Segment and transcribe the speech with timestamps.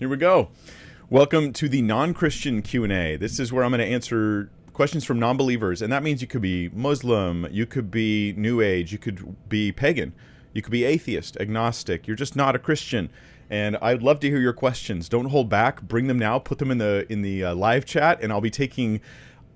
[0.00, 0.48] Here we go.
[1.10, 3.16] Welcome to the non-Christian Q&A.
[3.16, 6.40] This is where I'm going to answer questions from non-believers, and that means you could
[6.40, 10.14] be Muslim, you could be New Age, you could be pagan,
[10.54, 12.06] you could be atheist, agnostic.
[12.06, 13.10] You're just not a Christian.
[13.50, 15.06] And I'd love to hear your questions.
[15.06, 15.82] Don't hold back.
[15.82, 16.38] Bring them now.
[16.38, 19.02] Put them in the in the uh, live chat, and I'll be taking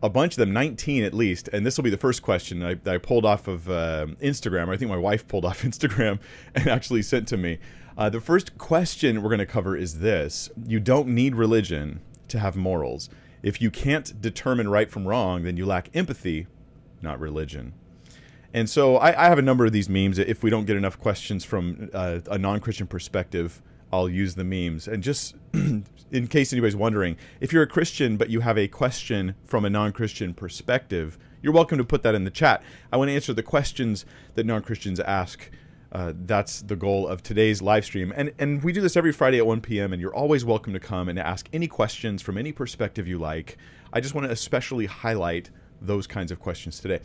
[0.02, 1.48] a bunch of them, 19 at least.
[1.54, 4.68] And this will be the first question I, I pulled off of uh, Instagram.
[4.68, 6.20] I think my wife pulled off Instagram
[6.54, 7.60] and actually sent to me.
[7.96, 12.38] Uh, the first question we're going to cover is this You don't need religion to
[12.38, 13.08] have morals.
[13.42, 16.46] If you can't determine right from wrong, then you lack empathy,
[17.02, 17.74] not religion.
[18.52, 20.18] And so I, I have a number of these memes.
[20.18, 23.62] If we don't get enough questions from uh, a non Christian perspective,
[23.92, 24.88] I'll use the memes.
[24.88, 29.36] And just in case anybody's wondering, if you're a Christian but you have a question
[29.44, 32.62] from a non Christian perspective, you're welcome to put that in the chat.
[32.92, 35.50] I want to answer the questions that non Christians ask
[35.94, 38.12] uh, that's the goal of today's live stream.
[38.16, 40.80] And, and we do this every Friday at 1 p.m., and you're always welcome to
[40.80, 43.56] come and ask any questions from any perspective you like.
[43.92, 45.50] I just want to especially highlight
[45.80, 47.00] those kinds of questions today.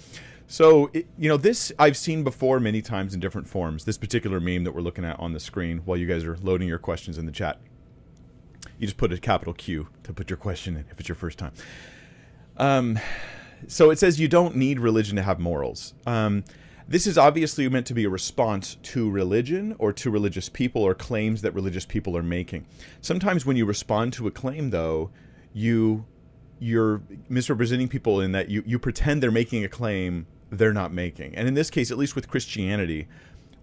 [0.47, 3.85] So, it, you know, this I've seen before many times in different forms.
[3.85, 6.67] This particular meme that we're looking at on the screen while you guys are loading
[6.67, 7.59] your questions in the chat.
[8.79, 11.37] You just put a capital Q to put your question in if it's your first
[11.37, 11.51] time.
[12.57, 12.97] Um,
[13.67, 15.93] so it says you don't need religion to have morals.
[16.07, 16.43] Um,
[16.89, 20.95] this is obviously meant to be a response to religion or to religious people or
[20.95, 22.65] claims that religious people are making.
[22.99, 25.11] Sometimes when you respond to a claim though,
[25.53, 26.05] you
[26.59, 31.33] you're misrepresenting people in that you, you pretend they're making a claim they're not making.
[31.35, 33.07] And in this case, at least with Christianity,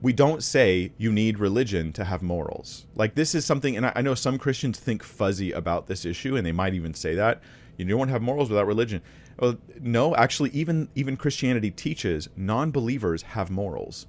[0.00, 2.86] we don't say you need religion to have morals.
[2.94, 6.36] Like this is something, and I, I know some Christians think fuzzy about this issue,
[6.36, 7.42] and they might even say that
[7.76, 9.02] you don't have morals without religion.
[9.38, 14.06] Well, no, actually, even even Christianity teaches non-believers have morals.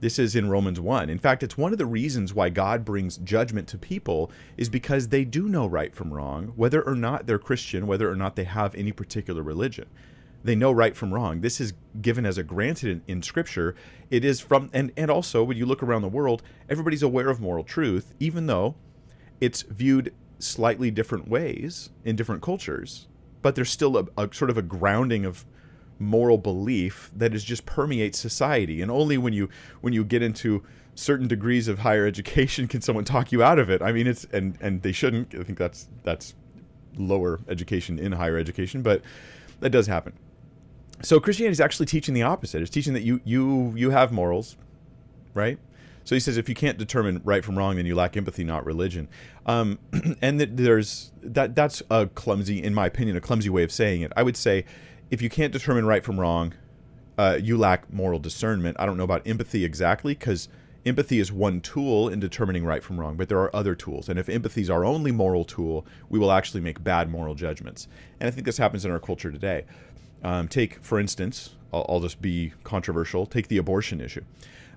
[0.00, 1.10] This is in Romans 1.
[1.10, 5.08] In fact, it's one of the reasons why God brings judgment to people is because
[5.08, 8.44] they do know right from wrong, whether or not they're Christian, whether or not they
[8.44, 9.86] have any particular religion.
[10.42, 11.42] They know right from wrong.
[11.42, 13.74] This is given as a granted in, in Scripture.
[14.10, 17.38] It is from, and, and also when you look around the world, everybody's aware of
[17.38, 18.76] moral truth, even though
[19.38, 23.06] it's viewed slightly different ways in different cultures
[23.42, 25.44] but there's still a, a sort of a grounding of
[25.98, 28.80] moral belief that is just permeates society.
[28.80, 29.48] And only when you
[29.80, 30.62] when you get into
[30.94, 33.82] certain degrees of higher education can someone talk you out of it.
[33.82, 35.34] I mean it's and and they shouldn't.
[35.34, 36.34] I think that's that's
[36.96, 39.02] lower education in higher education but
[39.60, 40.14] that does happen.
[41.02, 42.62] So christianity is actually teaching the opposite.
[42.62, 44.56] It's teaching that you you you have morals
[45.34, 45.58] right
[46.10, 48.66] so he says, if you can't determine right from wrong, then you lack empathy, not
[48.66, 49.06] religion.
[49.46, 49.78] Um,
[50.20, 54.00] and that there's that that's a clumsy, in my opinion, a clumsy way of saying
[54.00, 54.12] it.
[54.16, 54.64] I would say,
[55.12, 56.54] if you can't determine right from wrong,
[57.16, 58.76] uh, you lack moral discernment.
[58.80, 60.48] I don't know about empathy exactly, because
[60.84, 64.08] empathy is one tool in determining right from wrong, but there are other tools.
[64.08, 67.86] And if empathy is our only moral tool, we will actually make bad moral judgments.
[68.18, 69.64] And I think this happens in our culture today.
[70.24, 73.26] Um, take, for instance, I'll, I'll just be controversial.
[73.26, 74.24] Take the abortion issue.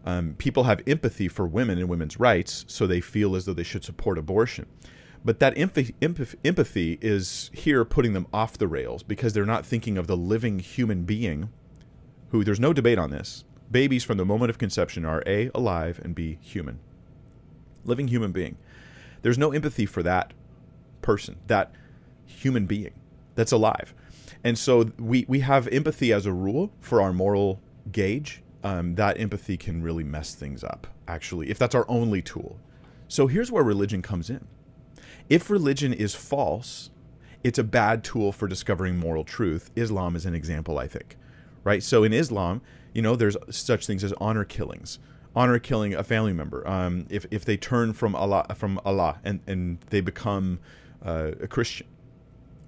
[0.05, 3.63] Um, people have empathy for women and women's rights, so they feel as though they
[3.63, 4.65] should support abortion.
[5.25, 9.97] But that empathy, empathy is here putting them off the rails because they're not thinking
[9.97, 11.49] of the living human being
[12.29, 13.45] who, there's no debate on this.
[13.71, 16.79] Babies from the moment of conception are A, alive, and B, human.
[17.85, 18.57] Living human being.
[19.21, 20.33] There's no empathy for that
[21.01, 21.71] person, that
[22.25, 22.93] human being
[23.35, 23.93] that's alive.
[24.43, 29.19] And so we, we have empathy as a rule for our moral gauge um, that
[29.19, 32.59] empathy can really mess things up, actually, if that's our only tool.
[33.07, 34.47] So here's where religion comes in.
[35.29, 36.89] If religion is false,
[37.43, 39.69] it's a bad tool for discovering moral truth.
[39.75, 41.17] Islam is an example, I think.
[41.63, 41.83] Right?
[41.83, 42.61] So in Islam,
[42.93, 44.99] you know, there's such things as honor killings.
[45.35, 46.67] Honor killing a family member.
[46.67, 50.59] Um, if, if they turn from Allah from Allah and, and they become
[51.03, 51.87] uh, a Christian,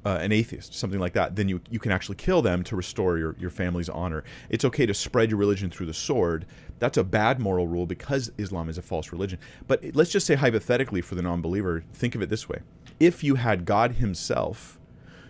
[0.06, 3.18] uh, an atheist, something like that, then you, you can actually kill them to restore
[3.18, 4.24] your, your family's honor.
[4.50, 6.46] It's okay to spread your religion through the sword.
[6.78, 9.40] That's a bad moral rule because Islam is a false religion.
[9.68, 12.59] But let's just say, hypothetically, for the non believer, think of it this way
[13.00, 14.79] if you had God Himself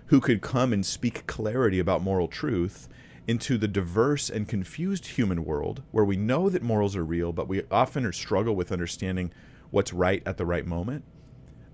[0.07, 2.87] who could come and speak clarity about moral truth
[3.27, 7.47] into the diverse and confused human world where we know that morals are real, but
[7.47, 9.31] we often struggle with understanding
[9.71, 11.03] what's right at the right moment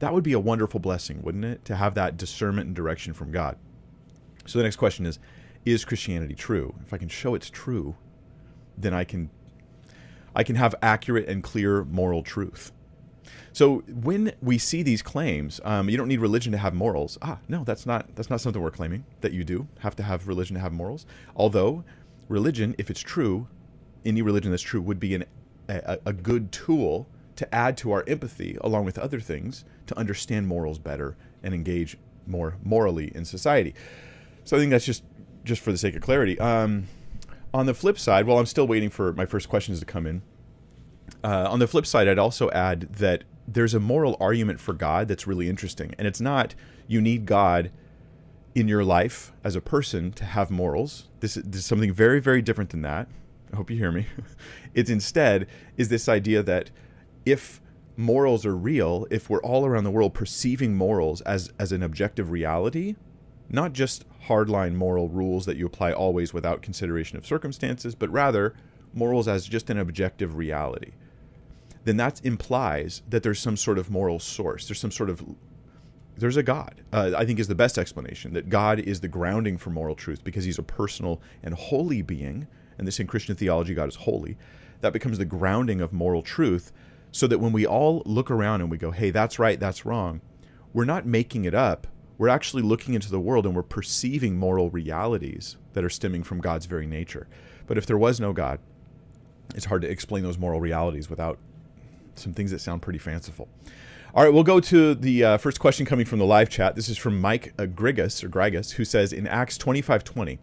[0.02, 1.64] that would be a wonderful blessing, wouldn't it?
[1.66, 3.56] To have that discernment and direction from God.
[4.48, 5.20] So the next question is
[5.64, 6.74] Is Christianity true?
[6.82, 7.96] If I can show it's true,
[8.78, 9.30] then I can.
[10.36, 12.72] I can have accurate and clear moral truth.
[13.54, 17.18] So when we see these claims, um, you don't need religion to have morals.
[17.22, 20.28] Ah, no, that's not that's not something we're claiming that you do have to have
[20.28, 21.06] religion to have morals.
[21.36, 21.84] Although
[22.28, 23.48] religion, if it's true,
[24.04, 25.26] any religion that's true would be an,
[25.70, 27.08] a, a good tool
[27.42, 31.98] to add to our empathy, along with other things, to understand morals better and engage
[32.28, 33.74] more morally in society.
[34.44, 35.04] So I think that's just
[35.44, 36.40] just for the sake of clarity.
[36.40, 36.88] Um,
[37.52, 40.22] on the flip side, while I'm still waiting for my first questions to come in,
[41.24, 45.08] uh, on the flip side, I'd also add that there's a moral argument for God
[45.08, 46.54] that's really interesting, and it's not
[46.88, 47.72] you need God
[48.54, 51.08] in your life as a person to have morals.
[51.22, 53.08] This, this is something very, very different than that.
[53.52, 54.06] I hope you hear me.
[54.76, 56.70] it's instead is this idea that
[57.26, 57.62] if
[57.98, 62.32] morals are real, if we're all around the world perceiving morals as as an objective
[62.32, 62.96] reality,
[63.50, 68.54] not just hardline moral rules that you apply always without consideration of circumstances, but rather
[68.94, 70.92] morals as just an objective reality,
[71.84, 74.68] then that implies that there's some sort of moral source.
[74.68, 75.24] There's some sort of
[76.18, 76.82] there's a God.
[76.94, 80.24] Uh, I think is the best explanation that God is the grounding for moral truth
[80.24, 82.48] because He's a personal and holy being,
[82.78, 84.38] and this in Christian theology, God is holy.
[84.82, 86.72] That becomes the grounding of moral truth,
[87.12, 90.22] so that when we all look around and we go, "Hey, that's right, that's wrong,"
[90.74, 91.88] we're not making it up.
[92.18, 96.40] We're actually looking into the world and we're perceiving moral realities that are stemming from
[96.40, 97.28] God's very nature.
[97.66, 98.60] But if there was no God,
[99.56, 101.40] it's hard to explain those moral realities without
[102.16, 103.50] some things that sound pretty fanciful.
[104.14, 106.76] All right, we'll go to the uh, first question coming from the live chat.
[106.76, 110.38] This is from Mike uh, Grigus or Grigus, who says in Acts twenty five twenty,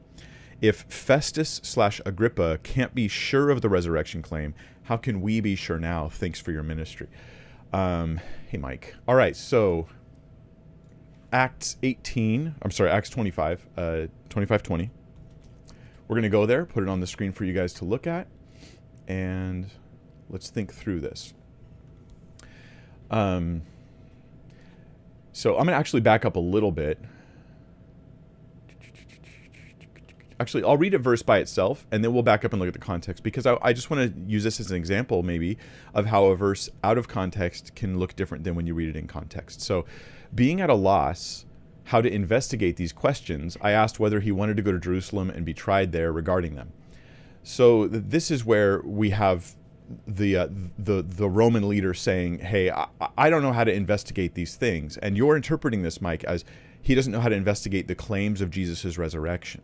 [0.61, 4.55] if Festus slash Agrippa can't be sure of the resurrection claim,
[4.89, 6.09] how can we be sure now?
[6.09, 7.09] Thanks for your ministry.
[7.75, 8.95] Um, hey, Mike.
[9.07, 9.87] All right, so
[11.31, 14.91] Acts 18, I'm sorry, Acts 25, uh, 25 20.
[16.09, 18.07] We're going to go there, put it on the screen for you guys to look
[18.07, 18.29] at,
[19.07, 19.67] and
[20.31, 21.35] let's think through this.
[23.11, 23.61] Um,
[25.33, 26.99] so I'm going to actually back up a little bit.
[30.41, 32.73] Actually, I'll read a verse by itself and then we'll back up and look at
[32.73, 35.59] the context because I, I just want to use this as an example, maybe,
[35.95, 38.97] of how a verse out of context can look different than when you read it
[38.97, 39.61] in context.
[39.61, 39.85] So,
[40.35, 41.45] being at a loss
[41.85, 45.45] how to investigate these questions, I asked whether he wanted to go to Jerusalem and
[45.45, 46.73] be tried there regarding them.
[47.43, 49.55] So, this is where we have
[50.07, 50.49] the uh,
[50.79, 54.97] the the Roman leader saying, "Hey, I, I don't know how to investigate these things,"
[54.99, 56.45] and you're interpreting this, Mike, as
[56.81, 59.63] he doesn't know how to investigate the claims of Jesus' resurrection.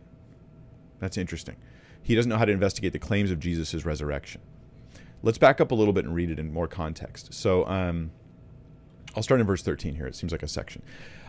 [0.99, 1.55] That's interesting.
[2.01, 4.41] He doesn't know how to investigate the claims of Jesus' resurrection.
[5.23, 7.33] Let's back up a little bit and read it in more context.
[7.33, 8.11] So, um,
[9.15, 10.05] I'll start in verse 13 here.
[10.05, 10.81] It seems like a section.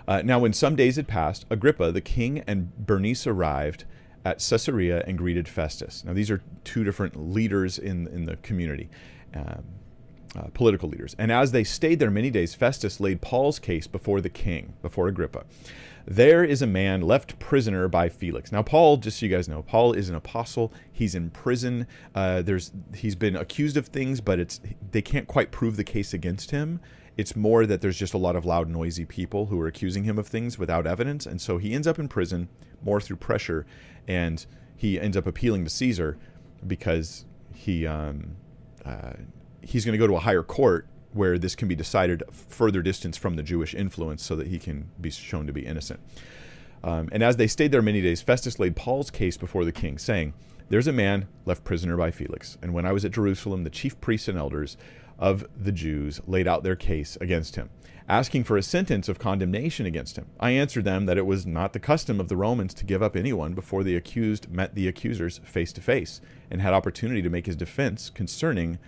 [0.08, 3.84] Uh, now, when some days had passed, Agrippa, the king, and Bernice arrived
[4.24, 6.04] at Caesarea and greeted Festus.
[6.04, 8.88] Now, these are two different leaders in, in the community,
[9.34, 9.64] um,
[10.36, 11.14] uh, political leaders.
[11.18, 15.08] And as they stayed there many days, Festus laid Paul's case before the king, before
[15.08, 15.44] Agrippa.
[16.06, 18.52] There is a man left prisoner by Felix.
[18.52, 20.72] Now, Paul, just so you guys know, Paul is an apostle.
[20.92, 21.88] He's in prison.
[22.14, 24.60] Uh, there's he's been accused of things, but it's
[24.92, 26.80] they can't quite prove the case against him.
[27.16, 30.18] It's more that there's just a lot of loud, noisy people who are accusing him
[30.18, 32.48] of things without evidence, and so he ends up in prison
[32.82, 33.66] more through pressure
[34.06, 36.18] and he ends up appealing to Caesar
[36.64, 38.36] because he um,
[38.84, 39.14] uh,
[39.60, 43.16] he's going to go to a higher court where this can be decided further distance
[43.16, 46.00] from the Jewish influence so that he can be shown to be innocent.
[46.84, 49.98] Um, and as they stayed there many days, Festus laid Paul's case before the king,
[49.98, 50.34] saying,
[50.68, 52.58] There's a man left prisoner by Felix.
[52.62, 54.76] And when I was at Jerusalem, the chief priests and elders
[55.18, 57.70] of the Jews laid out their case against him
[58.08, 60.26] asking for a sentence of condemnation against him.
[60.38, 63.16] I answered them that it was not the custom of the Romans to give up
[63.16, 66.20] anyone before the accused met the accusers face to face
[66.50, 68.78] and had opportunity to make his defense concerning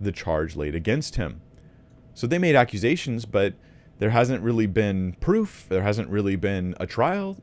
[0.00, 1.40] the charge laid against him.
[2.16, 3.52] So they made accusations, but
[3.98, 5.66] there hasn't really been proof.
[5.68, 7.36] There hasn't really been a trial.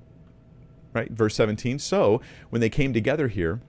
[0.94, 1.12] Right?
[1.12, 1.78] Verse 17.
[1.78, 3.62] So when they came together here,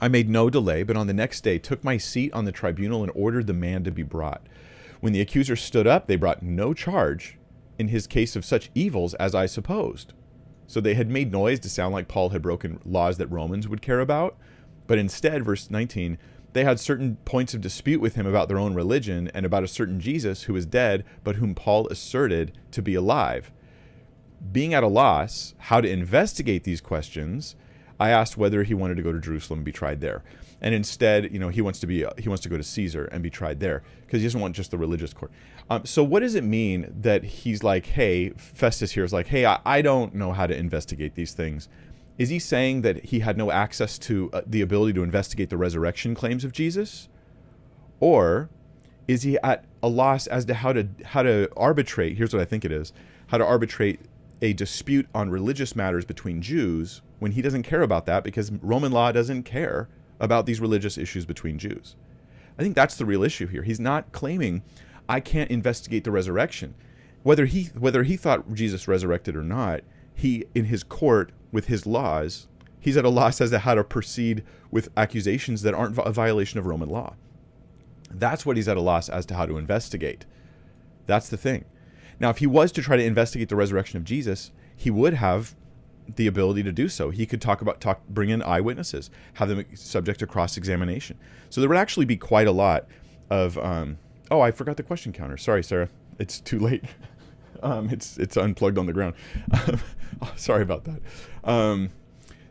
[0.00, 3.02] I made no delay, but on the next day took my seat on the tribunal
[3.02, 4.46] and ordered the man to be brought.
[5.00, 7.36] When the accuser stood up, they brought no charge
[7.76, 10.12] in his case of such evils as I supposed.
[10.68, 13.82] So they had made noise to sound like Paul had broken laws that Romans would
[13.82, 14.36] care about.
[14.86, 16.16] But instead, verse 19,
[16.52, 19.68] they had certain points of dispute with him about their own religion and about a
[19.68, 23.50] certain Jesus who was dead, but whom Paul asserted to be alive.
[24.50, 27.56] Being at a loss how to investigate these questions,
[27.98, 30.22] I asked whether he wanted to go to Jerusalem and be tried there
[30.62, 33.20] and instead, you know, he wants to be he wants to go to Caesar and
[33.22, 35.32] be tried there because he doesn't want just the religious court.
[35.68, 39.44] Um, so, what does it mean that he's like, hey, Festus here is like, hey,
[39.44, 41.68] I, I don't know how to investigate these things.
[42.18, 45.56] Is he saying that he had no access to uh, the ability to investigate the
[45.56, 47.08] resurrection claims of Jesus,
[48.00, 48.50] or
[49.08, 52.16] is he at a loss as to how to how to arbitrate?
[52.16, 52.92] Here's what I think it is:
[53.28, 54.00] how to arbitrate
[54.42, 58.90] a dispute on religious matters between Jews when he doesn't care about that because Roman
[58.90, 59.88] law doesn't care
[60.18, 61.94] about these religious issues between Jews.
[62.58, 63.62] I think that's the real issue here.
[63.62, 64.62] He's not claiming
[65.08, 66.74] I can't investigate the resurrection.
[67.22, 69.82] Whether he whether he thought Jesus resurrected or not,
[70.14, 72.48] he in his court with his laws,
[72.80, 76.58] he's at a loss as to how to proceed with accusations that aren't a violation
[76.58, 77.14] of Roman law.
[78.10, 80.24] That's what he's at a loss as to how to investigate.
[81.06, 81.64] That's the thing.
[82.18, 85.54] Now, if he was to try to investigate the resurrection of Jesus, he would have
[86.16, 87.10] the ability to do so.
[87.10, 91.18] He could talk about talk bring in eyewitnesses, have them subject to cross examination.
[91.50, 92.86] So there would actually be quite a lot
[93.30, 93.58] of.
[93.58, 93.98] Um,
[94.30, 95.36] oh, I forgot the question counter.
[95.36, 95.88] Sorry, Sarah.
[96.18, 96.84] It's too late.
[97.62, 99.14] um, it's it's unplugged on the ground.
[99.52, 99.80] oh,
[100.36, 101.00] sorry about that.
[101.44, 101.90] Um,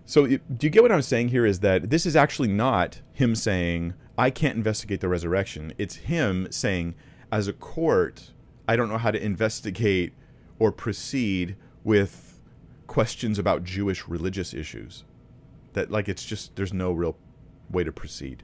[0.05, 1.45] so it, do you get what I'm saying here?
[1.45, 5.73] Is that this is actually not him saying I can't investigate the resurrection.
[5.77, 6.95] It's him saying,
[7.31, 8.31] as a court,
[8.67, 10.13] I don't know how to investigate
[10.59, 12.39] or proceed with
[12.87, 15.03] questions about Jewish religious issues.
[15.73, 17.17] That like it's just there's no real
[17.69, 18.43] way to proceed.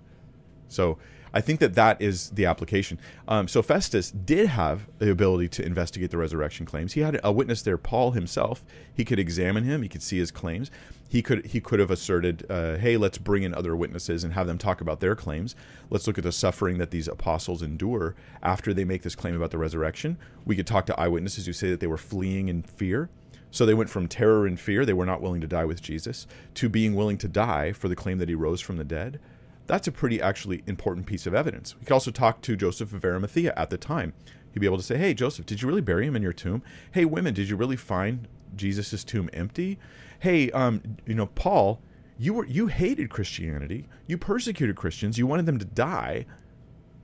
[0.70, 0.98] So
[1.34, 3.00] I think that that is the application.
[3.28, 6.94] Um, so Festus did have the ability to investigate the resurrection claims.
[6.94, 8.66] He had a witness there, Paul himself.
[8.94, 9.82] He could examine him.
[9.82, 10.72] He could see his claims.
[11.10, 14.48] He could he could have asserted, uh, "Hey, let's bring in other witnesses and have
[14.48, 15.56] them talk about their claims.
[15.90, 19.52] Let's look at the suffering that these apostles endure after they make this claim about
[19.52, 23.10] the resurrection." We could talk to eyewitnesses who say that they were fleeing in fear.
[23.52, 26.28] So they went from terror and fear, they were not willing to die with Jesus,
[26.56, 29.20] to being willing to die for the claim that he rose from the dead.
[29.68, 31.76] That's a pretty actually important piece of evidence.
[31.78, 34.14] We could also talk to Joseph of Arimathea at the time.
[34.52, 36.64] He'd be able to say, Hey, Joseph, did you really bury him in your tomb?
[36.94, 39.78] Hey, women, did you really find Jesus' tomb empty?
[40.20, 41.82] Hey, um, you know, Paul,
[42.18, 43.88] you were you hated Christianity.
[44.08, 45.18] You persecuted Christians.
[45.18, 46.26] You wanted them to die.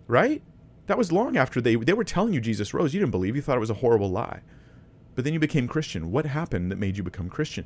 [0.08, 0.41] Right?
[0.88, 2.93] That was long after they they were telling you Jesus rose.
[2.93, 3.36] You didn't believe.
[3.36, 4.41] You thought it was a horrible lie.
[5.15, 6.12] But then you became Christian.
[6.12, 7.65] What happened that made you become Christian?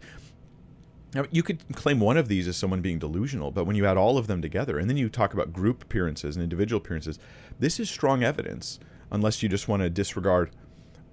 [1.14, 3.98] Now, you could claim one of these as someone being delusional, but when you add
[3.98, 7.18] all of them together, and then you talk about group appearances and individual appearances,
[7.60, 8.80] this is strong evidence,
[9.12, 10.52] unless you just want to disregard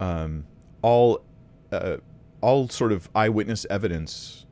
[0.00, 0.46] um,
[0.82, 1.22] all,
[1.70, 1.98] uh,
[2.40, 4.46] all sort of eyewitness evidence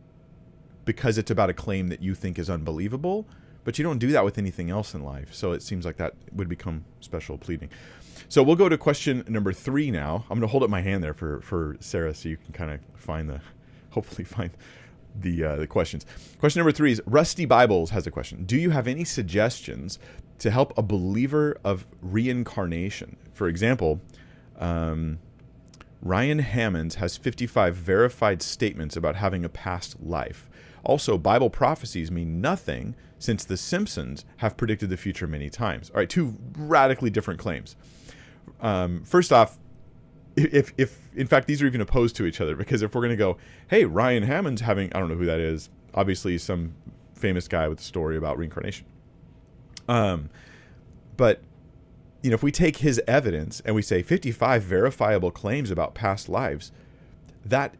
[0.84, 3.26] because it's about a claim that you think is unbelievable,
[3.64, 5.34] but you don't do that with anything else in life.
[5.34, 7.68] So it seems like that would become special pleading.
[8.28, 10.24] So we'll go to question number three now.
[10.30, 12.70] I'm going to hold up my hand there for, for Sarah so you can kind
[12.70, 13.40] of find the,
[13.90, 14.50] hopefully find
[15.14, 16.06] the uh, the questions.
[16.38, 18.44] Question number three is Rusty Bibles has a question.
[18.44, 19.98] Do you have any suggestions
[20.38, 23.16] to help a believer of reincarnation?
[23.32, 24.00] For example,
[24.58, 25.18] um,
[26.02, 30.50] Ryan Hammons has 55 verified statements about having a past life.
[30.84, 35.90] Also, Bible prophecies mean nothing since The Simpsons have predicted the future many times.
[35.90, 37.76] All right, two radically different claims.
[38.60, 39.58] Um, first off,
[40.36, 43.10] if if in fact these are even opposed to each other, because if we're going
[43.10, 43.36] to go,
[43.68, 46.74] hey, Ryan Hammond's having, I don't know who that is, obviously some
[47.14, 48.86] famous guy with a story about reincarnation.
[49.88, 50.30] Um,
[51.16, 51.40] but
[52.22, 56.28] you know, if we take his evidence and we say 55 verifiable claims about past
[56.28, 56.72] lives,
[57.44, 57.74] that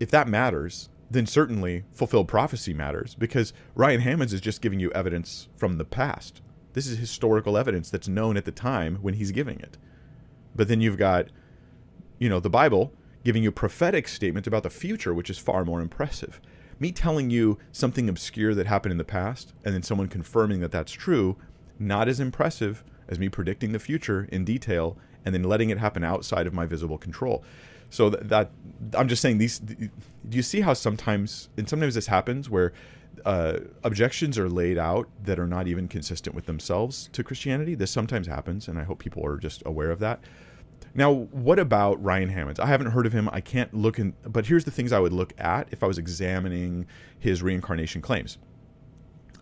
[0.00, 4.90] if that matters, then certainly fulfilled prophecy matters because Ryan Hammons is just giving you
[4.92, 6.42] evidence from the past.
[6.72, 9.78] This is historical evidence that's known at the time when he's giving it.
[10.54, 11.28] But then you've got,
[12.18, 12.92] you know, the Bible
[13.24, 16.40] giving you prophetic statement about the future, which is far more impressive.
[16.78, 20.70] Me telling you something obscure that happened in the past and then someone confirming that
[20.70, 21.36] that's true,
[21.78, 26.04] not as impressive as me predicting the future in detail and then letting it happen
[26.04, 27.42] outside of my visible control.
[27.90, 28.50] So that, that
[28.96, 29.58] I'm just saying these.
[29.58, 29.90] Do
[30.30, 32.72] you see how sometimes and sometimes this happens where
[33.24, 37.74] uh, objections are laid out that are not even consistent with themselves to Christianity.
[37.74, 40.20] This sometimes happens, and I hope people are just aware of that.
[40.96, 42.58] Now, what about Ryan Hammons?
[42.58, 43.28] I haven't heard of him.
[43.30, 45.98] I can't look in, but here's the things I would look at if I was
[45.98, 46.86] examining
[47.18, 48.38] his reincarnation claims.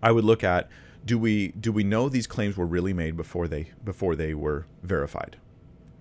[0.02, 0.68] I would look at
[1.04, 4.66] do we do we know these claims were really made before they before they were
[4.82, 5.36] verified?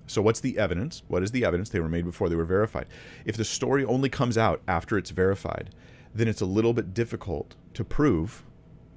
[0.08, 1.04] So what's the evidence?
[1.08, 2.88] What is the evidence they were made before they were verified?
[3.24, 5.70] If the story only comes out after it's verified,
[6.16, 8.44] then it's a little bit difficult to prove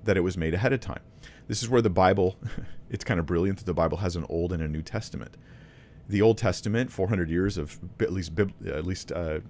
[0.05, 1.01] that it was made ahead of time.
[1.49, 2.37] This is where the Bible,
[2.91, 5.37] it's kind of brilliant that the Bible has an Old and a New Testament.
[6.09, 9.41] The Old Testament, 400 years of at least at least uh,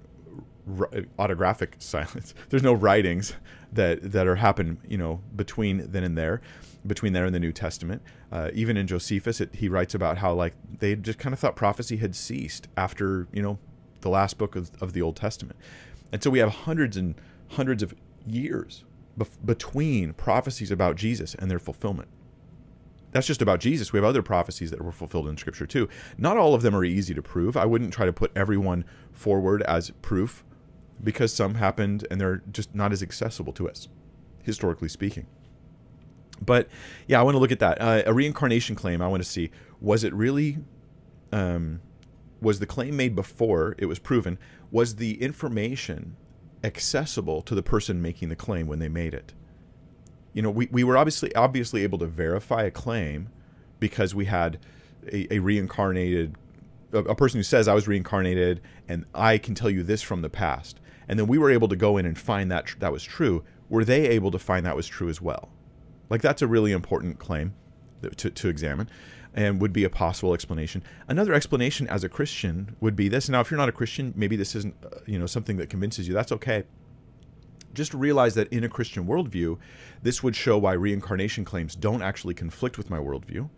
[1.18, 2.34] autographic silence.
[2.48, 3.34] There's no writings
[3.72, 6.40] that that are happen, you know, between then and there,
[6.86, 8.02] between there and the New Testament.
[8.32, 11.56] Uh, even in Josephus, it, he writes about how like they just kind of thought
[11.56, 13.58] prophecy had ceased after you know
[14.00, 15.58] the last book of, of the Old Testament,
[16.12, 17.14] and so we have hundreds and
[17.50, 17.94] hundreds of
[18.26, 18.84] years
[19.44, 22.08] between prophecies about Jesus and their fulfillment.
[23.16, 23.94] That's just about Jesus.
[23.94, 25.88] We have other prophecies that were fulfilled in Scripture too.
[26.18, 27.56] Not all of them are easy to prove.
[27.56, 30.44] I wouldn't try to put everyone forward as proof
[31.02, 33.88] because some happened and they're just not as accessible to us,
[34.42, 35.26] historically speaking.
[36.44, 36.68] But
[37.06, 37.80] yeah, I want to look at that.
[37.80, 39.00] Uh, a reincarnation claim.
[39.00, 40.58] I want to see was it really,
[41.32, 41.80] um,
[42.42, 44.38] was the claim made before it was proven?
[44.70, 46.18] Was the information
[46.62, 49.32] accessible to the person making the claim when they made it?
[50.36, 53.30] You know, we, we were obviously obviously able to verify a claim
[53.80, 54.58] because we had
[55.10, 56.36] a, a reincarnated
[56.92, 60.20] a, a person who says I was reincarnated and I can tell you this from
[60.20, 60.78] the past.
[61.08, 63.44] And then we were able to go in and find that tr- that was true.
[63.70, 65.48] Were they able to find that was true as well?
[66.10, 67.54] Like that's a really important claim
[68.02, 68.90] to, to examine
[69.32, 70.82] and would be a possible explanation.
[71.08, 73.30] Another explanation as a Christian would be this.
[73.30, 76.06] Now, if you're not a Christian, maybe this isn't uh, you know something that convinces
[76.06, 76.12] you.
[76.12, 76.64] That's okay.
[77.76, 79.58] Just realize that in a Christian worldview,
[80.02, 83.50] this would show why reincarnation claims don't actually conflict with my worldview,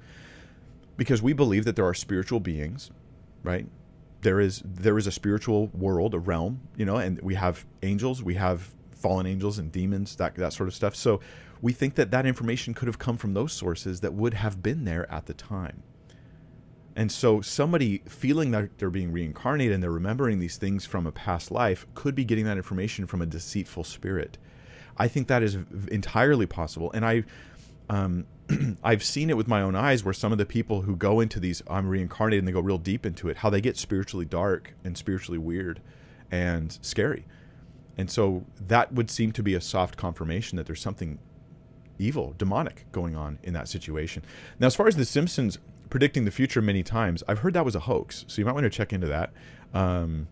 [0.96, 2.90] because we believe that there are spiritual beings,
[3.44, 3.66] right?
[4.22, 8.22] There is there is a spiritual world, a realm, you know, and we have angels,
[8.22, 10.96] we have fallen angels and demons, that that sort of stuff.
[10.96, 11.20] So
[11.62, 14.84] we think that that information could have come from those sources that would have been
[14.84, 15.84] there at the time.
[16.98, 21.12] And so somebody feeling that they're being reincarnated and they're remembering these things from a
[21.12, 24.36] past life could be getting that information from a deceitful spirit.
[24.96, 25.58] I think that is
[25.92, 26.90] entirely possible.
[26.92, 27.22] And I,
[27.88, 28.26] um,
[28.82, 31.38] I've seen it with my own eyes where some of the people who go into
[31.38, 34.74] these, I'm reincarnated, and they go real deep into it, how they get spiritually dark
[34.82, 35.80] and spiritually weird
[36.32, 37.26] and scary.
[37.96, 41.20] And so that would seem to be a soft confirmation that there's something
[41.96, 44.24] evil, demonic going on in that situation.
[44.58, 45.58] Now, as far as The Simpsons
[45.90, 48.24] predicting the future many times, I've heard that was a hoax.
[48.28, 49.32] So you might want to check into that.
[49.74, 50.28] Um,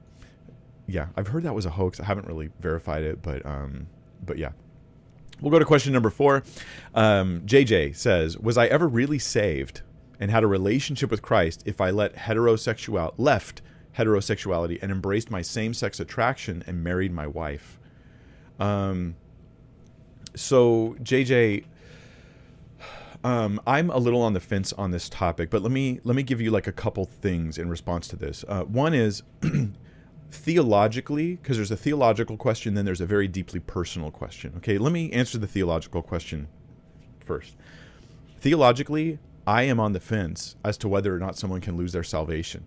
[0.86, 2.00] yeah, I've heard that was a hoax.
[2.00, 3.88] I haven't really verified it, but um,
[4.25, 4.52] but yeah.
[5.40, 6.44] We'll go to question number four.
[6.94, 9.82] Um, JJ says, "Was I ever really saved
[10.18, 13.60] and had a relationship with Christ if I let heterosexual left
[13.98, 17.78] heterosexuality and embraced my same-sex attraction and married my wife?"
[18.58, 19.16] Um,
[20.34, 21.64] so JJ,
[23.25, 26.23] um, I'm a little on the fence on this topic, but let me let me
[26.23, 28.44] give you like a couple things in response to this.
[28.49, 29.23] Uh, one is
[30.30, 34.52] theologically, because there's a theological question, then there's a very deeply personal question.
[34.58, 36.49] Okay, let me answer the theological question
[37.21, 37.56] first.
[38.38, 42.04] Theologically, I am on the fence as to whether or not someone can lose their
[42.04, 42.64] salvation.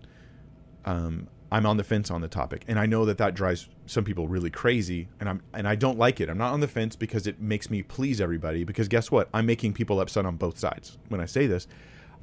[0.84, 4.04] Um, I'm on the fence on the topic, and I know that that drives some
[4.04, 6.28] people really crazy, and I'm and I don't like it.
[6.28, 8.62] I'm not on the fence because it makes me please everybody.
[8.62, 9.28] Because guess what?
[9.34, 11.66] I'm making people upset on both sides when I say this.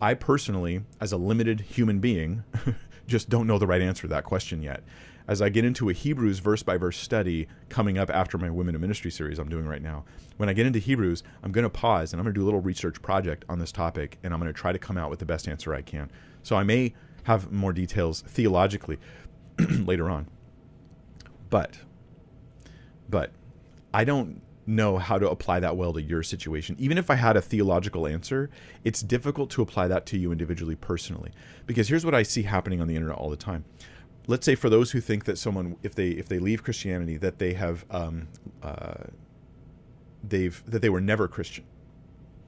[0.01, 2.43] I personally, as a limited human being,
[3.07, 4.83] just don't know the right answer to that question yet.
[5.27, 8.75] As I get into a Hebrews verse by verse study coming up after my Women
[8.75, 10.05] in Ministry series I'm doing right now,
[10.37, 12.45] when I get into Hebrews, I'm going to pause and I'm going to do a
[12.45, 15.19] little research project on this topic, and I'm going to try to come out with
[15.19, 16.09] the best answer I can.
[16.43, 16.93] So I may
[17.27, 18.97] have more details theologically
[19.59, 20.27] later on.
[21.49, 21.79] But,
[23.09, 23.31] but
[23.93, 26.77] I don't know how to apply that well to your situation.
[26.79, 28.49] Even if I had a theological answer,
[28.85, 31.31] it's difficult to apply that to you individually, personally.
[31.65, 33.65] Because here's what I see happening on the internet all the time.
[34.25, 37.39] Let's say for those who think that someone, if they if they leave Christianity, that
[37.39, 38.29] they have um,
[38.63, 39.05] uh,
[40.23, 41.65] they've that they were never Christian.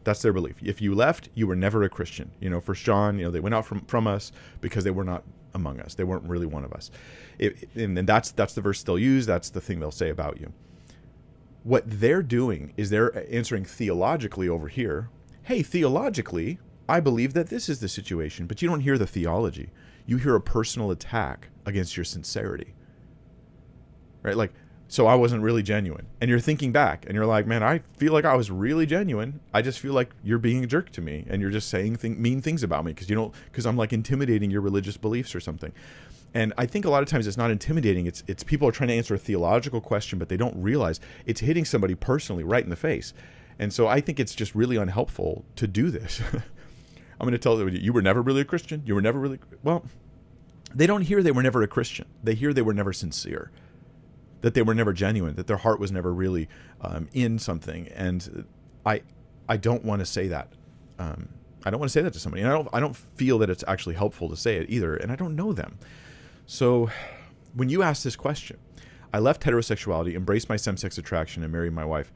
[0.03, 0.57] That's their belief.
[0.63, 2.31] If you left, you were never a Christian.
[2.39, 4.31] You know, First John, you know, they went out from, from us
[4.61, 5.95] because they were not among us.
[5.95, 6.89] They weren't really one of us.
[7.37, 9.25] It, and, and that's that's the verse they'll use.
[9.25, 10.53] That's the thing they'll say about you.
[11.63, 15.09] What they're doing is they're answering theologically over here.
[15.43, 19.71] Hey, theologically, I believe that this is the situation, but you don't hear the theology.
[20.05, 22.73] You hear a personal attack against your sincerity.
[24.23, 24.37] Right?
[24.37, 24.53] Like
[24.91, 26.07] so I wasn't really genuine.
[26.19, 29.39] And you're thinking back and you're like, man, I feel like I was really genuine.
[29.53, 32.17] I just feel like you're being a jerk to me and you're just saying th-
[32.17, 35.39] mean things about me because you don't because I'm like intimidating your religious beliefs or
[35.39, 35.73] something.
[36.33, 38.07] And I think a lot of times it's not intimidating.
[38.07, 41.41] It's it's people are trying to answer a theological question, but they don't realize it's
[41.41, 43.13] hitting somebody personally right in the face.
[43.59, 46.19] And so I think it's just really unhelpful to do this.
[46.33, 48.81] I'm going to tell you, you were never really a Christian.
[48.85, 49.83] You were never really well.
[50.73, 52.07] They don't hear they were never a Christian.
[52.23, 53.51] They hear they were never sincere
[54.41, 56.47] that they were never genuine, that their heart was never really
[56.81, 57.87] um, in something.
[57.89, 58.45] And
[58.85, 59.01] I,
[59.47, 60.53] I don't want to say that.
[60.97, 61.29] Um,
[61.65, 62.43] I don't want to say that to somebody.
[62.43, 64.95] And I don't, I don't feel that it's actually helpful to say it either.
[64.95, 65.77] And I don't know them.
[66.45, 66.89] So
[67.53, 68.57] when you ask this question,
[69.13, 72.11] I left heterosexuality, embraced my same-sex attraction, and married my wife.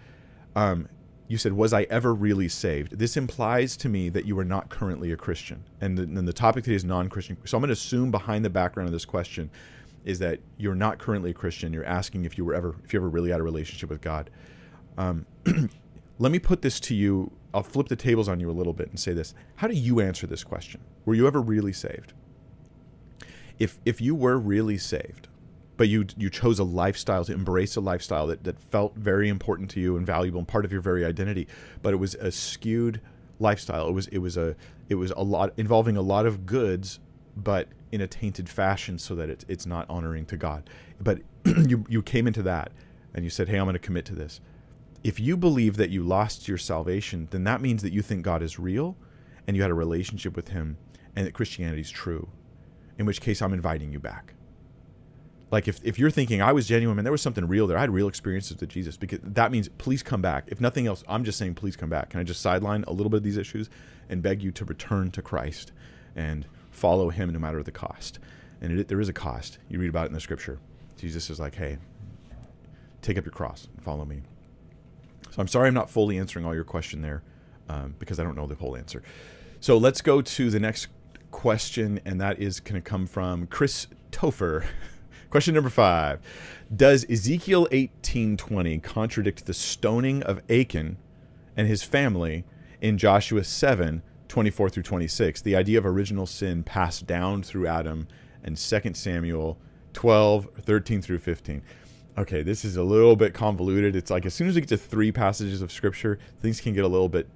[0.56, 0.88] Um,
[1.28, 4.70] you said, "Was I ever really saved?" This implies to me that you are not
[4.70, 7.38] currently a Christian, and the, and the topic today is non-Christian.
[7.46, 9.50] So I'm going to assume behind the background of this question
[10.04, 11.74] is that you're not currently a Christian.
[11.74, 14.30] You're asking if you were ever, if you ever really had a relationship with God.
[14.98, 15.26] Um,
[16.20, 17.32] let me put this to you.
[17.54, 20.00] I'll flip the tables on you a little bit and say this: How do you
[20.00, 20.82] answer this question?
[21.06, 22.13] Were you ever really saved?
[23.60, 25.28] If if you were really saved,
[25.78, 29.70] but you you chose a lifestyle to embrace a lifestyle that, that felt very important
[29.72, 31.48] to you and valuable and part of your very identity
[31.82, 33.02] but it was a skewed
[33.39, 34.56] lifestyle it was it was a
[34.89, 37.00] it was a lot involving a lot of goods
[37.36, 40.69] but in a tainted fashion so that it, it's not honoring to god
[41.00, 42.72] but you you came into that
[43.13, 44.39] and you said hey i'm going to commit to this
[45.04, 48.41] if you believe that you lost your salvation then that means that you think god
[48.41, 48.96] is real
[49.48, 50.78] and you had a relationship with him
[51.15, 52.30] and that christianity is true
[52.98, 54.34] in which case i'm inviting you back
[55.54, 57.82] like if, if you're thinking I was genuine and there was something real there, I
[57.82, 60.46] had real experiences with Jesus because that means please come back.
[60.48, 62.10] If nothing else, I'm just saying please come back.
[62.10, 63.69] Can I just sideline a little bit of these issues
[64.10, 65.72] and beg you to return to Christ
[66.15, 68.20] and follow Him no matter the cost?
[68.62, 69.58] And it, there is a cost.
[69.70, 70.60] You read about it in the Scripture.
[70.98, 71.78] Jesus is like, hey,
[73.02, 74.22] take up your cross and follow me.
[75.32, 77.24] So I'm sorry I'm not fully answering all your question there
[77.68, 79.04] um, because I don't know the whole answer.
[79.60, 80.88] So let's go to the next
[81.32, 84.66] question, and that is going to come from Chris Topher.
[85.30, 86.20] Question number five:
[86.74, 90.98] Does Ezekiel eighteen twenty contradict the stoning of Achan
[91.58, 92.44] and his family
[92.82, 95.43] in Joshua seven twenty four through twenty six?
[95.43, 98.08] The idea of original sin passed down through Adam
[98.43, 99.60] and Second Samuel
[99.93, 101.62] 12, 13 through fifteen.
[102.17, 103.96] Okay, this is a little bit convoluted.
[103.96, 106.84] It's like as soon as we get to three passages of scripture, things can get
[106.84, 107.30] a little bit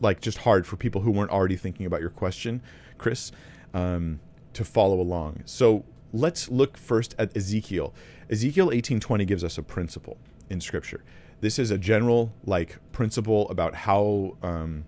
[0.00, 2.62] like just hard for people who weren't already thinking about your question,
[2.96, 3.32] Chris,
[3.74, 4.20] um,
[4.52, 5.42] to follow along.
[5.46, 7.92] So let's look first at Ezekiel.
[8.30, 10.16] Ezekiel 18:20 gives us a principle
[10.48, 11.02] in Scripture.
[11.40, 14.84] This is a general like principle about how um,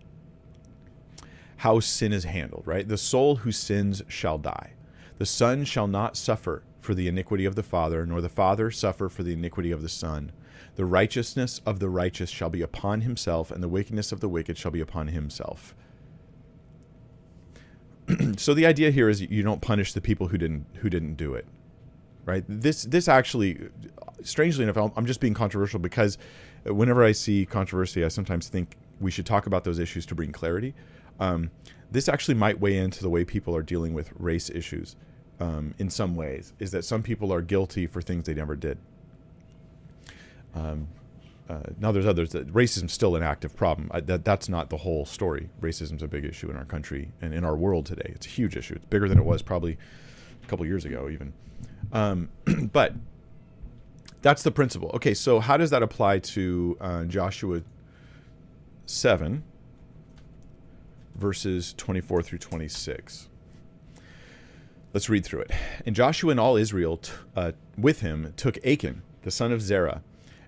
[1.59, 2.65] how sin is handled.
[2.67, 4.73] Right, the soul who sins shall die.
[5.19, 9.09] The son shall not suffer for the iniquity of the father, nor the father suffer
[9.09, 10.33] for the iniquity of the son.
[10.77, 14.57] The righteousness of the righteous shall be upon himself, and the wickedness of the wicked
[14.57, 15.75] shall be upon himself.
[18.37, 21.35] so the idea here is you don't punish the people who didn't who didn't do
[21.35, 21.47] it,
[22.25, 22.45] right?
[22.49, 23.69] This this actually,
[24.23, 26.17] strangely enough, I'm just being controversial because
[26.65, 30.33] whenever I see controversy, I sometimes think we should talk about those issues to bring
[30.33, 30.75] clarity.
[31.19, 31.51] Um,
[31.91, 34.97] this actually might weigh into the way people are dealing with race issues
[35.41, 36.53] um, in some ways.
[36.59, 38.79] Is that some people are guilty for things they never did.
[40.55, 40.89] Um,
[41.49, 43.91] uh, now there's others that racism's still an active problem.
[43.91, 45.49] I, that that's not the whole story.
[45.61, 48.13] Racism's a big issue in our country and in our world today.
[48.15, 48.75] It's a huge issue.
[48.75, 49.79] It's bigger than it was probably
[50.43, 51.33] a couple years ago, even.
[51.93, 52.29] Um,
[52.73, 52.95] but
[54.21, 54.91] that's the principle.
[54.95, 57.63] Okay, so how does that apply to uh, Joshua
[58.85, 59.45] seven,
[61.19, 63.29] verses twenty-four through twenty-six?
[64.95, 65.51] Let's read through it.
[65.85, 70.03] And Joshua and all Israel t- uh, with him took Achan, the son of Zerah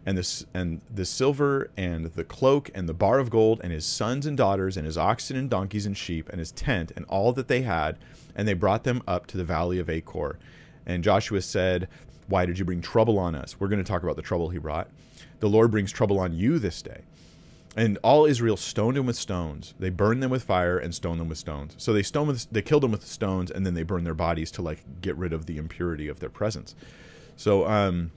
[0.07, 3.85] and the, and the silver and the cloak and the bar of gold and his
[3.85, 7.33] sons and daughters and his oxen and donkeys and sheep and his tent and all
[7.33, 7.99] that they had
[8.35, 10.39] and they brought them up to the valley of Achor
[10.87, 11.87] and Joshua said
[12.29, 14.59] why did you bring trouble on us we're going to talk about the trouble he
[14.59, 14.89] brought
[15.41, 17.03] the Lord brings trouble on you this day
[17.77, 19.75] and all Israel stoned him with stones.
[19.79, 21.75] They burned them with fire and stoned them with stones.
[21.79, 24.51] So they stoned with, they killed them with stones, and then they burned their bodies
[24.53, 26.75] to like get rid of the impurity of their presence.
[27.37, 28.11] So um,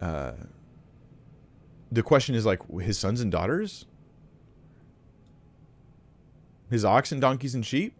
[0.00, 0.32] uh,
[1.90, 3.86] the question is like his sons and daughters,
[6.70, 7.94] his oxen, donkeys, and sheep.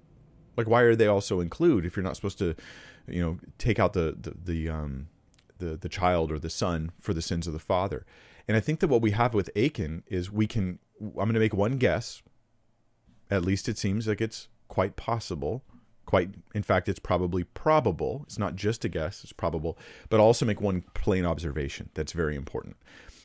[0.56, 2.54] Like, why are they also include if you're not supposed to,
[3.06, 5.08] you know, take out the the the um,
[5.58, 8.06] the the child or the son for the sins of the father?
[8.48, 10.78] And I think that what we have with Achan is we can.
[11.00, 12.22] I'm going to make one guess.
[13.30, 15.64] At least it seems like it's quite possible
[16.04, 18.22] quite in fact it's probably probable.
[18.26, 19.78] It's not just a guess it's probable.
[20.08, 22.76] But I'll also make one plain observation that's very important.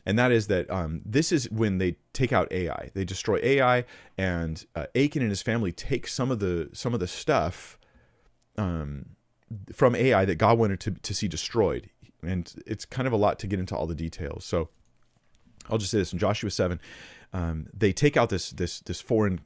[0.05, 3.83] And that is that um, this is when they take out ai they destroy ai
[4.17, 7.77] and uh, achan and his family take some of the some of the stuff
[8.57, 9.17] um,
[9.73, 11.89] from ai that god wanted to, to see destroyed.
[12.23, 14.45] And it's kind of a lot to get into all the details.
[14.45, 14.69] So
[15.69, 16.79] i'll just say this in joshua 7
[17.33, 19.41] um, they take out this this this foreign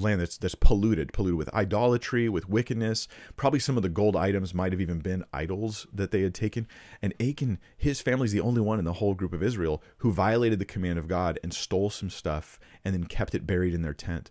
[0.00, 3.08] land that's that's polluted, polluted with idolatry, with wickedness.
[3.36, 6.66] Probably some of the gold items might have even been idols that they had taken.
[7.02, 10.58] And Achan, his family's the only one in the whole group of Israel who violated
[10.58, 13.94] the command of God and stole some stuff and then kept it buried in their
[13.94, 14.30] tent.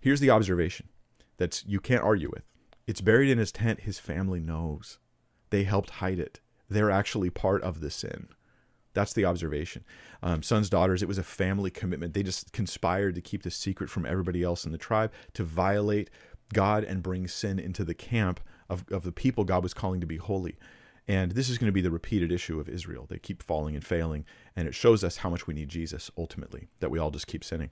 [0.00, 0.88] Here's the observation
[1.36, 2.44] that you can't argue with.
[2.86, 3.80] It's buried in his tent.
[3.80, 4.98] His family knows.
[5.50, 6.40] They helped hide it.
[6.68, 8.28] They're actually part of the sin.
[8.94, 9.84] That's the observation.
[10.22, 12.14] Um, sons, daughters, it was a family commitment.
[12.14, 16.10] They just conspired to keep the secret from everybody else in the tribe, to violate
[16.52, 20.06] God and bring sin into the camp of, of the people God was calling to
[20.06, 20.56] be holy.
[21.08, 23.06] And this is going to be the repeated issue of Israel.
[23.08, 24.24] They keep falling and failing.
[24.54, 27.42] And it shows us how much we need Jesus ultimately, that we all just keep
[27.42, 27.70] sinning.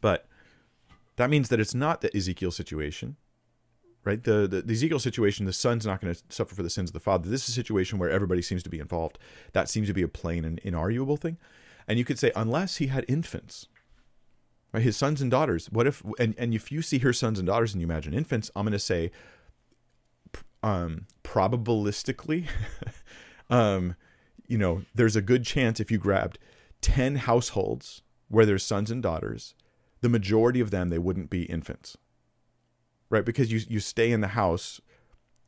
[0.00, 0.26] But
[1.16, 3.16] that means that it's not the Ezekiel situation
[4.04, 4.22] right?
[4.22, 6.94] The, the, the Ezekiel situation, the son's not going to suffer for the sins of
[6.94, 7.28] the father.
[7.28, 9.18] This is a situation where everybody seems to be involved.
[9.52, 11.38] That seems to be a plain and inarguable thing.
[11.88, 13.68] And you could say, unless he had infants,
[14.72, 14.82] right?
[14.82, 15.70] His sons and daughters.
[15.70, 18.50] What if, and, and if you see her sons and daughters and you imagine infants,
[18.54, 19.10] I'm going to say,
[20.62, 22.46] um, probabilistically,
[23.50, 23.96] um,
[24.46, 26.38] you know, there's a good chance if you grabbed
[26.80, 29.54] 10 households where there's sons and daughters,
[30.00, 31.96] the majority of them, they wouldn't be infants
[33.14, 33.24] right?
[33.24, 34.80] Because you you stay in the house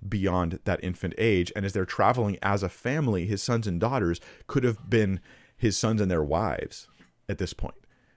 [0.09, 4.21] beyond that infant age, and as they're traveling as a family, his sons and daughters
[4.47, 5.21] could have been
[5.57, 6.87] his sons and their wives
[7.29, 7.75] at this point,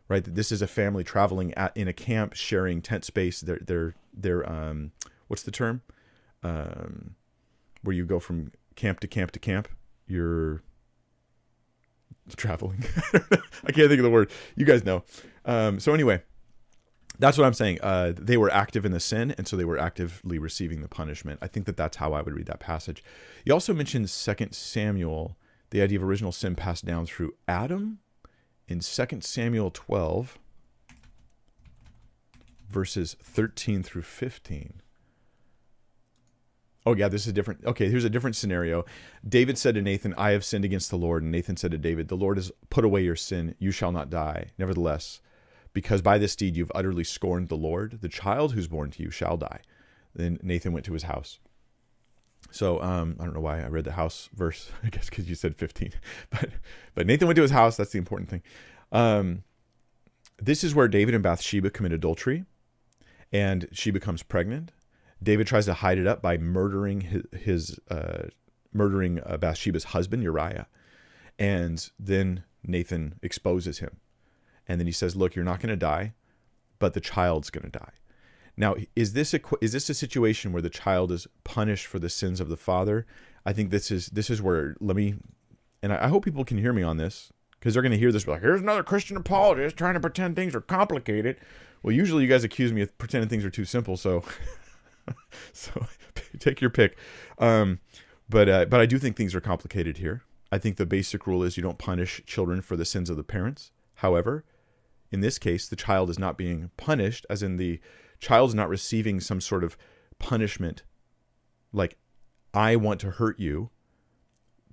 [0.08, 0.24] right?
[0.24, 3.42] This is a family traveling at, in a camp, sharing tent space.
[3.42, 4.92] They're they're they're um,
[5.28, 5.82] what's the term?
[6.44, 7.16] Um,
[7.82, 9.68] where you go from camp to camp to camp.
[10.06, 10.62] You're
[12.36, 12.86] traveling.
[13.66, 14.30] I can't think of the word.
[14.56, 15.04] You guys know.
[15.44, 16.22] Um, so anyway,
[17.20, 17.80] that's what I'm saying.
[17.82, 21.40] Uh, they were active in the sin, and so they were actively receiving the punishment.
[21.42, 23.04] I think that that's how I would read that passage.
[23.46, 25.38] You also mentioned Second Samuel,
[25.70, 28.00] the idea of original sin passed down through Adam
[28.70, 30.40] in Second Samuel 12,
[32.70, 34.82] verses 13 through 15.
[36.86, 37.66] Oh, yeah, this is a different.
[37.66, 38.86] Okay, here's a different scenario.
[39.28, 41.22] David said to Nathan, I have sinned against the Lord.
[41.22, 43.56] And Nathan said to David, The Lord has put away your sin.
[43.60, 44.52] You shall not die.
[44.58, 45.20] Nevertheless,
[45.80, 48.00] because by this deed you've utterly scorned the Lord.
[48.02, 49.62] The child who's born to you shall die.
[50.14, 51.40] Then Nathan went to his house.
[52.52, 54.72] So um, I don't know why I read the house verse.
[54.84, 55.94] I guess because you said 15.
[56.30, 56.50] But
[56.96, 57.78] but Nathan went to his house.
[57.78, 58.42] That's the important thing.
[58.92, 59.44] Um,
[60.38, 62.44] this is where David and Bathsheba commit adultery,
[63.32, 64.74] and she becomes pregnant.
[65.24, 68.24] David tries to hide it up by murdering his, his uh,
[68.74, 70.68] murdering uh, Bathsheba's husband Uriah,
[71.38, 73.98] and then Nathan exposes him
[74.70, 76.14] and then he says, "Look, you're not going to die,
[76.78, 77.92] but the child's going to die."
[78.56, 82.10] Now, is this a is this a situation where the child is punished for the
[82.10, 83.06] sins of the father?
[83.46, 85.16] I think this is this is where let me,
[85.82, 88.28] and I, hope people can hear me on this because they're going to hear this
[88.28, 91.38] like, "Here's another Christian apologist trying to pretend things are complicated."
[91.82, 94.24] Well, usually you guys accuse me of pretending things are too simple, so
[95.54, 95.88] so
[96.40, 96.98] take your pick.
[97.38, 97.80] Um,
[98.30, 100.24] but uh, but I do think things are complicated here.
[100.52, 103.24] I think the basic rule is you don't punish children for the sins of the
[103.24, 103.72] parents.
[103.96, 104.44] However,
[105.12, 107.80] in this case, the child is not being punished, as in the
[108.20, 109.78] child's not receiving some sort of
[110.20, 110.84] punishment
[111.72, 111.98] like,
[112.54, 113.70] I want to hurt you.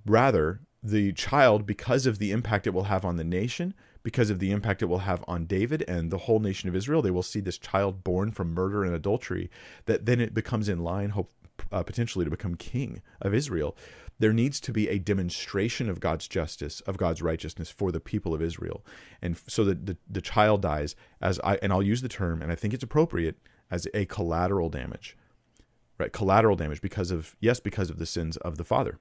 [0.05, 3.73] Rather, the child, because of the impact it will have on the nation,
[4.03, 7.01] because of the impact it will have on David and the whole nation of Israel,
[7.01, 9.49] they will see this child born from murder and adultery,
[9.85, 11.31] that then it becomes in line, hope,
[11.71, 13.75] uh, potentially to become king of Israel
[14.19, 18.33] there needs to be a demonstration of God's justice, of God's righteousness for the people
[18.33, 18.83] of Israel.
[19.21, 22.51] And so that the, the child dies as I, and I'll use the term, and
[22.51, 23.37] I think it's appropriate,
[23.69, 25.17] as a collateral damage,
[25.97, 26.11] right?
[26.11, 28.97] Collateral damage because of, yes, because of the sins of the father.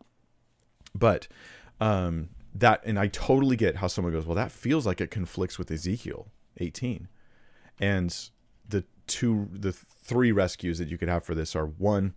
[0.94, 1.28] But
[1.80, 5.58] um, that, and I totally get how someone goes, well, that feels like it conflicts
[5.58, 7.08] with Ezekiel 18.
[7.78, 8.16] And
[8.68, 12.14] the two, the three rescues that you could have for this are one,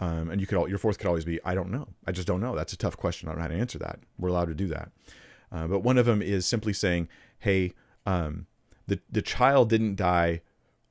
[0.00, 1.88] um, and you could all, your fourth could always be, I don't know.
[2.06, 2.56] I just don't know.
[2.56, 3.28] That's a tough question.
[3.28, 4.00] I don't know how to answer that.
[4.18, 4.90] We're allowed to do that.
[5.52, 7.08] Uh, but one of them is simply saying,
[7.40, 7.74] hey,
[8.06, 8.46] um,
[8.86, 10.40] the, the child didn't die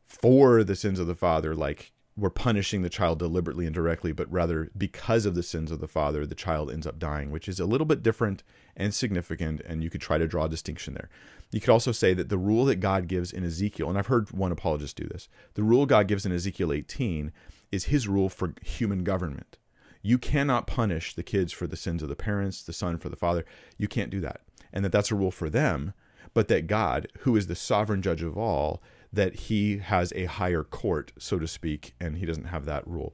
[0.06, 4.32] for the sins of the father, like we're punishing the child deliberately and directly, but
[4.32, 7.60] rather because of the sins of the father, the child ends up dying, which is
[7.60, 8.44] a little bit different
[8.76, 9.62] and significant.
[9.62, 11.10] And you could try to draw a distinction there.
[11.52, 14.32] You could also say that the rule that God gives in Ezekiel, and I've heard
[14.32, 17.32] one apologist do this, the rule God gives in Ezekiel 18
[17.72, 19.58] is his rule for human government.
[20.02, 23.16] You cannot punish the kids for the sins of the parents, the son for the
[23.16, 23.46] father.
[23.78, 24.42] You can't do that.
[24.72, 25.94] And that that's a rule for them,
[26.34, 30.64] but that God, who is the sovereign judge of all, that he has a higher
[30.64, 33.14] court, so to speak, and he doesn't have that rule.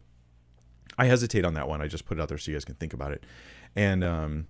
[0.98, 1.82] I hesitate on that one.
[1.82, 3.24] I just put it out there so you guys can think about it.
[3.76, 4.48] And um,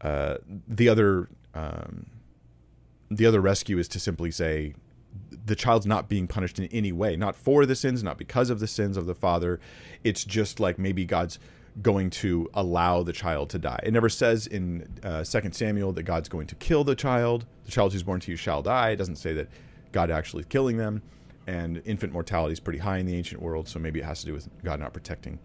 [0.00, 0.36] uh,
[0.68, 2.06] the other um,
[3.10, 4.74] the other rescue is to simply say
[5.44, 8.60] the child's not being punished in any way, not for the sins, not because of
[8.60, 9.58] the sins of the father.
[10.04, 11.38] It's just like maybe God's
[11.80, 13.80] going to allow the child to die.
[13.82, 17.46] It never says in uh, 2 Samuel that God's going to kill the child.
[17.64, 18.90] The child who's born to you shall die.
[18.90, 19.48] It doesn't say that
[19.90, 21.02] God actually killing them.
[21.46, 24.26] And infant mortality is pretty high in the ancient world, so maybe it has to
[24.26, 25.40] do with God not protecting.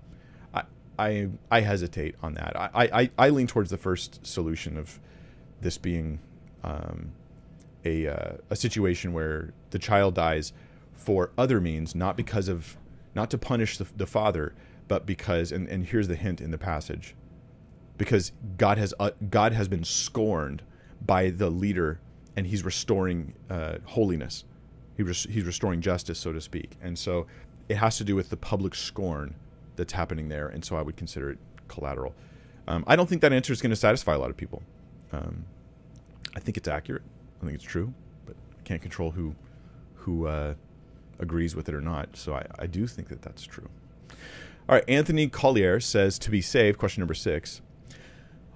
[0.53, 0.63] I
[0.99, 2.53] I, I hesitate on that.
[2.55, 4.99] I, I, I lean towards the first solution of
[5.61, 6.19] this being
[6.63, 7.13] um,
[7.85, 10.53] a uh, a situation where the child dies
[10.93, 12.77] for other means, not because of
[13.15, 14.53] not to punish the, the father,
[14.87, 17.15] but because and, and here's the hint in the passage,
[17.97, 20.63] because God has uh, God has been scorned
[21.05, 21.99] by the leader,
[22.35, 24.43] and He's restoring uh, holiness.
[24.95, 26.71] He res- he's restoring justice, so to speak.
[26.81, 27.27] And so,
[27.69, 29.35] it has to do with the public scorn
[29.75, 31.37] that's happening there, and so I would consider it
[31.67, 32.15] collateral.
[32.67, 34.63] Um, I don't think that answer is going to satisfy a lot of people.
[35.11, 35.45] Um,
[36.35, 37.03] I think it's accurate.
[37.41, 37.93] I think it's true,
[38.25, 39.35] but I can't control who
[39.95, 40.53] who uh,
[41.19, 42.15] agrees with it or not.
[42.15, 43.69] So I, I do think that that's true.
[44.69, 46.77] All right, Anthony Collier says to be saved.
[46.77, 47.61] Question number six.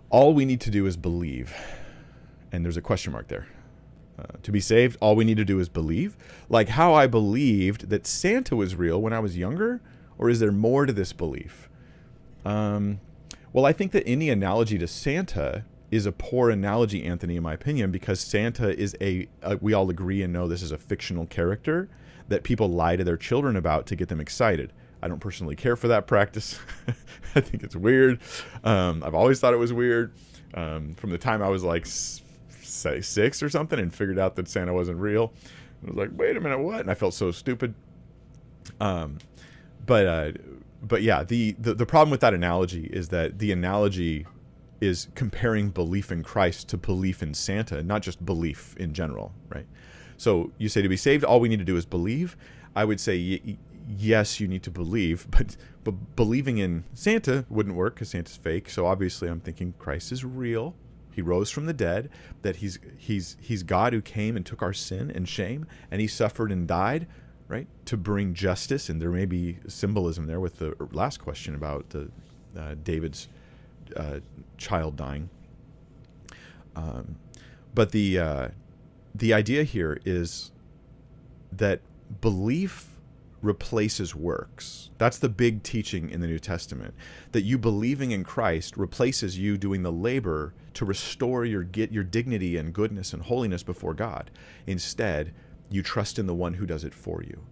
[0.10, 1.54] All we need to do is believe,
[2.52, 3.48] and there's a question mark there.
[4.20, 6.18] Uh, to be saved, all we need to do is believe.
[6.50, 9.82] Like how I believed that Santa was real when I was younger,
[10.18, 11.70] or is there more to this belief?
[12.44, 13.00] Um,
[13.54, 17.54] well, I think that any analogy to Santa is a poor analogy, Anthony, in my
[17.54, 21.26] opinion, because Santa is a, a, we all agree and know this is a fictional
[21.28, 21.90] character
[22.30, 24.72] that people lie to their children about to get them excited.
[25.02, 26.58] I don't personally care for that practice.
[27.36, 28.22] I think it's weird.
[28.64, 30.14] Um, I've always thought it was weird.
[30.54, 34.48] Um, from the time I was like, say, six or something and figured out that
[34.48, 35.34] Santa wasn't real.
[35.84, 36.82] I was like, wait a minute, what?
[36.82, 37.74] And I felt so stupid.
[38.80, 39.18] Um,
[39.86, 40.32] but, uh,
[40.82, 44.26] but yeah, the, the, the problem with that analogy is that the analogy
[44.82, 49.68] is comparing belief in Christ to belief in Santa, not just belief in general, right?
[50.18, 52.36] So you say to be saved, all we need to do is believe.
[52.76, 57.96] I would say yes, you need to believe, but but believing in Santa wouldn't work
[57.96, 58.70] because Santa's fake.
[58.70, 60.76] So obviously, I'm thinking Christ is real.
[61.12, 62.10] He rose from the dead.
[62.42, 66.08] That he's he's he's God who came and took our sin and shame, and he
[66.08, 67.08] suffered and died,
[67.48, 68.90] right, to bring justice.
[68.90, 72.12] And there may be symbolism there with the last question about the
[72.58, 73.28] uh, David's
[73.96, 74.20] uh,
[74.62, 75.30] child dying.
[76.76, 77.16] Um,
[77.74, 78.48] but the uh,
[79.14, 80.52] the idea here is
[81.52, 81.82] that
[82.22, 82.88] belief
[83.42, 84.92] replaces works.
[84.98, 86.94] That's the big teaching in the New Testament.
[87.32, 92.04] That you believing in Christ replaces you doing the labor to restore your get your
[92.04, 94.32] dignity and goodness and holiness before God.
[94.68, 95.34] Instead,
[95.70, 97.44] you trust in the one who does it for you.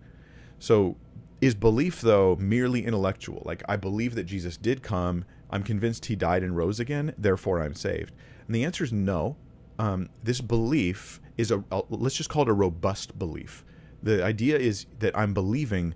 [0.59, 0.97] So
[1.41, 3.41] is belief though merely intellectual?
[3.45, 7.61] Like I believe that Jesus did come, I'm convinced he died and rose again, therefore
[7.61, 8.13] I'm saved.
[8.47, 9.35] And the answer is no.
[9.77, 13.63] Um, this belief is a, a let's just call it a robust belief
[14.01, 15.93] the idea is that I'm believing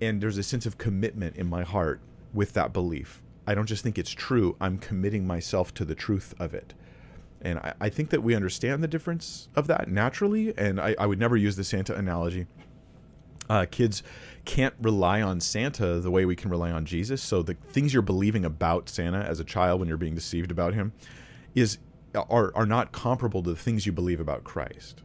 [0.00, 2.00] and there's a sense of commitment in my heart
[2.32, 3.22] with that belief.
[3.46, 6.74] I don't just think it's true, I'm committing myself to the truth of it.
[7.42, 10.56] And I, I think that we understand the difference of that naturally.
[10.56, 12.46] And I, I would never use the Santa analogy.
[13.50, 14.02] Uh, kids
[14.44, 17.20] can't rely on Santa the way we can rely on Jesus.
[17.20, 20.72] So the things you're believing about Santa as a child when you're being deceived about
[20.72, 20.92] him
[21.54, 21.78] is
[22.14, 25.02] are, are not comparable to the things you believe about Christ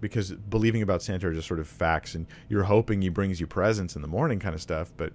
[0.00, 3.46] because believing about Santa are just sort of facts, and you're hoping he brings you
[3.46, 4.92] presents in the morning, kind of stuff.
[4.96, 5.12] But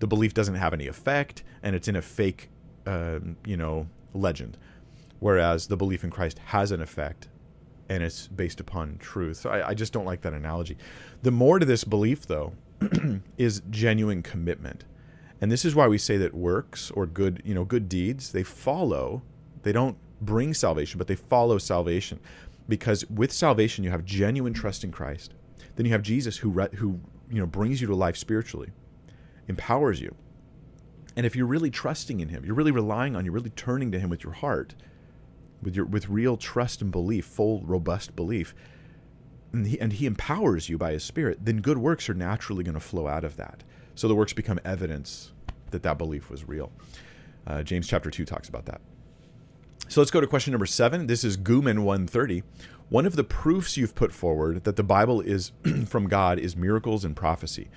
[0.00, 2.50] the belief doesn't have any effect, and it's in a fake,
[2.86, 4.58] um, you know, legend.
[5.20, 7.28] Whereas the belief in Christ has an effect,
[7.88, 9.38] and it's based upon truth.
[9.38, 10.76] So I, I just don't like that analogy.
[11.22, 12.52] The more to this belief, though,
[13.38, 14.84] is genuine commitment,
[15.40, 18.42] and this is why we say that works or good, you know, good deeds they
[18.42, 19.22] follow.
[19.62, 22.20] They don't bring salvation, but they follow salvation
[22.68, 25.34] because with salvation you have genuine trust in Christ.
[25.76, 28.70] Then you have Jesus who who you know brings you to life spiritually,
[29.48, 30.14] empowers you.
[31.16, 34.00] And if you're really trusting in him, you're really relying on, you're really turning to
[34.00, 34.74] him with your heart,
[35.64, 38.54] with your with real trust and belief, full robust belief,
[39.52, 42.74] and he, and he empowers you by his spirit, then good works are naturally going
[42.74, 43.64] to flow out of that.
[43.94, 45.32] So the works become evidence
[45.70, 46.72] that that belief was real.
[47.46, 48.80] Uh, James chapter 2 talks about that.
[49.88, 51.06] So let's go to question number seven.
[51.06, 52.42] This is Gooman 130.
[52.88, 55.52] One of the proofs you've put forward that the Bible is
[55.86, 57.68] from God is miracles and prophecy.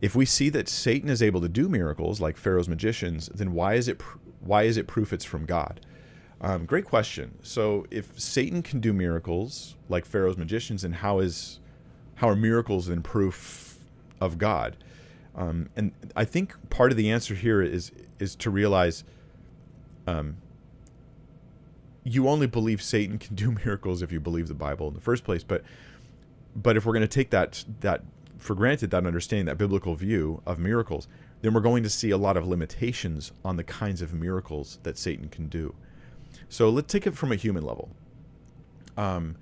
[0.00, 3.74] If we see that Satan is able to do miracles like Pharaoh's magicians, then why
[3.74, 4.00] is it
[4.40, 5.80] why is it proof it's from God?
[6.40, 7.38] Um, great question.
[7.42, 11.60] So if Satan can do miracles like Pharaoh's magicians, then how is
[12.16, 13.78] how are miracles then proof
[14.20, 14.76] of God?
[15.34, 19.04] Um, and I think part of the answer here is is to realize
[20.06, 20.36] um,
[22.04, 25.24] you only believe Satan can do miracles if you believe the Bible in the first
[25.24, 25.42] place.
[25.42, 25.62] But
[26.54, 28.02] but if we're going to take that that
[28.38, 31.08] for granted, that understanding, that biblical view of miracles,
[31.40, 34.98] then we're going to see a lot of limitations on the kinds of miracles that
[34.98, 35.74] Satan can do.
[36.48, 37.90] So let's take it from a human level.
[38.96, 39.36] Um,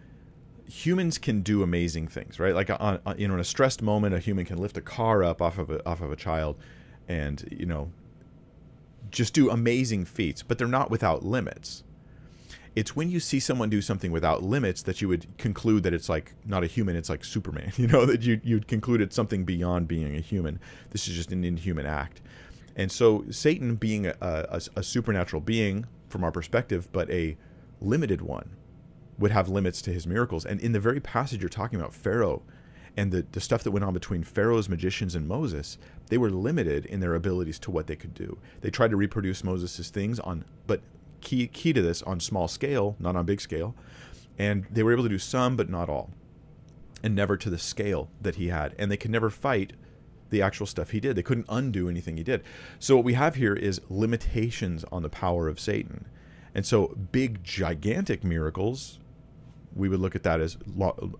[0.66, 2.54] humans can do amazing things, right?
[2.54, 5.22] Like on, on, you know, in a stressed moment, a human can lift a car
[5.22, 6.56] up off of a, off of a child,
[7.06, 7.90] and you know,
[9.10, 10.42] just do amazing feats.
[10.42, 11.84] But they're not without limits
[12.76, 16.08] it's when you see someone do something without limits that you would conclude that it's
[16.08, 19.44] like not a human it's like superman you know that you, you'd conclude it's something
[19.44, 20.58] beyond being a human
[20.90, 22.20] this is just an inhuman act
[22.76, 27.36] and so satan being a, a, a supernatural being from our perspective but a
[27.80, 28.48] limited one
[29.18, 30.46] would have limits to his miracles.
[30.46, 32.42] And in the very passage you're talking about pharaoh
[32.96, 36.86] And the, the stuff that went on between Pharaoh's magicians and Moses, they were limited
[36.86, 38.38] in their abilities to what they could do.
[38.60, 40.80] They tried to reproduce Moses' things on, but
[41.20, 43.74] key key to this on small scale, not on big scale,
[44.38, 46.10] and they were able to do some but not all,
[47.02, 49.72] and never to the scale that he had, and they could never fight
[50.30, 51.16] the actual stuff he did.
[51.16, 52.42] They couldn't undo anything he did.
[52.78, 56.06] So what we have here is limitations on the power of Satan,
[56.54, 58.98] and so big gigantic miracles,
[59.74, 60.56] we would look at that as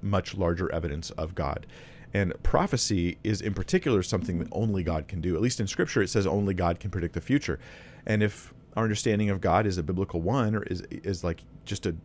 [0.00, 1.66] much larger evidence of God.
[2.12, 5.34] And prophecy is, in particular, something that only God can do.
[5.34, 7.58] At least in Scripture, it says only God can predict the future.
[8.06, 11.86] And if our understanding of God is a biblical one, or is is like just
[11.86, 11.96] a,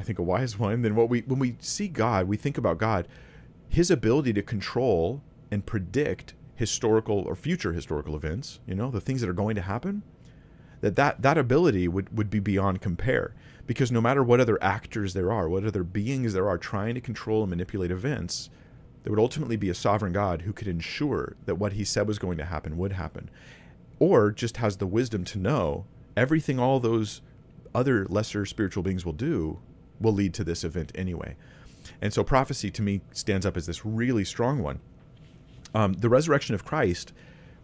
[0.00, 2.78] I think a wise one, then what we when we see God, we think about
[2.78, 3.06] God,
[3.68, 5.22] His ability to control
[5.54, 8.60] and predict historical or future historical events.
[8.66, 10.02] You know, the things that are going to happen.
[10.80, 13.34] That that that ability would would be beyond compare
[13.66, 17.00] because no matter what other actors there are, what other beings there are trying to
[17.00, 18.50] control and manipulate events
[19.04, 22.18] there would ultimately be a sovereign God who could ensure that what he said was
[22.18, 23.30] going to happen would happen,
[23.98, 25.84] or just has the wisdom to know
[26.16, 27.20] everything all those
[27.74, 29.58] other lesser spiritual beings will do
[30.00, 31.36] will lead to this event anyway.
[32.00, 34.80] And so prophecy to me stands up as this really strong one.
[35.74, 37.12] Um, the resurrection of Christ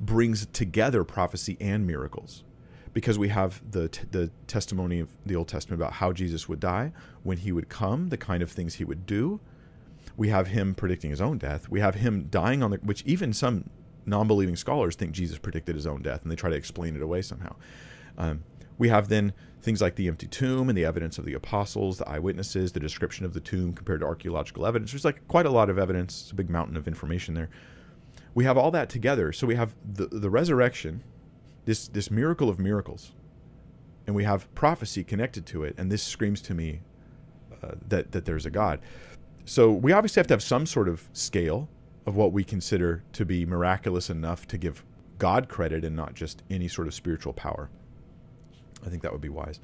[0.01, 2.45] brings together prophecy and miracles
[2.93, 6.61] because we have the t- the testimony of the Old Testament about how Jesus would
[6.61, 6.93] die,
[7.23, 9.41] when he would come, the kind of things he would do,
[10.17, 11.69] we have him predicting his own death.
[11.69, 13.71] We have him dying on the, which even some
[14.07, 17.23] non-believing scholars think Jesus predicted his own death, and they try to explain it away
[17.23, 17.55] somehow.
[18.19, 18.45] Um,
[18.77, 22.09] we have then things like the empty tomb and the evidence of the apostles, the
[22.09, 24.93] eyewitnesses, the description of the tomb compared to archaeological evidence.
[24.93, 26.23] There's like quite a lot of evidence.
[26.23, 27.51] It's a big mountain of information there.
[28.35, 29.33] We have all that together.
[29.33, 31.03] So we have the the resurrection,
[31.65, 33.13] this this miracle of miracles,
[34.07, 35.75] and we have prophecy connected to it.
[35.77, 36.81] And this screams to me
[37.63, 38.81] uh, that that there's a God.
[39.45, 41.69] So we obviously have to have some sort of scale
[42.07, 44.85] of what we consider to be miraculous enough to give
[45.19, 47.69] God credit and not just any sort of spiritual power.
[48.85, 49.61] I think that would be wise.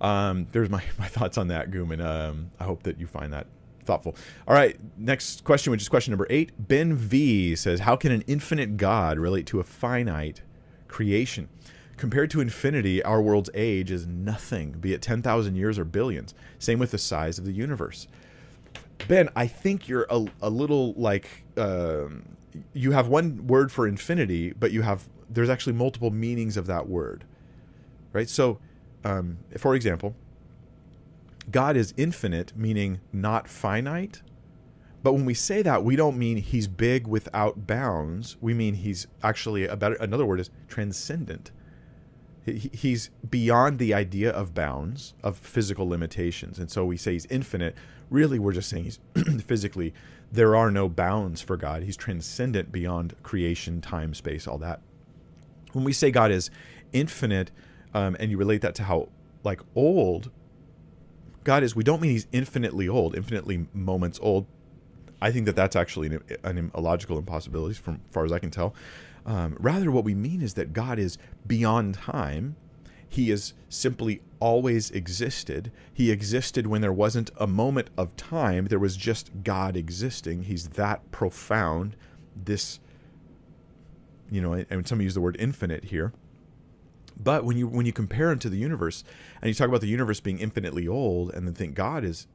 [0.00, 2.04] Um, there's my, my thoughts on that, Gooman.
[2.04, 3.46] Um, I hope that you find that
[3.88, 4.14] thoughtful.
[4.46, 6.52] All right, next question, which is question number eight.
[6.58, 10.42] Ben V says, How can an infinite God relate to a finite
[10.86, 11.48] creation?
[11.96, 16.32] Compared to infinity, our world's age is nothing, be it 10,000 years or billions.
[16.60, 18.06] Same with the size of the universe.
[19.08, 22.36] Ben, I think you're a, a little like um,
[22.72, 26.88] you have one word for infinity, but you have there's actually multiple meanings of that
[26.88, 27.24] word,
[28.12, 28.28] right?
[28.28, 28.58] So,
[29.04, 30.14] um, for example,
[31.50, 34.22] God is infinite, meaning not finite.
[35.02, 38.36] But when we say that, we don't mean he's big without bounds.
[38.40, 41.50] We mean he's actually a better another word is transcendent.
[42.44, 46.58] He's beyond the idea of bounds, of physical limitations.
[46.58, 47.76] And so we say he's infinite
[48.10, 49.00] really we're just saying he's
[49.42, 49.92] physically
[50.30, 51.82] there are no bounds for God.
[51.82, 54.80] He's transcendent beyond creation, time, space, all that.
[55.72, 56.50] When we say God is
[56.92, 57.50] infinite,
[57.94, 59.08] um, and you relate that to how
[59.42, 60.30] like old
[61.48, 64.44] God is, we don't mean He's infinitely old, infinitely moments old.
[65.18, 68.74] I think that that's actually an, an illogical impossibility, from far as I can tell.
[69.24, 72.56] Um, rather, what we mean is that God is beyond time
[73.08, 75.72] he has simply always existed.
[75.90, 80.42] He existed when there wasn't a moment of time, there was just God existing.
[80.42, 81.96] He's that profound.
[82.36, 82.78] This,
[84.30, 86.12] you know, and some use the word infinite here.
[87.18, 89.04] But when you when you compare them to the universe,
[89.42, 92.26] and you talk about the universe being infinitely old, and then think God is,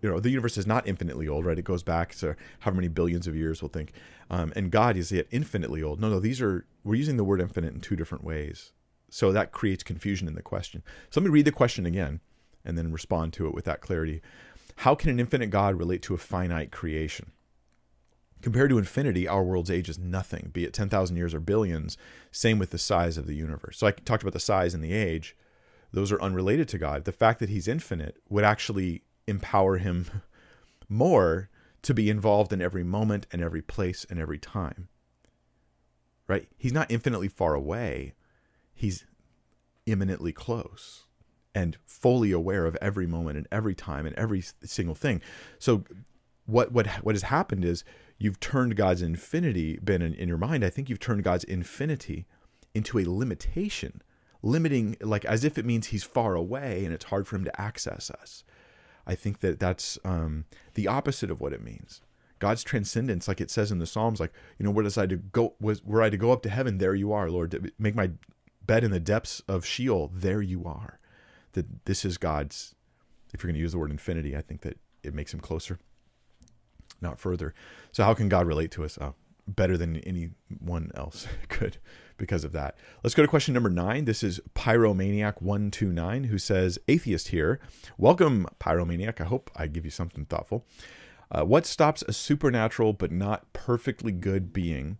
[0.00, 1.58] you know, the universe is not infinitely old, right?
[1.58, 3.92] It goes back to however many billions of years we'll think,
[4.30, 6.00] um, and God is yet infinitely old.
[6.00, 8.72] No, no, these are we're using the word infinite in two different ways.
[9.10, 10.82] So that creates confusion in the question.
[11.10, 12.20] So let me read the question again
[12.64, 14.22] and then respond to it with that clarity.
[14.76, 17.32] How can an infinite God relate to a finite creation?
[18.42, 21.96] Compared to infinity, our world's age is nothing, be it 10,000 years or billions.
[22.32, 23.78] Same with the size of the universe.
[23.78, 25.36] So I talked about the size and the age.
[25.92, 27.04] Those are unrelated to God.
[27.04, 30.22] The fact that he's infinite would actually empower him
[30.88, 31.50] more
[31.82, 34.88] to be involved in every moment and every place and every time.
[36.26, 36.48] Right?
[36.58, 38.14] He's not infinitely far away,
[38.74, 39.04] he's
[39.86, 41.04] immanently close
[41.54, 45.20] and fully aware of every moment and every time and every single thing.
[45.58, 45.84] So
[46.46, 47.84] what what what has happened is
[48.22, 50.64] you've turned God's infinity, Ben, in, in your mind.
[50.64, 52.26] I think you've turned God's infinity
[52.72, 54.00] into a limitation,
[54.42, 57.60] limiting like as if it means He's far away and it's hard for Him to
[57.60, 58.44] access us.
[59.06, 60.44] I think that that's um,
[60.74, 62.00] the opposite of what it means.
[62.38, 65.54] God's transcendence, like it says in the Psalms, like you know, where I to go?
[65.60, 66.78] Was were I to go up to heaven?
[66.78, 67.72] There you are, Lord.
[67.78, 68.12] Make my
[68.64, 71.00] bed in the depths of Sheol, there you are.
[71.54, 72.74] That this is God's,
[73.34, 75.78] if you're going to use the word infinity, I think that it makes him closer.
[77.02, 77.54] Not further.
[77.90, 78.98] So how can God relate to us?
[79.00, 79.14] Oh,
[79.46, 81.78] better than anyone else could
[82.16, 82.76] because of that.
[83.02, 84.04] Let's go to question number nine.
[84.04, 87.58] This is Pyromaniac129 who says, Atheist here.
[87.98, 89.20] Welcome, Pyromaniac.
[89.20, 90.64] I hope I give you something thoughtful.
[91.30, 94.98] Uh, what stops a supernatural but not perfectly good being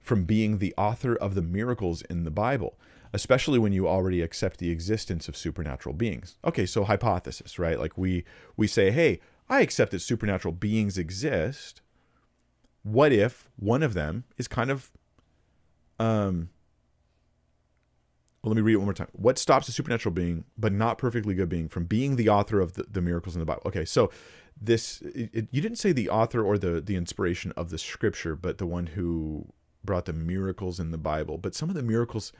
[0.00, 2.78] from being the author of the miracles in the Bible,
[3.12, 6.36] especially when you already accept the existence of supernatural beings?
[6.44, 7.78] Okay, so hypothesis, right?
[7.78, 8.24] Like we
[8.56, 11.80] we say, hey, I accept that supernatural beings exist.
[12.82, 14.90] What if one of them is kind of
[15.98, 16.50] um
[18.44, 19.08] well, let me read it one more time.
[19.12, 22.74] What stops a supernatural being, but not perfectly good being, from being the author of
[22.74, 23.62] the, the miracles in the Bible?
[23.64, 24.10] Okay, so
[24.60, 28.36] this it, it, you didn't say the author or the the inspiration of the scripture,
[28.36, 29.46] but the one who
[29.82, 31.38] brought the miracles in the Bible.
[31.38, 32.32] But some of the miracles,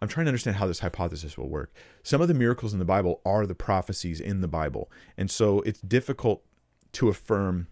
[0.00, 1.72] I'm trying to understand how this hypothesis will work.
[2.02, 5.60] Some of the miracles in the Bible are the prophecies in the Bible, and so
[5.62, 6.44] it's difficult
[6.92, 7.66] to affirm,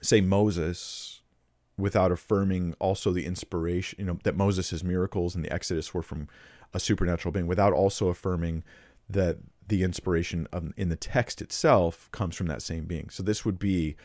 [0.00, 1.22] say Moses,
[1.78, 3.98] without affirming also the inspiration.
[3.98, 6.28] You know that Moses' miracles and the Exodus were from
[6.72, 8.64] a supernatural being, without also affirming
[9.08, 13.08] that the inspiration of, in the text itself comes from that same being.
[13.10, 13.96] So this would be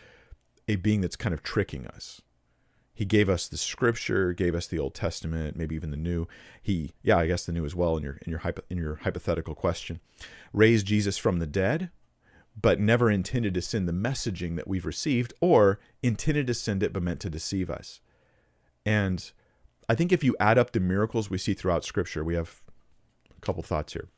[0.67, 2.21] a being that's kind of tricking us.
[2.93, 6.27] He gave us the scripture, gave us the Old Testament, maybe even the New.
[6.61, 8.95] He, yeah, I guess the New as well in your in your hypo, in your
[8.97, 9.99] hypothetical question.
[10.53, 11.89] Raised Jesus from the dead,
[12.59, 16.93] but never intended to send the messaging that we've received, or intended to send it
[16.93, 18.01] but meant to deceive us.
[18.85, 19.31] And
[19.87, 22.61] I think if you add up the miracles we see throughout Scripture, we have
[23.35, 24.09] a couple thoughts here.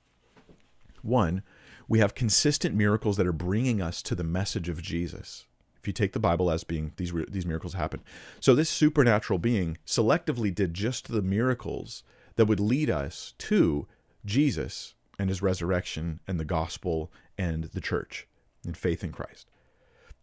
[1.01, 1.43] One,
[1.87, 5.45] we have consistent miracles that are bringing us to the message of Jesus.
[5.83, 7.99] If you take the Bible as being these these miracles happen,
[8.39, 12.03] so this supernatural being selectively did just the miracles
[12.37, 13.85] that would lead us to
[14.23, 18.29] Jesus and his resurrection and the gospel and the church
[18.65, 19.49] and faith in Christ.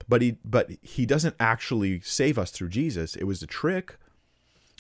[0.08, 3.14] But he but he doesn't actually save us through Jesus.
[3.14, 3.98] It was a trick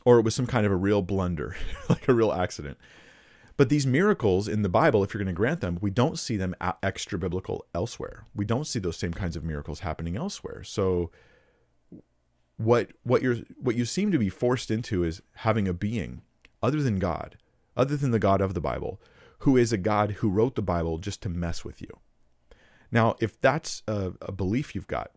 [0.06, 1.56] or it was some kind of a real blunder,
[1.90, 2.78] like a real accident.
[3.60, 6.38] But these miracles in the Bible, if you're going to grant them, we don't see
[6.38, 8.24] them extra biblical elsewhere.
[8.34, 10.64] We don't see those same kinds of miracles happening elsewhere.
[10.64, 11.10] So
[12.56, 16.22] what what you're what you seem to be forced into is having a being
[16.62, 17.36] other than God,
[17.76, 18.98] other than the God of the Bible,
[19.40, 21.98] who is a God who wrote the Bible just to mess with you.
[22.90, 25.10] Now, if that's a, a belief you've got,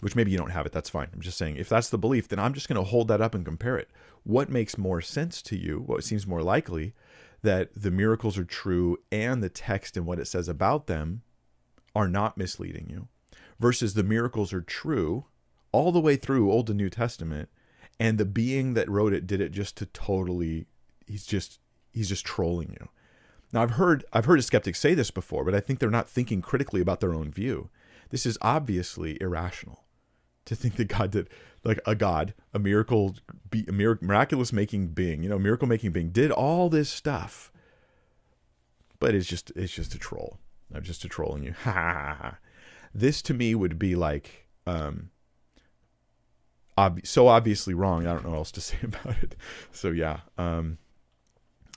[0.00, 1.08] which maybe you don't have it, that's fine.
[1.12, 3.34] I'm just saying, if that's the belief, then I'm just going to hold that up
[3.34, 3.90] and compare it.
[4.24, 5.82] What makes more sense to you?
[5.84, 6.94] What seems more likely
[7.42, 11.22] that the miracles are true and the text and what it says about them
[11.94, 13.08] are not misleading you,
[13.58, 15.26] versus the miracles are true
[15.72, 17.48] all the way through Old and New Testament,
[17.98, 20.66] and the being that wrote it did it just to totally,
[21.06, 21.60] he's just
[21.92, 22.88] he's just trolling you.
[23.52, 26.08] Now I've heard I've heard a skeptic say this before, but I think they're not
[26.08, 27.70] thinking critically about their own view.
[28.10, 29.85] This is obviously irrational
[30.46, 31.28] to think that God did
[31.64, 33.16] like a God, a miracle,
[33.50, 37.52] be a miraculous making being, you know, miracle making being, did all this stuff,
[38.98, 40.38] but it's just it's just a troll.
[40.74, 41.54] I'm just a trolling you.
[41.64, 42.38] Ha ha ha.
[42.94, 45.10] This to me would be like um,
[46.78, 48.06] ob- so obviously wrong.
[48.06, 49.36] I don't know what else to say about it.
[49.72, 50.78] So yeah, um,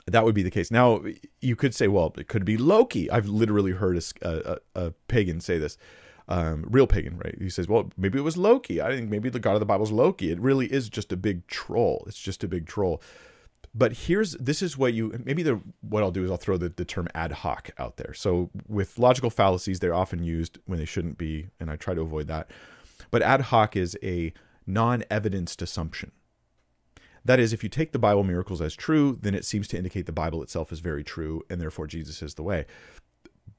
[0.05, 0.69] that would be the case.
[0.71, 1.03] Now
[1.41, 3.09] you could say, well, it could be Loki.
[3.09, 5.77] I've literally heard a, a, a pagan say this
[6.29, 7.35] um, real pagan, right?
[7.39, 8.81] He says, well, maybe it was Loki.
[8.81, 10.31] I think maybe the God of the Bible is Loki.
[10.31, 12.05] It really is just a big troll.
[12.07, 13.01] It's just a big troll.
[13.73, 16.69] But here's this is what you maybe the what I'll do is I'll throw the,
[16.69, 18.13] the term ad hoc out there.
[18.13, 22.01] So with logical fallacies, they're often used when they shouldn't be, and I try to
[22.01, 22.49] avoid that.
[23.11, 24.33] But ad hoc is a
[24.65, 26.11] non-evidenced assumption.
[27.25, 30.05] That is, if you take the Bible miracles as true, then it seems to indicate
[30.05, 32.65] the Bible itself is very true, and therefore Jesus is the way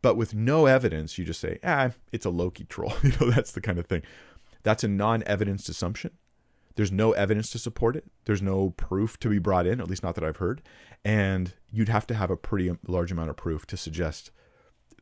[0.03, 2.95] but with no evidence, you just say, ah, it's a Loki troll.
[3.03, 4.03] you know, that's the kind of thing.
[4.63, 6.13] That's a non evidenced assumption.
[6.77, 8.05] There's no evidence to support it.
[8.25, 10.63] There's no proof to be brought in, at least not that I've heard.
[11.05, 14.31] And you'd have to have a pretty large amount of proof to suggest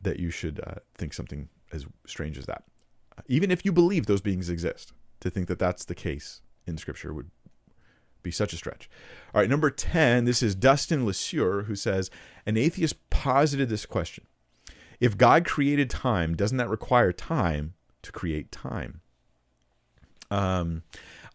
[0.01, 2.63] that you should uh, think something as strange as that.
[3.27, 7.13] Even if you believe those beings exist, to think that that's the case in Scripture
[7.13, 7.29] would
[8.23, 8.89] be such a stretch.
[9.33, 12.09] All right, number 10, this is Dustin LeSueur who says,
[12.45, 14.25] An atheist posited this question
[14.99, 19.01] if God created time, doesn't that require time to create time?
[20.31, 20.83] Um,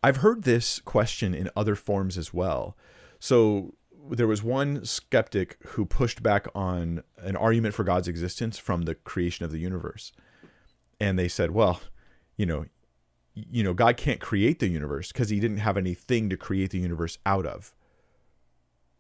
[0.03, 2.77] I've heard this question in other forms as well.
[3.19, 3.75] So
[4.11, 8.95] there was one skeptic who pushed back on an argument for God's existence from the
[8.95, 10.13] creation of the universe.
[11.01, 11.81] And they said, well,
[12.37, 12.67] you know,
[13.35, 16.79] you know, God can't create the universe because he didn't have anything to create the
[16.79, 17.75] universe out of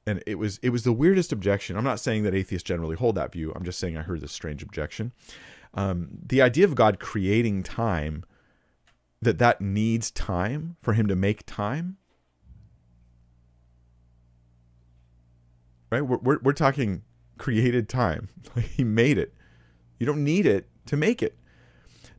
[0.07, 1.77] and it was it was the weirdest objection.
[1.77, 3.53] I'm not saying that atheists generally hold that view.
[3.55, 5.13] I'm just saying I heard this strange objection.
[5.75, 8.25] Um, the idea of God creating time
[9.25, 11.97] that that needs time for him to make time?
[15.91, 16.03] Right?
[16.03, 17.03] We're, we're, we're talking
[17.39, 18.29] created time.
[18.61, 19.35] he made it.
[19.99, 21.37] You don't need it to make it.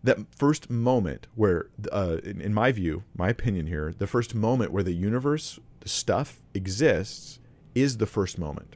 [0.03, 4.71] That first moment where, uh, in, in my view, my opinion here, the first moment
[4.71, 7.39] where the universe, the stuff exists,
[7.75, 8.75] is the first moment.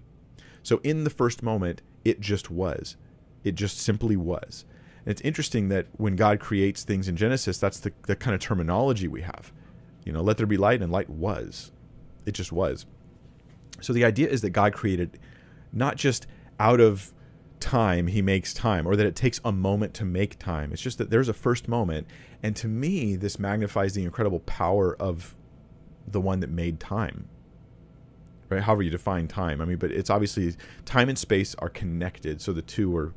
[0.62, 2.98] So in the first moment, it just was.
[3.44, 4.66] It just simply was.
[5.06, 8.42] And it's interesting that when God creates things in Genesis, that's the, the kind of
[8.42, 9.52] terminology we have.
[10.06, 11.72] You know, let there be light, and light was.
[12.26, 12.86] It just was.
[13.82, 15.20] So the idea is that God created
[15.72, 16.28] not just
[16.60, 17.14] out of
[17.60, 20.98] time he makes time or that it takes a moment to make time it's just
[20.98, 22.08] that there's a first moment
[22.42, 25.36] and to me this magnifies the incredible power of
[26.08, 27.28] the one that made time
[28.50, 28.62] right?
[28.62, 29.62] However you define time.
[29.62, 33.14] I mean but it's obviously time and space are connected so the two are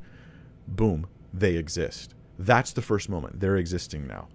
[0.67, 2.15] boom they exist.
[2.39, 3.41] That's the first moment.
[3.41, 4.29] They're existing now.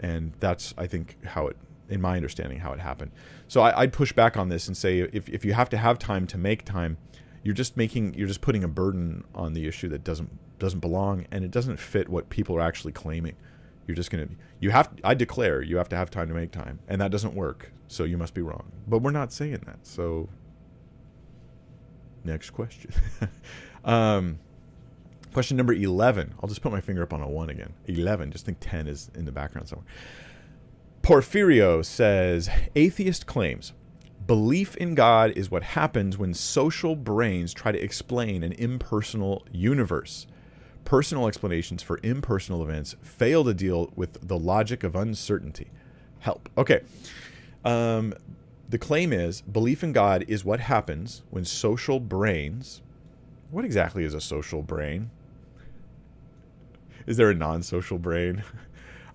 [0.00, 1.56] And that's i think how it
[1.88, 3.12] in my understanding how it happened.
[3.48, 5.98] So I, would push back on this and say if, if you have to have
[5.98, 6.98] time to make time
[7.46, 11.26] you're just making you're just putting a burden on the issue that doesn't doesn't belong
[11.30, 13.36] and it doesn't fit what people are actually claiming.
[13.86, 16.50] You're just going to you have i declare you have to have time to make
[16.50, 19.78] time and that doesn't work so you must be wrong but we're not saying that
[19.82, 20.28] so
[22.24, 22.90] next question
[23.84, 24.38] um,
[25.32, 28.44] question number 11 i'll just put my finger up on a 1 again 11 just
[28.44, 29.86] think 10 is in the background somewhere
[31.02, 33.72] porphyrio says atheist claims
[34.26, 40.26] Belief in God is what happens when social brains try to explain an impersonal universe.
[40.84, 45.70] Personal explanations for impersonal events fail to deal with the logic of uncertainty.
[46.18, 46.48] Help.
[46.58, 46.80] Okay.
[47.66, 48.14] Um,
[48.68, 52.80] the claim is belief in God is what happens when social brains.
[53.50, 55.10] What exactly is a social brain?
[57.06, 58.42] Is there a non social brain?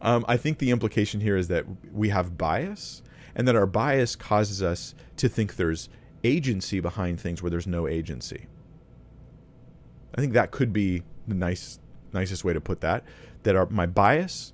[0.04, 3.04] Um, I think the implication here is that we have bias
[3.36, 5.90] and that our bias causes us to think there's
[6.24, 8.48] agency behind things where there's no agency.
[10.16, 11.78] I think that could be the nice
[12.14, 13.04] nicest way to put that.
[13.44, 14.54] That our, my bias,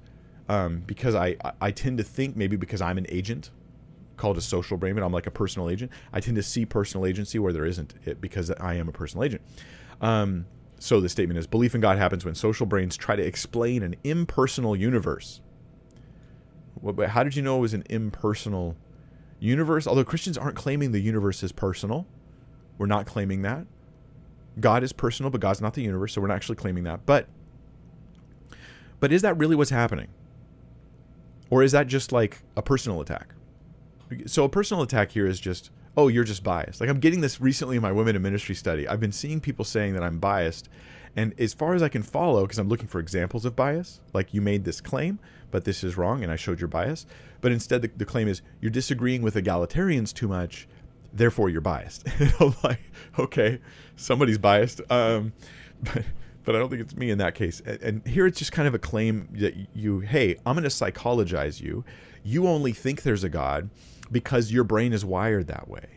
[0.49, 3.49] um, because I, I tend to think maybe because I'm an agent
[4.17, 5.91] called a social brain, but I'm like a personal agent.
[6.11, 9.23] I tend to see personal agency where there isn't it because I am a personal
[9.23, 9.41] agent.
[10.01, 10.45] Um,
[10.79, 13.95] so the statement is belief in God happens when social brains try to explain an
[14.03, 15.41] impersonal universe
[16.81, 18.75] but how did you know it was an impersonal
[19.39, 19.87] universe?
[19.87, 22.07] Although Christians aren't claiming the universe is personal,
[22.77, 23.65] we're not claiming that.
[24.59, 27.05] God is personal, but God's not the universe, so we're not actually claiming that.
[27.05, 27.27] But
[28.99, 30.07] but is that really what's happening?
[31.49, 33.33] Or is that just like a personal attack?
[34.25, 36.79] So a personal attack here is just, oh, you're just biased.
[36.79, 38.87] Like I'm getting this recently in my women in ministry study.
[38.87, 40.69] I've been seeing people saying that I'm biased.
[41.15, 44.33] And as far as I can follow, because I'm looking for examples of bias, like
[44.33, 47.07] you made this claim, but this is wrong and I showed your bias.
[47.41, 50.67] But instead, the, the claim is you're disagreeing with egalitarians too much,
[51.11, 52.07] therefore you're biased.
[52.39, 52.81] I'm like,
[53.17, 53.59] okay,
[53.95, 54.81] somebody's biased.
[54.91, 55.33] Um,
[55.83, 56.03] but,
[56.43, 57.61] but I don't think it's me in that case.
[57.65, 60.69] And, and here it's just kind of a claim that you, hey, I'm going to
[60.69, 61.83] psychologize you.
[62.23, 63.69] You only think there's a God
[64.11, 65.87] because your brain is wired that way.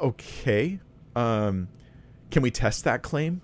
[0.00, 0.80] Okay.
[1.14, 1.68] Um,
[2.30, 3.40] can we test that claim?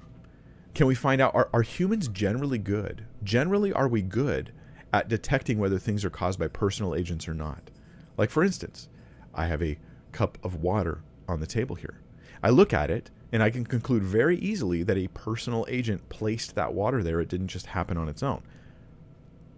[0.75, 3.07] Can we find out are, are humans generally good?
[3.23, 4.53] Generally, are we good
[4.93, 7.71] at detecting whether things are caused by personal agents or not?
[8.17, 8.89] Like, for instance,
[9.35, 9.79] I have a
[10.13, 12.01] cup of water on the table here.
[12.43, 16.55] I look at it and I can conclude very easily that a personal agent placed
[16.55, 17.21] that water there.
[17.21, 18.43] It didn't just happen on its own.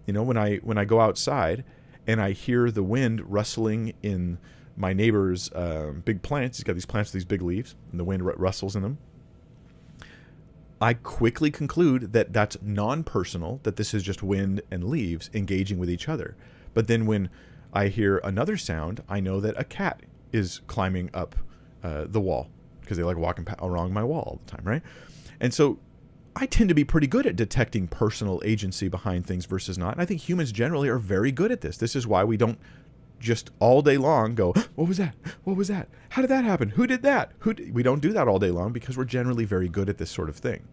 [0.06, 1.64] You know, when I when I go outside
[2.06, 4.38] and I hear the wind rustling in
[4.76, 8.04] my neighbor's uh, big plants, he's got these plants with these big leaves, and the
[8.04, 8.98] wind rustles in them.
[10.80, 15.78] I quickly conclude that that's non personal, that this is just wind and leaves engaging
[15.78, 16.36] with each other.
[16.74, 17.30] But then when
[17.72, 20.02] I hear another sound, I know that a cat
[20.32, 21.34] is climbing up
[21.82, 22.50] uh, the wall
[22.80, 24.82] because they like walking along my wall all the time, right?
[25.40, 25.78] And so
[26.38, 29.94] I tend to be pretty good at detecting personal agency behind things versus not.
[29.94, 31.78] And I think humans generally are very good at this.
[31.78, 32.58] This is why we don't
[33.18, 35.14] just all day long go, what was that?
[35.44, 35.88] What was that?
[36.10, 36.70] How did that happen?
[36.70, 37.32] Who did that?
[37.38, 37.74] Who did?
[37.74, 40.28] we don't do that all day long because we're generally very good at this sort
[40.28, 40.68] of thing.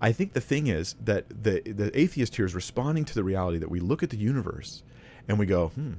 [0.00, 3.58] I think the thing is that the the atheist here is responding to the reality
[3.58, 4.84] that we look at the universe
[5.28, 5.94] and we go, hmm,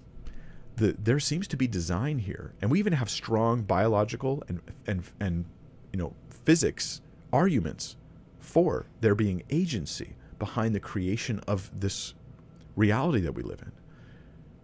[0.75, 5.03] the, there seems to be design here, and we even have strong biological and and
[5.19, 5.45] and
[5.91, 7.01] you know physics
[7.31, 7.95] arguments
[8.43, 12.13] for there being agency behind the creation of this
[12.75, 13.71] reality that we live in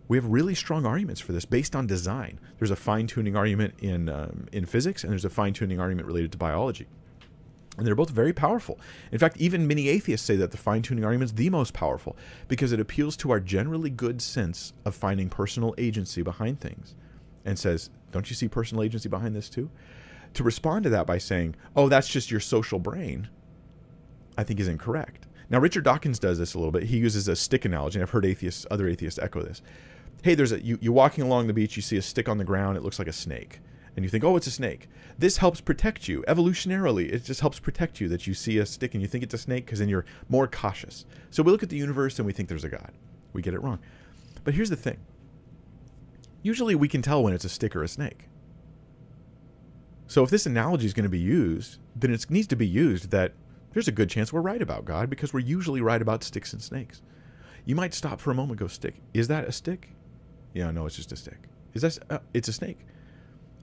[0.10, 2.40] we have really strong arguments for this based on design.
[2.58, 6.08] There's a fine tuning argument in um, in physics, and there's a fine tuning argument
[6.08, 6.88] related to biology.
[7.78, 8.78] And they're both very powerful.
[9.10, 12.18] In fact, even many atheists say that the fine tuning argument is the most powerful
[12.50, 16.96] because it appeals to our generally good sense of finding personal agency behind things
[17.46, 19.70] and says, Don't you see personal agency behind this too?
[20.34, 23.30] To respond to that by saying, Oh, that's just your social brain,
[24.40, 25.28] I think is incorrect.
[25.50, 26.84] Now, Richard Dawkins does this a little bit.
[26.84, 29.62] He uses a stick analogy, and I've heard atheists, other atheists echo this.
[30.22, 32.44] Hey, there's a you, you're walking along the beach, you see a stick on the
[32.44, 33.60] ground, it looks like a snake
[33.96, 34.88] and you think, oh, it's a snake.
[35.18, 37.12] This helps protect you evolutionarily.
[37.12, 39.38] It just helps protect you that you see a stick and you think it's a
[39.38, 41.04] snake because then you're more cautious.
[41.32, 42.94] So we look at the universe and we think there's a God.
[43.34, 43.80] We get it wrong.
[44.46, 45.00] But here's the thing
[46.42, 48.30] usually we can tell when it's a stick or a snake.
[50.08, 53.12] So if this analogy is going to be used, then it needs to be used
[53.12, 53.34] that
[53.74, 56.61] there's a good chance we're right about God because we're usually right about sticks and
[56.61, 57.01] snakes.
[57.65, 58.95] You might stop for a moment go stick.
[59.13, 59.89] Is that a stick?
[60.53, 61.38] Yeah, no, it's just a stick.
[61.74, 62.80] Is that uh, it's a snake?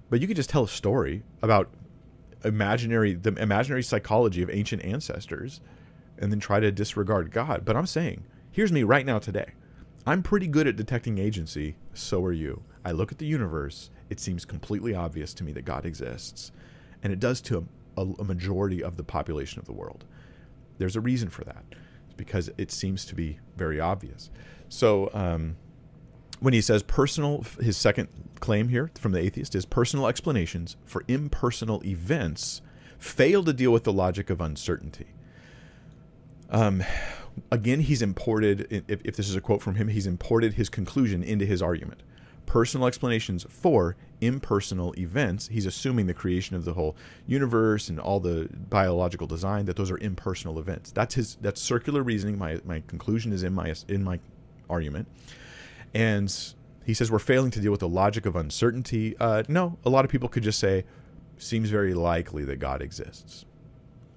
[0.08, 1.70] But you could just tell a story about
[2.44, 5.60] imaginary the imaginary psychology of ancient ancestors
[6.18, 7.64] and then try to disregard God.
[7.64, 9.52] But I'm saying, here's me right now today.
[10.06, 12.62] I'm pretty good at detecting agency, so are you.
[12.84, 16.52] I look at the universe, it seems completely obvious to me that God exists.
[17.02, 17.66] And it does to
[17.96, 20.04] a, a majority of the population of the world.
[20.78, 21.64] There's a reason for that.
[22.06, 24.30] It's because it seems to be very obvious.
[24.68, 25.56] So, um,
[26.40, 28.08] when he says personal, his second
[28.40, 32.60] claim here from the atheist is personal explanations for impersonal events
[32.98, 35.06] fail to deal with the logic of uncertainty.
[36.50, 36.84] Um,
[37.50, 41.22] again, he's imported, if, if this is a quote from him, he's imported his conclusion
[41.22, 42.02] into his argument.
[42.46, 45.48] Personal explanations for impersonal events.
[45.48, 49.90] He's assuming the creation of the whole universe and all the biological design that those
[49.90, 50.92] are impersonal events.
[50.92, 51.36] That's his.
[51.40, 52.38] That's circular reasoning.
[52.38, 54.20] My my conclusion is in my in my
[54.70, 55.08] argument.
[55.92, 56.34] And
[56.84, 59.16] he says we're failing to deal with the logic of uncertainty.
[59.18, 60.84] Uh, no, a lot of people could just say,
[61.36, 63.44] seems very likely that God exists.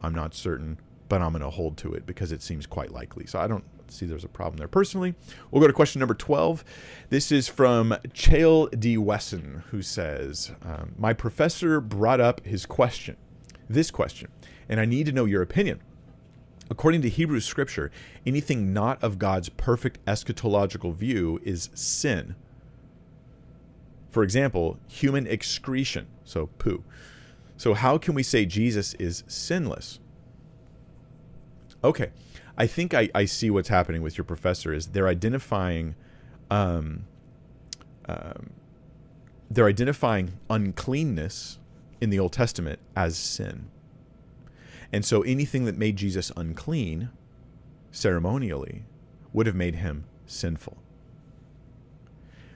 [0.02, 3.26] I'm not certain, but I'm going to hold to it because it seems quite likely.
[3.26, 3.64] So I don't
[3.96, 5.16] see there's a problem there personally.
[5.52, 6.64] We'll go to question number 12.
[7.10, 8.98] This is from Chael D.
[8.98, 13.18] Wesson, who says, um, My professor brought up his question,
[13.70, 14.30] this question,
[14.68, 15.82] and I need to know your opinion.
[16.70, 17.92] According to Hebrew scripture,
[18.26, 22.36] anything not of God's perfect eschatological view is sin.
[24.10, 26.84] For example, human excretion, so poo.
[27.58, 30.00] So, how can we say Jesus is sinless?
[31.84, 32.12] Okay,
[32.60, 35.96] I think I, I see what's happening with your professor is they're identifying,
[36.52, 37.06] um,
[38.06, 38.50] um,
[39.50, 41.58] they're identifying uncleanness
[42.02, 43.70] in the Old Testament as sin.
[44.92, 47.10] And so anything that made Jesus unclean
[47.92, 48.84] ceremonially
[49.32, 50.78] would have made him sinful.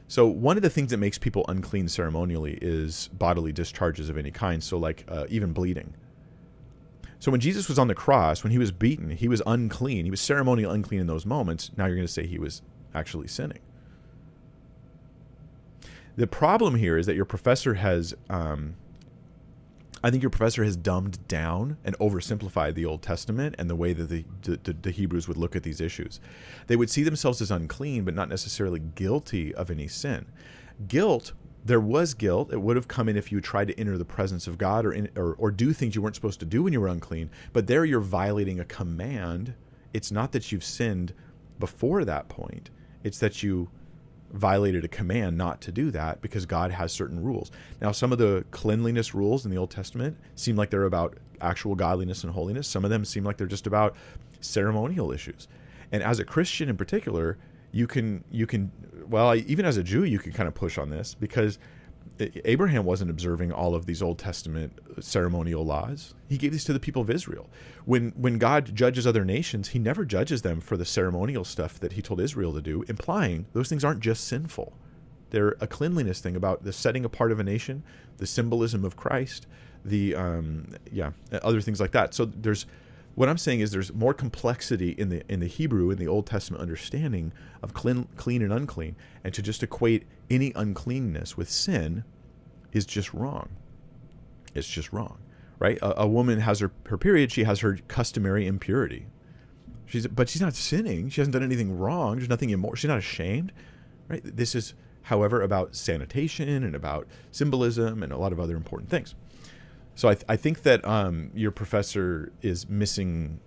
[0.08, 4.32] So one of the things that makes people unclean ceremonially is bodily discharges of any
[4.32, 4.62] kind.
[4.62, 5.94] So like uh, even bleeding.
[7.24, 10.04] So when Jesus was on the cross, when he was beaten, he was unclean.
[10.04, 11.72] He was ceremonially unclean in those moments.
[11.78, 12.62] Now you're going to say he was
[12.94, 13.60] actually sinning.
[16.18, 18.76] The problem here is that your professor has um,
[20.04, 23.94] I think your professor has dumbed down and oversimplified the Old Testament and the way
[23.94, 26.20] that the, the, the, Hebrews would look at these issues.
[26.68, 30.26] They would see themselves as unclean, but not necessarily guilty of any sin.
[30.90, 31.32] Guilt,
[31.66, 32.52] there was guilt.
[32.52, 34.92] It would have come in if you tried to enter the presence of God or,
[34.92, 37.30] in, or, or do things you weren't supposed to do when you were unclean.
[37.54, 39.54] But there you're violating a command.
[39.94, 41.14] It's not that you've sinned
[41.60, 42.70] before that point,
[43.04, 43.70] it's that you
[44.34, 47.52] violated a command not to do that because God has certain rules.
[47.80, 51.76] Now, some of the cleanliness rules in the Old Testament seem like they're about actual
[51.76, 52.68] godliness and holiness.
[52.68, 53.96] Some of them seem like they're just about
[54.42, 55.48] ceremonial issues.
[55.92, 57.38] And as a Christian in particular,
[57.74, 58.72] you can you can
[59.10, 61.60] well, even as a Jew, you can kind of push on this because
[62.46, 66.14] Abraham wasn't observing all of these Old Testament ceremonial laws.
[66.30, 67.50] He gave these to the people of Israel.
[67.86, 71.94] When when God judges other nations, he never judges them for the ceremonial stuff that
[71.94, 74.74] he told Israel to do, implying those things aren't just sinful.
[75.32, 77.84] They're a cleanliness thing about the setting apart of a nation,
[78.18, 79.48] the symbolism of Christ,
[79.84, 81.12] the um, yeah,
[81.42, 82.14] other things like that.
[82.14, 82.68] So there's
[83.16, 86.26] what I'm saying is there's more complexity in the in the Hebrew in the Old
[86.26, 92.04] Testament understanding of clean, clean and unclean, and to just equate any uncleanness with sin
[92.72, 93.50] is just wrong.
[94.56, 95.20] It's just wrong,
[95.60, 95.78] right?
[95.82, 99.06] A, a woman has her her period; she has her customary impurity.
[99.86, 101.10] She's but she's not sinning.
[101.10, 102.18] She hasn't done anything wrong.
[102.18, 102.76] There's nothing immoral.
[102.76, 103.52] She's not ashamed,
[104.08, 104.22] right?
[104.24, 109.14] This is, however, about sanitation and about symbolism and a lot of other important things.
[109.96, 113.40] So I, th- I think that um, your professor is missing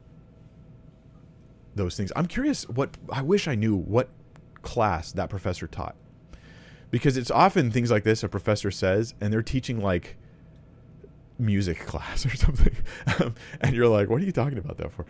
[1.75, 2.13] those things.
[2.17, 4.09] I'm curious what I wish I knew what
[4.63, 5.95] class that professor taught.
[6.91, 10.17] Because it's often things like this a professor says and they're teaching like
[11.39, 12.77] music class or something,
[13.21, 15.05] um, and you're like, "What are you talking about that for?"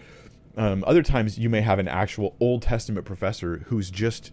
[0.57, 4.33] Um, other times, you may have an actual Old Testament professor who's just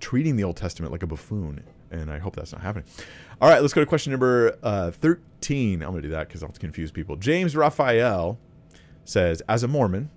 [0.00, 2.84] treating the Old Testament like a buffoon, and I hope that's not happening.
[3.40, 5.82] All right, let's go to question number uh, 13.
[5.82, 7.16] I'm going to do that because I'll confuse people.
[7.16, 8.38] James Raphael
[9.04, 10.10] says, As a Mormon,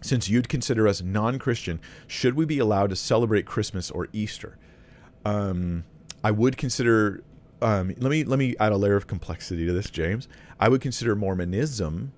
[0.00, 4.56] since you'd consider us non Christian, should we be allowed to celebrate Christmas or Easter?
[5.24, 5.84] Um,
[6.22, 7.22] I would consider.
[7.60, 10.28] Um, let me let me add a layer of complexity to this, James.
[10.60, 12.12] I would consider Mormonism,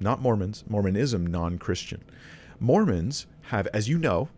[0.00, 2.02] not Mormons, Mormonism non-Christian.
[2.58, 4.28] Mormons have, as you know,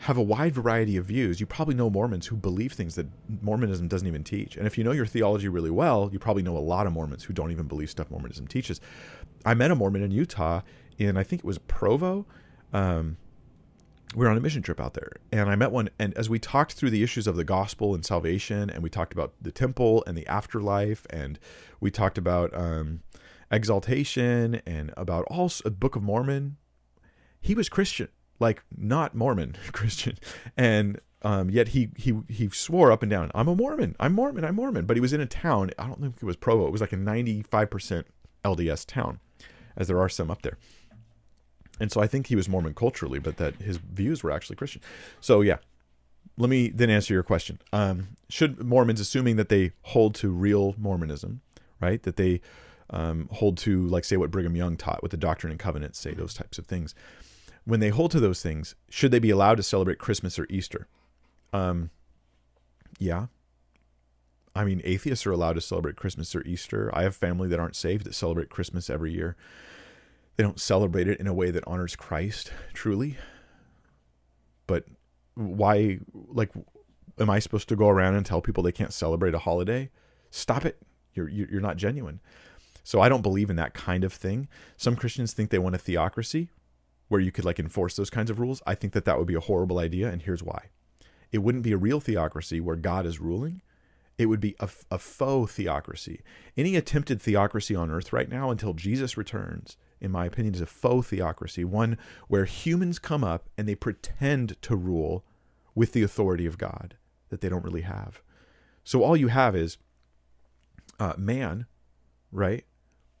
[0.00, 1.40] have a wide variety of views.
[1.40, 3.06] You probably know Mormons who believe things that
[3.42, 4.56] Mormonism doesn't even teach.
[4.56, 7.24] And if you know your theology really well, you probably know a lot of Mormons
[7.24, 8.80] who don't even believe stuff Mormonism teaches.
[9.44, 10.62] I met a Mormon in Utah
[10.96, 12.24] in I think it was Provo.
[12.72, 13.18] Um,
[14.14, 16.36] we were on a mission trip out there and i met one and as we
[16.38, 20.02] talked through the issues of the gospel and salvation and we talked about the temple
[20.04, 21.38] and the afterlife and
[21.78, 23.02] we talked about um,
[23.52, 26.56] exaltation and about all a book of mormon
[27.40, 28.08] he was christian
[28.40, 30.18] like not mormon christian
[30.56, 34.44] and um, yet he he he swore up and down i'm a mormon i'm mormon
[34.44, 36.72] i'm mormon but he was in a town i don't think it was provo it
[36.72, 38.04] was like a 95%
[38.44, 39.20] lds town
[39.76, 40.56] as there are some up there
[41.80, 44.82] and so I think he was Mormon culturally, but that his views were actually Christian.
[45.20, 45.56] So yeah,
[46.36, 47.58] let me then answer your question.
[47.72, 51.40] Um, should Mormons, assuming that they hold to real Mormonism,
[51.80, 52.42] right, that they
[52.90, 56.12] um, hold to, like, say, what Brigham Young taught, what the Doctrine and Covenants say,
[56.12, 56.94] those types of things,
[57.64, 60.88] when they hold to those things, should they be allowed to celebrate Christmas or Easter?
[61.52, 61.90] Um,
[62.98, 63.26] yeah.
[64.54, 66.90] I mean, atheists are allowed to celebrate Christmas or Easter.
[66.92, 69.36] I have family that aren't saved that celebrate Christmas every year
[70.40, 73.18] they don't celebrate it in a way that honors Christ truly.
[74.66, 74.86] But
[75.34, 76.50] why, like,
[77.18, 79.90] am I supposed to go around and tell people they can't celebrate a holiday?
[80.30, 80.80] Stop it.
[81.12, 82.20] You're, you're not genuine.
[82.84, 84.48] So I don't believe in that kind of thing.
[84.78, 86.48] Some Christians think they want a theocracy
[87.10, 88.62] where you could like enforce those kinds of rules.
[88.66, 90.70] I think that that would be a horrible idea, and here's why.
[91.30, 93.60] It wouldn't be a real theocracy where God is ruling.
[94.16, 96.22] It would be a, a faux theocracy.
[96.56, 100.66] Any attempted theocracy on earth right now until Jesus returns in my opinion, is a
[100.66, 101.98] faux theocracy, one
[102.28, 105.24] where humans come up and they pretend to rule
[105.74, 106.96] with the authority of God
[107.28, 108.22] that they don't really have.
[108.82, 109.76] So all you have is
[110.98, 111.66] uh, man,
[112.32, 112.64] right,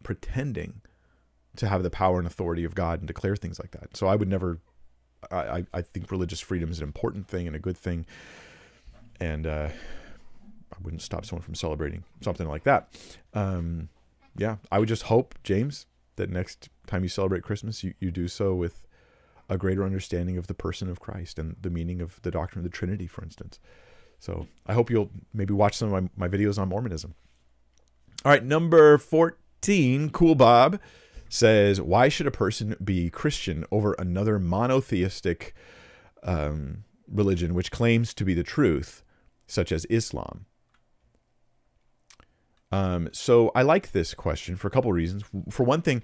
[0.02, 0.80] pretending
[1.60, 3.96] to have the power and authority of God and declare things like that.
[3.96, 4.58] So I would never.
[5.30, 8.06] I, I think religious freedom is an important thing and a good thing,
[9.20, 9.68] and uh,
[10.72, 12.88] I wouldn't stop someone from celebrating something like that.
[13.34, 13.90] Um,
[14.34, 15.84] yeah, I would just hope, James,
[16.16, 18.86] that next time you celebrate Christmas, you, you do so with
[19.50, 22.72] a greater understanding of the person of Christ and the meaning of the doctrine of
[22.72, 23.60] the Trinity, for instance.
[24.18, 27.14] So I hope you'll maybe watch some of my, my videos on Mormonism.
[28.24, 30.80] All right, number 14, Cool Bob
[31.30, 35.54] says, Why should a person be Christian over another monotheistic
[36.22, 39.02] um, religion which claims to be the truth,
[39.46, 40.46] such as Islam?
[42.72, 45.24] Um, so I like this question for a couple of reasons.
[45.48, 46.02] For one thing,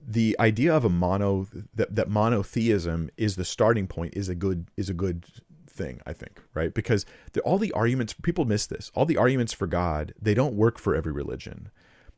[0.00, 4.68] the idea of a mono that, that monotheism is the starting point is a good
[4.76, 5.24] is a good
[5.68, 9.52] thing I think right because the, all the arguments people miss this all the arguments
[9.52, 11.70] for God they don't work for every religion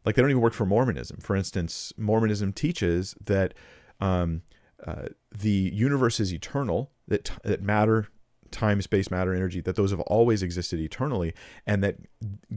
[0.08, 3.54] like they don't even work for Mormonism for instance Mormonism teaches that
[4.00, 4.42] um,
[4.86, 5.06] uh,
[5.36, 8.08] the universe is eternal that that matter
[8.50, 11.34] time, space, matter, energy, that those have always existed eternally,
[11.66, 11.96] and that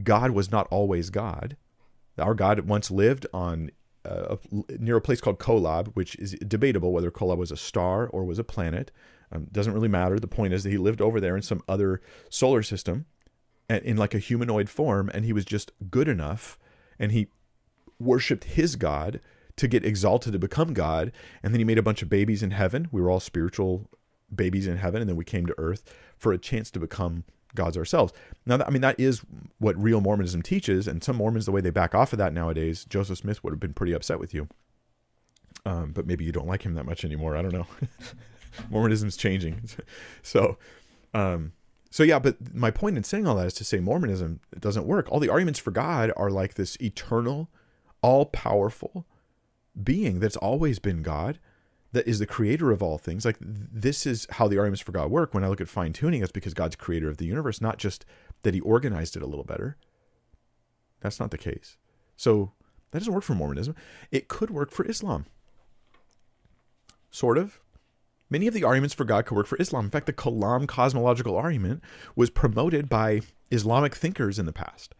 [0.02, 1.56] God was not always God.
[2.18, 3.70] Our God once lived on
[4.04, 4.36] uh,
[4.78, 8.38] near a place called Kolob, which is debatable whether Kolob was a star or was
[8.38, 8.90] a planet.
[9.30, 10.18] Um, doesn't really matter.
[10.18, 13.06] The point is that he lived over there in some other solar system,
[13.68, 16.58] in like a humanoid form, and he was just good enough,
[16.98, 17.28] and he
[18.02, 19.20] worshipped his God
[19.56, 22.52] to get exalted to become God, and then he made a bunch of babies in
[22.52, 22.88] heaven.
[22.90, 23.90] We were all spiritual
[24.34, 25.84] babies in heaven, and then we came to earth
[26.16, 27.24] for a chance to become
[27.54, 28.12] gods ourselves.
[28.46, 29.22] Now, I mean, that is
[29.58, 32.84] what real Mormonism teaches, and some Mormons, the way they back off of that nowadays,
[32.88, 34.48] Joseph Smith would have been pretty upset with you.
[35.64, 37.36] Um, but maybe you don't like him that much anymore.
[37.36, 37.66] I don't know.
[38.70, 39.62] Mormonism's changing,
[40.22, 40.58] so.
[41.14, 41.52] Um,
[41.90, 45.12] so yeah, but my point in saying all that is to say Mormonism doesn't work.
[45.12, 47.50] All the arguments for God are like this eternal,
[48.02, 49.06] all-powerful
[49.82, 51.38] being that's always been God
[51.92, 53.24] that is the creator of all things.
[53.24, 55.34] Like this is how the arguments for God work.
[55.34, 58.04] When I look at fine tuning, it's because God's creator of the universe, not just
[58.42, 59.76] that he organized it a little better.
[61.00, 61.76] That's not the case.
[62.16, 62.52] So
[62.90, 63.74] that doesn't work for Mormonism.
[64.10, 65.26] It could work for Islam.
[67.10, 67.60] Sort of.
[68.30, 69.84] Many of the arguments for God could work for Islam.
[69.86, 71.82] In fact, the Kalam cosmological argument
[72.16, 74.94] was promoted by Islamic thinkers in the past.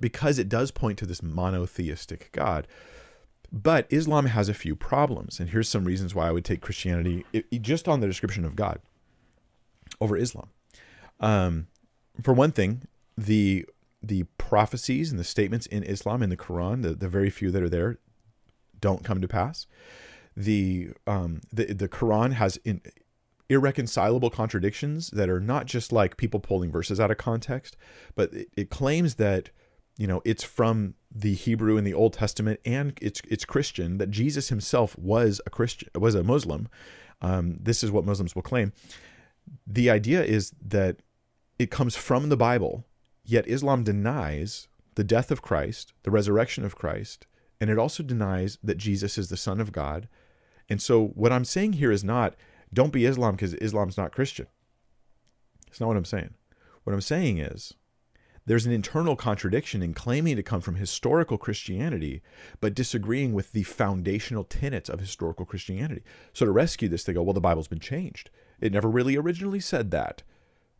[0.00, 2.66] Because it does point to this monotheistic God.
[3.52, 7.24] But Islam has a few problems, and here's some reasons why I would take Christianity
[7.32, 8.80] it, just on the description of God
[10.00, 10.48] over Islam.
[11.20, 11.68] Um,
[12.22, 12.82] for one thing,
[13.16, 13.66] the
[14.02, 17.62] the prophecies and the statements in Islam in the Quran, the, the very few that
[17.62, 17.98] are there,
[18.80, 19.66] don't come to pass.
[20.36, 22.82] The um, the the Quran has in,
[23.48, 27.76] irreconcilable contradictions that are not just like people pulling verses out of context,
[28.14, 29.50] but it, it claims that
[29.96, 34.10] you know it's from the Hebrew in the Old Testament and it's it's Christian that
[34.10, 36.68] Jesus himself was a Christian was a Muslim.
[37.22, 38.72] Um, this is what Muslims will claim.
[39.66, 40.98] The idea is that
[41.58, 42.84] it comes from the Bible,
[43.24, 47.26] yet Islam denies the death of Christ, the resurrection of Christ,
[47.60, 50.08] and it also denies that Jesus is the Son of God.
[50.68, 52.34] And so, what I'm saying here is not
[52.72, 54.46] don't be Islam because Islam's not Christian.
[55.68, 56.34] It's not what I'm saying.
[56.84, 57.74] What I'm saying is
[58.46, 62.22] there's an internal contradiction in claiming to come from historical Christianity,
[62.60, 66.02] but disagreeing with the foundational tenets of historical Christianity.
[66.32, 68.30] So to rescue this, they go, well, the Bible's been changed.
[68.60, 70.22] It never really originally said that,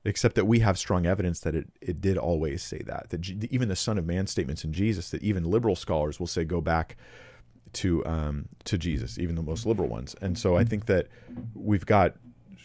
[0.04, 3.10] except that we have strong evidence that it, it did always say that.
[3.10, 6.44] That even the Son of Man statements in Jesus, that even liberal scholars will say
[6.44, 6.96] go back
[7.72, 10.14] to um, to Jesus, even the most liberal ones.
[10.22, 11.08] And so I think that
[11.52, 12.14] we've got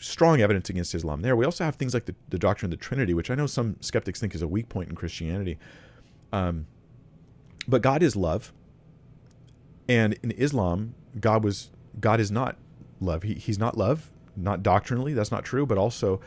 [0.02, 1.36] strong evidence against Islam there.
[1.36, 3.78] We also have things like the, the doctrine of the Trinity, which I know some
[3.80, 5.58] skeptics think is a weak point in Christianity.
[6.34, 6.68] Um,
[7.68, 8.52] but God is love,
[9.88, 12.58] and in Islam, God was God is not
[13.00, 13.24] love.
[13.24, 15.14] He, he's not love, not doctrinally.
[15.14, 15.66] That's not true.
[15.66, 16.20] But also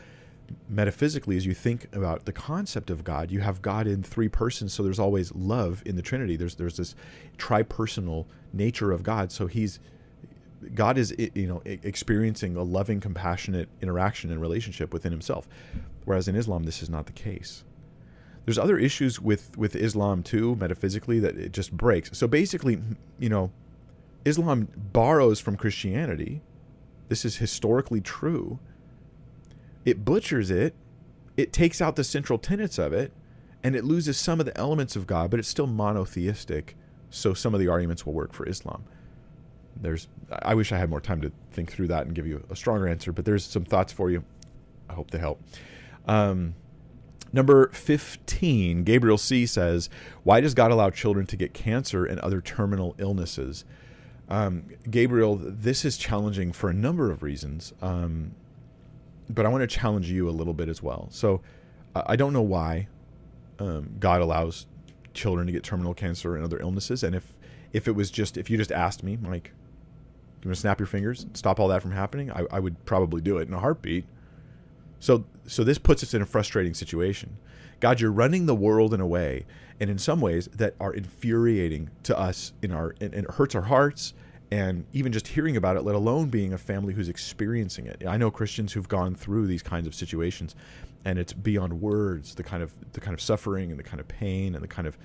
[0.69, 4.73] metaphysically, as you think about the concept of God, you have God in three persons.
[4.73, 6.35] So there's always love in the Trinity.
[6.37, 6.95] There's there's this
[7.37, 9.31] tripersonal nature of God.
[9.31, 9.79] So he's
[10.73, 15.47] God is you know experiencing a loving, compassionate interaction and relationship within Himself,
[16.05, 17.63] whereas in Islam this is not the case.
[18.45, 22.17] There's other issues with with Islam too, metaphysically, that it just breaks.
[22.17, 22.79] So basically,
[23.19, 23.51] you know,
[24.23, 26.41] Islam borrows from Christianity.
[27.09, 28.59] This is historically true.
[29.83, 30.73] It butchers it.
[31.37, 33.11] It takes out the central tenets of it,
[33.63, 36.75] and it loses some of the elements of God, but it's still monotheistic.
[37.09, 38.85] So some of the arguments will work for Islam
[39.75, 42.55] there's I wish I had more time to think through that and give you a
[42.55, 44.23] stronger answer, but there's some thoughts for you.
[44.89, 45.41] I hope they help.
[46.07, 46.55] Um,
[47.33, 49.89] number 15, Gabriel C says,
[50.23, 53.65] Why does God allow children to get cancer and other terminal illnesses?
[54.29, 58.33] Um, Gabriel, this is challenging for a number of reasons, um,
[59.29, 61.07] but I want to challenge you a little bit as well.
[61.11, 61.41] So
[61.95, 62.87] I don't know why
[63.59, 64.65] um, God allows
[65.13, 67.35] children to get terminal cancer and other illnesses, and if
[67.71, 69.51] if it was just if you just asked me, Mike,
[70.45, 72.31] you want to snap your fingers, stop all that from happening?
[72.31, 74.05] I, I would probably do it in a heartbeat.
[74.99, 77.37] So, so this puts us in a frustrating situation.
[77.79, 79.45] God, you're running the world in a way,
[79.79, 83.55] and in some ways that are infuriating to us in our, and, and it hurts
[83.55, 84.13] our hearts.
[84.51, 88.03] And even just hearing about it, let alone being a family who's experiencing it.
[88.07, 90.55] I know Christians who've gone through these kinds of situations,
[91.03, 92.35] and it's beyond words.
[92.35, 94.87] The kind of the kind of suffering and the kind of pain and the kind
[94.87, 94.97] of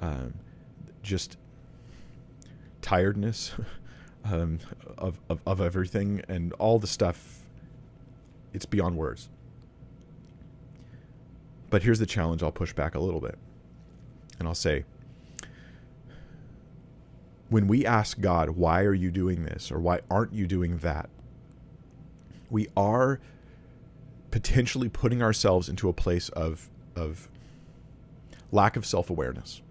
[0.00, 0.34] um,
[1.02, 1.36] just
[2.82, 3.52] tiredness
[4.24, 4.58] um,
[4.98, 7.40] of, of, of everything and all the stuff.
[8.52, 9.28] It's beyond words.
[11.70, 13.38] But here's the challenge I'll push back a little bit.
[14.38, 14.84] And I'll say,
[17.48, 19.70] when we ask God, why are you doing this?
[19.70, 21.08] Or why aren't you doing that?
[22.48, 23.20] We are
[24.30, 27.28] potentially putting ourselves into a place of, of
[28.50, 29.62] lack of self awareness,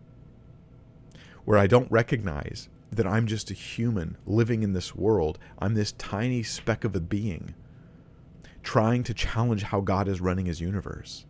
[1.44, 5.38] where I don't recognize that I'm just a human living in this world.
[5.60, 7.54] I'm this tiny speck of a being
[8.64, 11.26] trying to challenge how God is running his universe.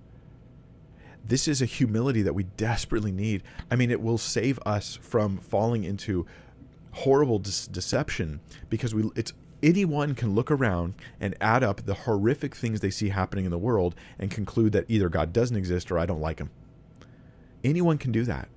[1.23, 3.43] This is a humility that we desperately need.
[3.69, 6.25] I mean, it will save us from falling into
[6.91, 8.39] horrible de- deception
[8.69, 13.09] because we it's anyone can look around and add up the horrific things they see
[13.09, 16.39] happening in the world and conclude that either God doesn't exist or I don't like
[16.39, 16.49] him.
[17.63, 18.47] Anyone can do that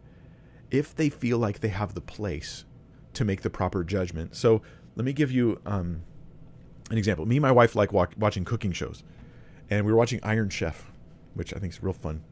[0.71, 2.65] if they feel like they have the place
[3.15, 4.37] to make the proper judgment.
[4.37, 4.63] So
[4.97, 6.03] let me give you um,
[6.91, 7.27] an example.
[7.27, 9.03] Me and my wife like walk, watching cooking shows,
[9.71, 10.91] and we were watching Iron Chef,
[11.35, 12.23] which I think is a real fun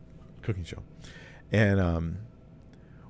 [0.43, 0.83] cooking show.
[1.53, 2.19] And um,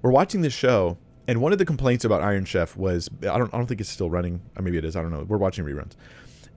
[0.03, 3.53] we're watching this show, and one of the complaints about Iron Chef was I don't
[3.53, 4.97] I don't think it's still running, or maybe it is.
[4.97, 5.25] I don't know.
[5.25, 5.93] We're watching reruns.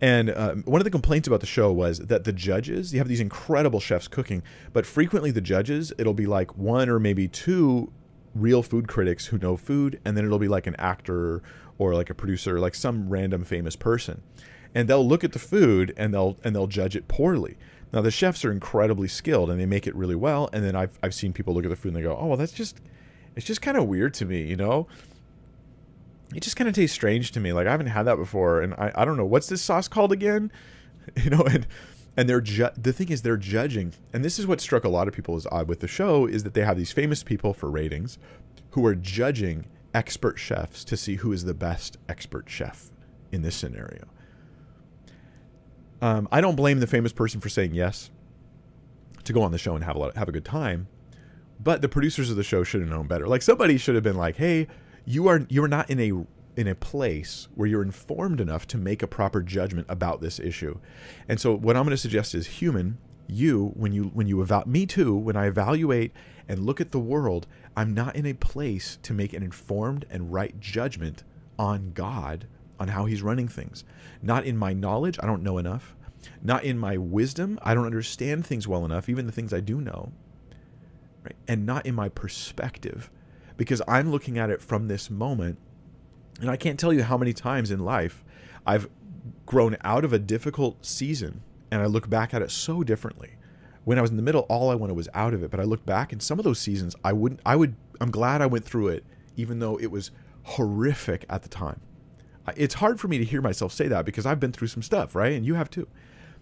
[0.02, 3.08] And uh, one of the complaints about the show was that the judges, you have
[3.08, 4.44] these incredible chefs cooking,
[4.74, 7.90] but frequently the judges, it'll be like one or maybe two
[8.36, 11.42] real food critics who know food, and then it'll be like an actor
[11.78, 14.22] or like a producer, like some random famous person,
[14.74, 17.58] and they'll look at the food and they'll and they'll judge it poorly.
[17.92, 20.98] Now the chefs are incredibly skilled and they make it really well, and then I've
[21.04, 22.80] I've seen people look at the food and they go, oh well, that's just
[23.36, 24.88] It's just kind of weird to me, you know?
[26.36, 27.54] It just kind of tastes strange to me.
[27.54, 30.12] Like I haven't had that before and I, I don't know what's this sauce called
[30.12, 30.52] again?
[31.22, 31.68] You know, and
[32.16, 33.94] and they're ju- the thing is they're judging.
[34.12, 36.44] And this is what struck a lot of people as odd with the show is
[36.44, 38.18] that they have these famous people for ratings
[38.72, 42.92] who are judging expert chefs to see who is the best expert chef
[43.32, 44.06] in this scenario.
[46.02, 48.12] Um, I don't blame the famous person for saying yes
[49.24, 50.88] to go on the show and have a lot, have a good time,
[51.60, 53.26] but the producers of the show should have known better.
[53.26, 54.68] Like somebody should have been like, "Hey,
[55.06, 56.26] you are you are not in a
[56.56, 60.80] in a place where you're informed enough to make a proper judgment about this issue."
[61.28, 62.98] And so, what I'm going to suggest is, human,
[63.28, 66.12] you when you when you evaluate me too, when I evaluate
[66.48, 70.34] and look at the world, I'm not in a place to make an informed and
[70.34, 71.24] right judgment
[71.58, 72.48] on God
[72.80, 73.84] on how He's running things.
[74.22, 75.96] Not in my knowledge, I don't know enough.
[76.42, 79.82] Not in my wisdom, I don't understand things well enough, even the things I do
[79.82, 80.12] know.
[81.24, 81.36] Right?
[81.48, 83.10] And not in my perspective,
[83.58, 85.58] because I'm looking at it from this moment.
[86.40, 88.24] And I can't tell you how many times in life
[88.66, 88.90] I've
[89.46, 91.42] grown out of a difficult season
[91.74, 93.32] and I look back at it so differently.
[93.84, 95.52] When I was in the middle, all I wanted was out of it.
[95.52, 97.42] But I look back, and some of those seasons, I wouldn't.
[97.46, 97.76] I would.
[98.00, 99.04] I'm glad I went through it,
[99.36, 100.12] even though it was
[100.44, 101.82] horrific at the time.
[102.56, 105.16] It's hard for me to hear myself say that because I've been through some stuff,
[105.16, 105.34] right?
[105.34, 105.88] And you have too.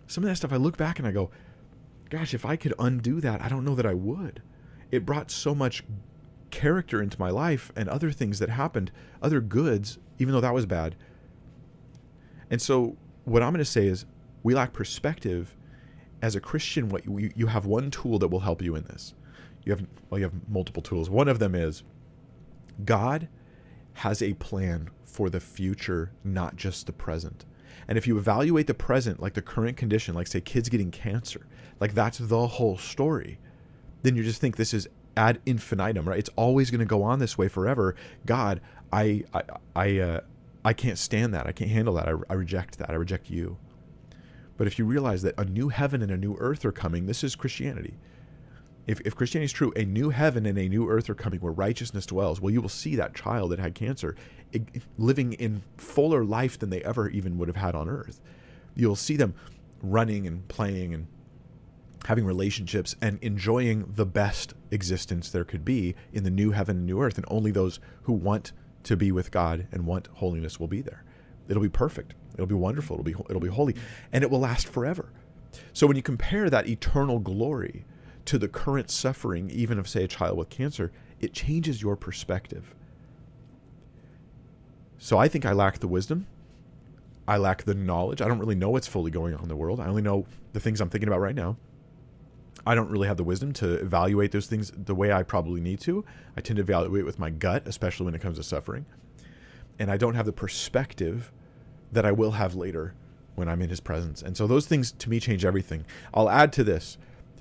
[0.07, 1.31] Some of that stuff, I look back and I go,
[2.09, 4.41] "Gosh, if I could undo that, I don't know that I would."
[4.91, 5.83] It brought so much
[6.51, 8.91] character into my life and other things that happened,
[9.21, 10.95] other goods, even though that was bad.
[12.49, 14.05] And so, what I'm going to say is,
[14.43, 15.55] we lack perspective
[16.21, 19.13] as a Christian, what you, you have one tool that will help you in this.
[19.65, 21.09] You have well, you have multiple tools.
[21.09, 21.83] One of them is
[22.83, 23.27] God
[23.93, 27.45] has a plan for the future, not just the present.
[27.87, 31.45] And if you evaluate the present, like the current condition, like say kids getting cancer,
[31.79, 33.39] like that's the whole story,
[34.03, 34.87] then you just think this is
[35.17, 36.19] ad infinitum, right?
[36.19, 37.95] It's always going to go on this way forever.
[38.25, 39.43] God, I, I,
[39.75, 40.19] I, uh,
[40.63, 41.47] I can't stand that.
[41.47, 42.07] I can't handle that.
[42.07, 42.89] I, I reject that.
[42.89, 43.57] I reject you.
[44.57, 47.23] But if you realize that a new heaven and a new earth are coming, this
[47.23, 47.95] is Christianity.
[48.87, 51.51] If, if Christianity is true, a new heaven and a new earth are coming where
[51.51, 52.41] righteousness dwells.
[52.41, 54.15] Well, you will see that child that had cancer
[54.97, 58.21] living in fuller life than they ever even would have had on earth.
[58.75, 59.33] You'll see them
[59.81, 61.07] running and playing and
[62.11, 66.85] having relationships and enjoying the best existence there could be in the new heaven and
[66.85, 67.15] new earth.
[67.15, 68.51] And only those who want
[68.83, 71.05] to be with God and want holiness will be there.
[71.47, 72.15] It'll be perfect.
[72.33, 72.95] It'll be wonderful.
[72.95, 73.77] It'll be it'll be holy,
[74.11, 75.13] and it will last forever.
[75.71, 77.85] So when you compare that eternal glory
[78.25, 80.91] to the current suffering, even of say a child with cancer,
[81.21, 82.75] it changes your perspective.
[84.97, 86.27] So I think I lack the wisdom.
[87.25, 88.21] I lack the knowledge.
[88.21, 89.79] I don't really know what's fully going on in the world.
[89.79, 91.55] I only know the things I'm thinking about right now.
[92.65, 95.79] I don't really have the wisdom to evaluate those things the way I probably need
[95.81, 96.05] to.
[96.37, 98.85] I tend to evaluate with my gut, especially when it comes to suffering.
[99.79, 101.31] And I don't have the perspective
[101.91, 102.93] that I will have later
[103.35, 104.21] when I'm in his presence.
[104.21, 105.85] And so those things to me change everything.
[106.13, 106.97] I'll add to this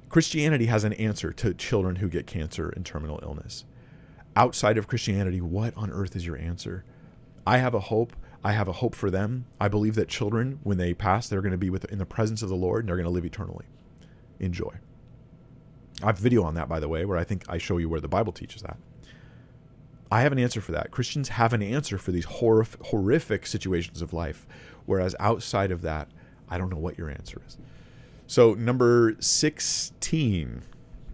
[0.08, 3.64] Christianity has an answer to children who get cancer and terminal illness.
[4.34, 6.84] Outside of Christianity, what on earth is your answer?
[7.46, 8.14] I have a hope.
[8.42, 9.46] I have a hope for them.
[9.60, 12.42] I believe that children, when they pass, they're going to be with, in the presence
[12.42, 13.66] of the Lord and they're going to live eternally.
[14.40, 14.72] Enjoy.
[16.02, 17.88] I have a video on that, by the way, where I think I show you
[17.88, 18.78] where the Bible teaches that.
[20.10, 20.90] I have an answer for that.
[20.90, 24.46] Christians have an answer for these horrific, horrific situations of life,
[24.86, 26.08] whereas outside of that,
[26.48, 27.58] I don't know what your answer is.
[28.26, 30.62] So, number 16.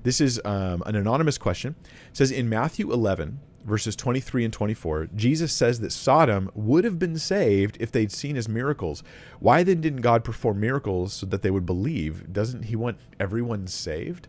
[0.03, 1.74] This is um, an anonymous question.
[2.11, 6.99] It says in Matthew 11, verses 23 and 24, Jesus says that Sodom would have
[6.99, 9.03] been saved if they'd seen his miracles.
[9.41, 12.33] Why then didn't God perform miracles so that they would believe?
[12.33, 14.29] Doesn't he want everyone saved?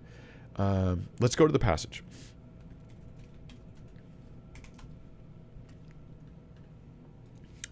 [0.58, 2.04] Um, let's go to the passage.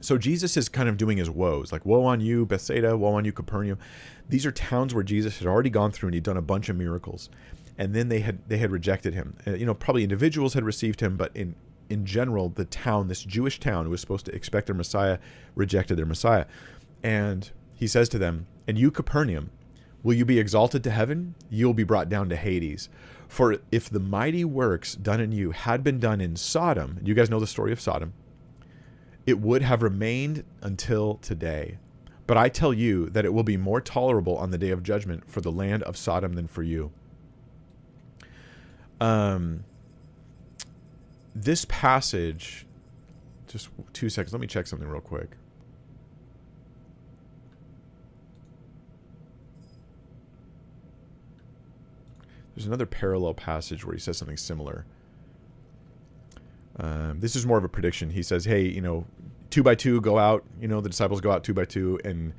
[0.06, 3.26] So Jesus is kind of doing his woes, like woe on you, Bethsaida, woe on
[3.26, 3.80] you, Capernaum.
[4.30, 6.76] These are towns where Jesus had already gone through and he'd done a bunch of
[6.76, 7.28] miracles,
[7.76, 9.36] and then they had they had rejected him.
[9.48, 11.56] Uh, you know, probably individuals had received him, but in
[11.90, 15.18] in general, the town, this Jewish town, who was supposed to expect their Messiah,
[15.56, 16.46] rejected their Messiah.
[17.02, 19.50] And he says to them, "And you, Capernaum,
[20.06, 21.36] will you be exalted to heaven?
[21.50, 22.88] You'll be brought down to Hades."
[23.28, 27.30] For if the mighty works done in you had been done in Sodom, you guys
[27.30, 28.14] know the story of Sodom
[29.26, 31.78] it would have remained until today.
[32.28, 35.30] But I tell you that it will be more tolerable on the day of judgment
[35.30, 36.92] for the land of Sodom than for you.
[39.00, 39.64] Um,
[41.36, 42.66] this passage,
[43.48, 44.34] just two seconds.
[44.34, 45.38] Let me check something real quick.
[52.56, 54.86] There's another parallel passage where he says something similar.
[56.78, 58.12] Um, this is more of a prediction.
[58.12, 59.06] He says, "Hey, you know,
[59.50, 60.44] two by two go out.
[60.60, 62.34] You know, the disciples go out two by two, and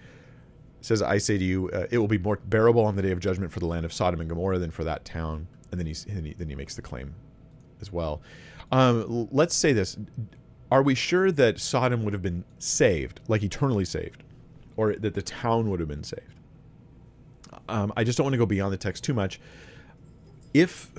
[0.81, 3.19] says, I say to you, uh, it will be more bearable on the day of
[3.19, 6.35] judgment for the land of Sodom and Gomorrah than for that town." And then, he
[6.35, 7.15] then he makes the claim
[7.81, 8.23] as well.
[8.73, 9.97] Um, let's say this:
[10.71, 14.23] Are we sure that Sodom would have been saved, like eternally saved,
[14.77, 16.23] or that the town would have been saved?
[17.69, 19.41] Um, I just don't want to go beyond the text too much.
[20.57, 20.91] If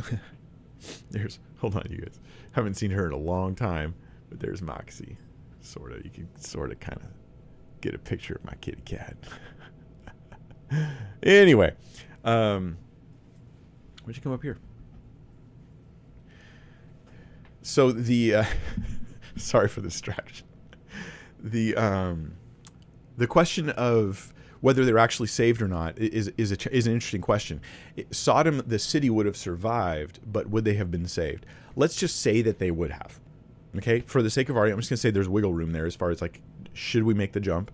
[1.09, 2.19] there's hold on, you guys
[2.51, 3.95] haven't seen her in a long time,
[4.29, 5.17] but there's Moxie.
[5.61, 7.07] Sort of, you can sort of kind of
[7.81, 9.17] get a picture of my kitty cat.
[11.23, 11.73] anyway,
[12.23, 12.77] um,
[14.03, 14.59] where'd you come up here?
[17.63, 18.45] So the uh,
[19.37, 20.45] sorry for the distraction.
[21.39, 22.33] The um,
[23.17, 27.21] the question of whether they're actually saved or not is is a, is an interesting
[27.21, 27.61] question.
[28.11, 31.45] Sodom, the city, would have survived, but would they have been saved?
[31.75, 33.19] Let's just say that they would have.
[33.75, 35.95] Okay, for the sake of argument, I'm just gonna say there's wiggle room there as
[35.95, 36.41] far as like,
[36.73, 37.71] should we make the jump?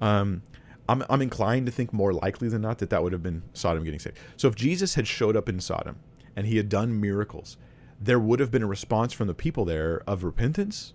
[0.00, 0.42] Um,
[0.88, 3.84] I'm I'm inclined to think more likely than not that that would have been Sodom
[3.84, 4.18] getting saved.
[4.36, 5.96] So if Jesus had showed up in Sodom
[6.36, 7.56] and he had done miracles
[8.00, 10.94] there would have been a response from the people there of repentance,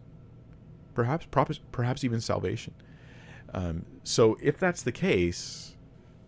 [0.96, 1.28] perhaps,
[1.72, 2.74] perhaps even salvation.
[3.56, 5.76] Um, so if that's the case,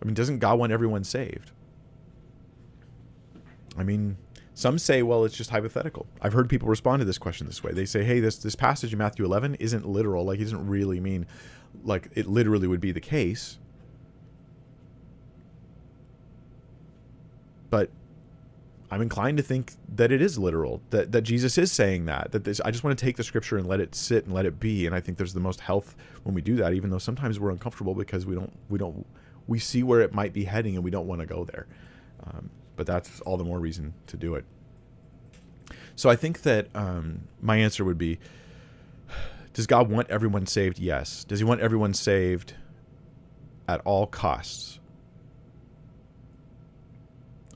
[0.02, 1.52] I mean, doesn't God want everyone saved?
[3.76, 4.16] I mean,
[4.54, 6.06] some say, well, it's just hypothetical.
[6.22, 7.72] I've heard people respond to this question this way.
[7.72, 10.24] They say, hey, this this passage in Matthew 11 isn't literal.
[10.24, 11.26] Like, it doesn't really mean
[11.84, 13.58] like it literally would be the case.
[17.68, 17.90] But
[18.90, 22.32] I'm inclined to think that it is literal, that, that Jesus is saying that.
[22.32, 24.46] That this, I just want to take the scripture and let it sit and let
[24.46, 24.86] it be.
[24.86, 27.50] And I think there's the most health when we do that, even though sometimes we're
[27.50, 29.04] uncomfortable because we don't we don't
[29.46, 31.66] we see where it might be heading and we don't want to go there.
[32.24, 34.44] Um, but that's all the more reason to do it.
[35.94, 38.18] So I think that um, my answer would be:
[39.52, 40.78] Does God want everyone saved?
[40.78, 41.24] Yes.
[41.24, 42.54] Does He want everyone saved
[43.68, 44.78] at all costs?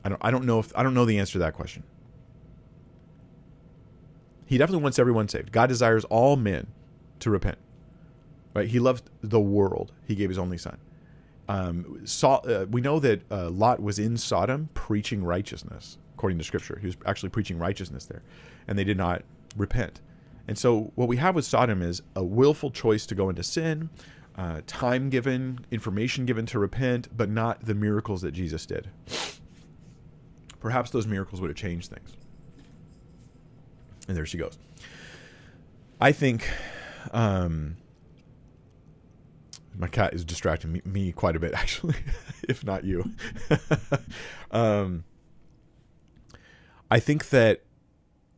[0.05, 1.85] I don't I don't know if I don't know the answer to that question.
[4.47, 5.53] He definitely wants everyone saved.
[5.53, 6.67] God desires all men
[7.21, 7.59] to repent.
[8.55, 8.69] Right?
[8.69, 9.93] He loved the world.
[10.07, 10.77] He gave his only son.
[11.49, 16.45] Um, saw, uh, we know that uh, Lot was in Sodom preaching righteousness, according to
[16.45, 16.79] Scripture.
[16.79, 18.23] He was actually preaching righteousness there,
[18.69, 19.23] and they did not
[19.57, 20.03] repent.
[20.47, 23.89] And so, what we have with Sodom is a willful choice to go into sin,
[24.37, 28.91] uh, time given, information given to repent, but not the miracles that Jesus did
[30.63, 32.17] perhaps those miracles would have changed things.
[34.07, 34.59] And there she goes.
[36.01, 36.49] I think
[37.11, 37.77] um,
[39.77, 41.97] my cat is distracting me, me quite a bit, actually,
[42.49, 43.11] if not you.
[44.53, 45.03] um,
[46.91, 47.63] I think that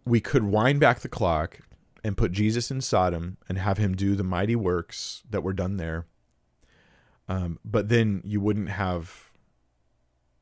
[0.07, 1.61] we could wind back the clock
[2.03, 5.77] and put Jesus in Sodom and have him do the mighty works that were done
[5.77, 6.07] there.
[7.29, 9.31] Um, but then you wouldn't have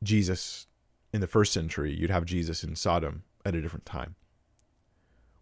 [0.01, 0.67] Jesus
[1.13, 4.15] in the first century, you'd have Jesus in Sodom at a different time.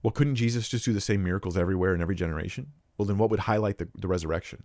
[0.03, 2.73] Well, couldn't Jesus just do the same miracles everywhere in every generation?
[2.97, 4.63] Well, then what would highlight the, the resurrection?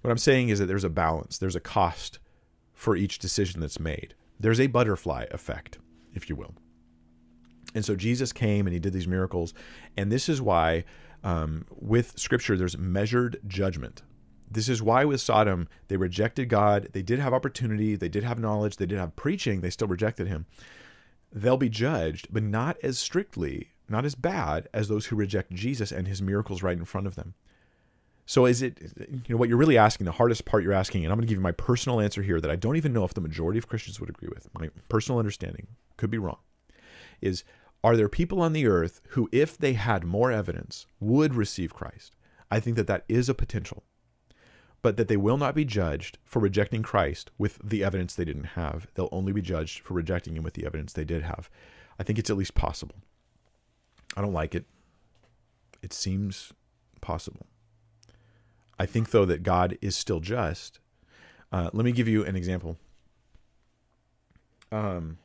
[0.00, 2.18] What I'm saying is that there's a balance, there's a cost
[2.74, 4.14] for each decision that's made.
[4.38, 5.78] There's a butterfly effect,
[6.12, 6.54] if you will.
[7.74, 9.54] And so Jesus came and he did these miracles.
[9.96, 10.84] And this is why,
[11.24, 14.02] um, with scripture, there's measured judgment.
[14.50, 16.88] This is why with Sodom, they rejected God.
[16.92, 20.28] They did have opportunity, they did have knowledge, they did have preaching, they still rejected
[20.28, 20.46] him.
[21.32, 25.92] They'll be judged, but not as strictly, not as bad as those who reject Jesus
[25.92, 27.34] and his miracles right in front of them.
[28.24, 31.12] So is it you know what you're really asking, the hardest part you're asking, and
[31.12, 33.14] I'm going to give you my personal answer here that I don't even know if
[33.14, 34.48] the majority of Christians would agree with.
[34.52, 36.38] My personal understanding could be wrong.
[37.20, 37.44] Is
[37.84, 42.16] are there people on the earth who if they had more evidence would receive Christ?
[42.50, 43.84] I think that that is a potential
[44.82, 48.44] but that they will not be judged for rejecting Christ with the evidence they didn't
[48.44, 48.86] have.
[48.94, 51.50] They'll only be judged for rejecting him with the evidence they did have.
[51.98, 52.96] I think it's at least possible.
[54.16, 54.64] I don't like it.
[55.82, 56.52] It seems
[57.00, 57.46] possible.
[58.78, 60.80] I think, though, that God is still just.
[61.50, 62.76] Uh, let me give you an example.
[64.70, 65.18] Um,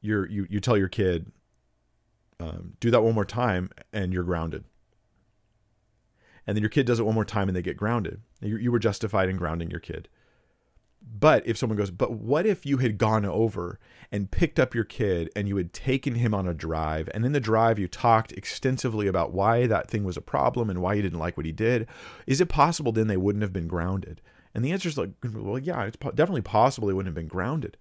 [0.00, 1.32] you're, you you tell your kid,
[2.40, 4.64] um, do that one more time, and you're grounded
[6.46, 8.20] and then your kid does it one more time and they get grounded.
[8.40, 10.08] You, you were justified in grounding your kid.
[11.04, 13.80] But if someone goes, but what if you had gone over
[14.12, 17.32] and picked up your kid and you had taken him on a drive, and in
[17.32, 21.02] the drive you talked extensively about why that thing was a problem and why you
[21.02, 21.88] didn't like what he did?
[22.26, 24.20] Is it possible then they wouldn't have been grounded?
[24.54, 27.76] And the answer is like, well, yeah, it's definitely possible they wouldn't have been grounded.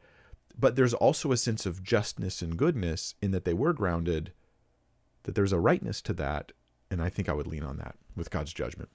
[0.57, 4.31] But there's also a sense of justness and goodness in that they were grounded
[5.23, 6.51] that there's a rightness to that,
[6.91, 8.89] and I think I would lean on that with God's judgment.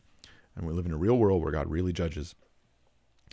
[0.54, 2.34] And we live in a real world where God really judges.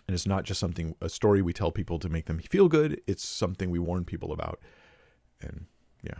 [0.07, 3.01] And it's not just something, a story we tell people to make them feel good.
[3.05, 4.59] It's something we warn people about.
[5.41, 5.65] And
[6.01, 6.19] yeah.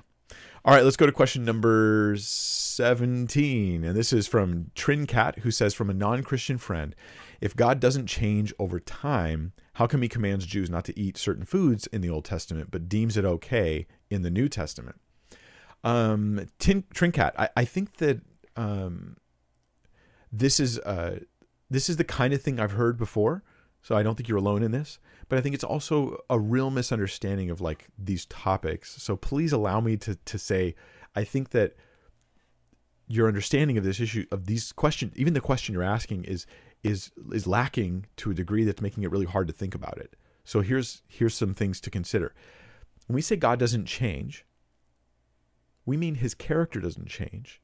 [0.65, 3.83] All right, let's go to question number 17.
[3.83, 6.95] And this is from Trincat, who says, from a non Christian friend,
[7.41, 11.43] if God doesn't change over time, how come he commands Jews not to eat certain
[11.43, 14.95] foods in the Old Testament, but deems it okay in the New Testament?
[15.83, 18.21] Um, Trincat, I, I think that
[18.55, 19.17] um,
[20.31, 21.19] this is uh,
[21.69, 23.43] this is the kind of thing I've heard before.
[23.81, 24.97] So I don't think you're alone in this,
[25.27, 29.01] but I think it's also a real misunderstanding of like these topics.
[29.01, 30.75] So please allow me to to say,
[31.15, 31.75] I think that
[33.07, 36.45] your understanding of this issue of these questions, even the question you're asking, is
[36.83, 40.15] is is lacking to a degree that's making it really hard to think about it.
[40.45, 42.33] So here's here's some things to consider.
[43.07, 44.45] When we say God doesn't change,
[45.85, 47.61] we mean his character doesn't change.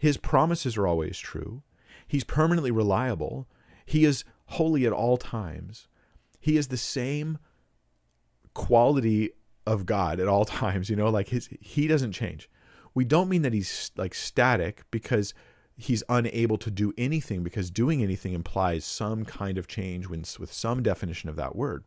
[0.00, 1.62] His promises are always true.
[2.08, 3.46] He's permanently reliable.
[3.84, 5.88] He is holy at all times.
[6.40, 7.36] He is the same
[8.54, 9.32] quality
[9.66, 12.48] of God at all times, you know, like his he doesn't change.
[12.94, 15.34] We don't mean that he's like static because
[15.76, 20.82] he's unable to do anything because doing anything implies some kind of change with some
[20.82, 21.84] definition of that word.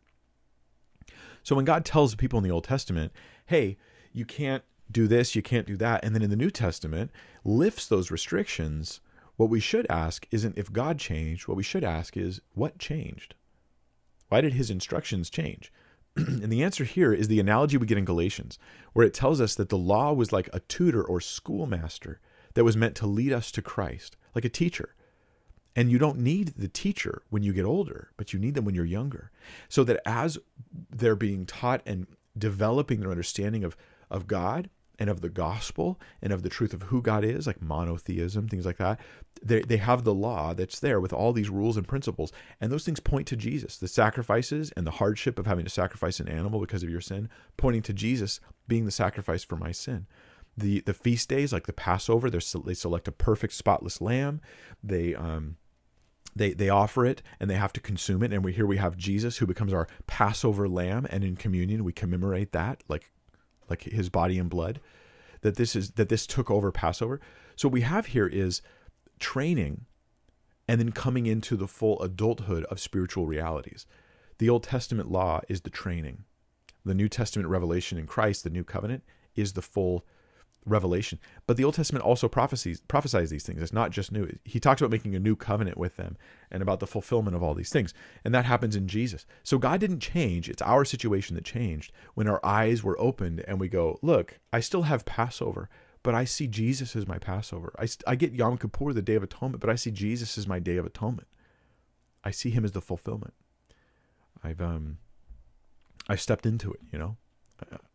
[1.41, 3.11] So when God tells the people in the Old Testament,
[3.47, 3.75] "Hey,
[4.11, 4.63] you can't
[4.93, 6.03] do this, you can't do that.
[6.03, 7.11] And then in the New Testament,
[7.43, 9.01] lifts those restrictions.
[9.35, 11.47] What we should ask isn't if God changed.
[11.47, 13.35] What we should ask is what changed?
[14.29, 15.71] Why did his instructions change?
[16.15, 18.59] and the answer here is the analogy we get in Galatians,
[18.93, 22.19] where it tells us that the law was like a tutor or schoolmaster
[22.53, 24.95] that was meant to lead us to Christ, like a teacher.
[25.75, 28.75] And you don't need the teacher when you get older, but you need them when
[28.75, 29.31] you're younger.
[29.69, 30.37] So that as
[30.91, 32.05] they're being taught and
[32.37, 33.75] developing their understanding of
[34.13, 37.61] of God and of the gospel and of the truth of who God is, like
[37.61, 38.99] monotheism, things like that.
[39.43, 42.31] They, they have the law that's there with all these rules and principles.
[42.61, 43.77] And those things point to Jesus.
[43.77, 47.29] The sacrifices and the hardship of having to sacrifice an animal because of your sin,
[47.57, 50.07] pointing to Jesus being the sacrifice for my sin.
[50.55, 54.39] The, the feast days, like the Passover, they select a perfect, spotless lamb.
[54.83, 55.57] They, um,
[56.35, 58.97] they they offer it and they have to consume it and we here we have
[58.97, 63.11] Jesus who becomes our Passover lamb and in communion we commemorate that like
[63.69, 64.79] like his body and blood,
[65.41, 67.19] that this is that this took over Passover.
[67.55, 68.61] So what we have here is
[69.19, 69.85] training
[70.67, 73.85] and then coming into the full adulthood of spiritual realities.
[74.37, 76.23] The Old Testament law is the training.
[76.85, 79.03] The New Testament revelation in Christ, the new covenant,
[79.35, 80.05] is the full
[80.65, 81.19] revelation.
[81.47, 83.61] But the Old Testament also prophesies prophesies these things.
[83.61, 84.37] It's not just new.
[84.43, 86.17] He talks about making a new covenant with them
[86.51, 87.93] and about the fulfillment of all these things.
[88.23, 89.25] And that happens in Jesus.
[89.43, 90.49] So God didn't change.
[90.49, 94.59] It's our situation that changed when our eyes were opened and we go, look, I
[94.59, 95.69] still have Passover,
[96.01, 97.73] but I see Jesus as my Passover.
[97.79, 100.59] I, I get Yom Kippur, the Day of Atonement, but I see Jesus as my
[100.59, 101.27] Day of Atonement.
[102.23, 103.33] I see him as the fulfillment.
[104.43, 104.97] I've um
[106.09, 107.17] I stepped into it, you know.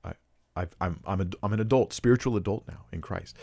[0.05, 0.15] I,
[0.59, 3.37] I've, I'm I'm a, I'm an adult, spiritual adult now in Christ.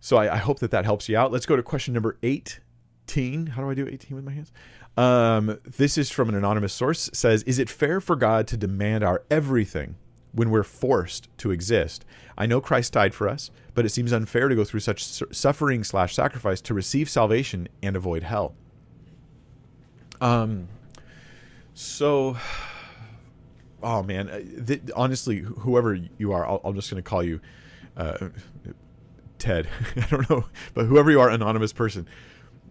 [0.00, 1.30] So I, I hope that that helps you out.
[1.30, 3.48] Let's go to question number eighteen.
[3.48, 4.50] How do I do eighteen with my hands?
[4.96, 7.10] Um, this is from an anonymous source.
[7.12, 9.96] Says, "Is it fair for God to demand our everything
[10.32, 12.04] when we're forced to exist?
[12.38, 15.84] I know Christ died for us, but it seems unfair to go through such suffering
[15.84, 18.54] slash sacrifice to receive salvation and avoid hell."
[20.20, 20.68] Um.
[21.74, 22.36] So
[23.82, 27.40] oh man, uh, th- honestly, whoever you are, i am just going to call you
[27.96, 28.28] uh,
[29.38, 29.68] Ted.
[29.96, 30.44] I don't know,
[30.74, 32.06] but whoever you are, anonymous person.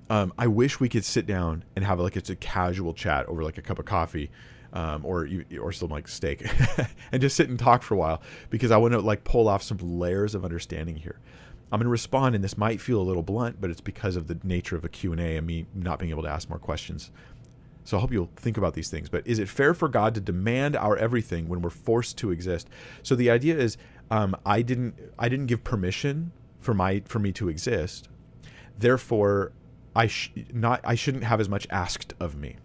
[0.09, 3.43] Um, I wish we could sit down and have like it's a casual chat over
[3.43, 4.31] like a cup of coffee,
[4.73, 5.27] um, or
[5.61, 6.45] or some like steak,
[7.11, 9.61] and just sit and talk for a while because I want to like pull off
[9.61, 11.19] some layers of understanding here.
[11.71, 14.25] I'm going to respond, and this might feel a little blunt, but it's because of
[14.25, 17.11] the nature of a Q&A and me not being able to ask more questions
[17.89, 19.09] so I hope you'll think about these things.
[19.09, 22.69] But is it fair for God to demand our everything when we're forced to exist?
[23.01, 23.77] So the idea is,
[24.11, 28.07] um, I didn't I didn't give permission for my for me to exist.
[28.77, 29.53] Therefore,
[29.95, 32.57] I sh- not I shouldn't have as much asked of me.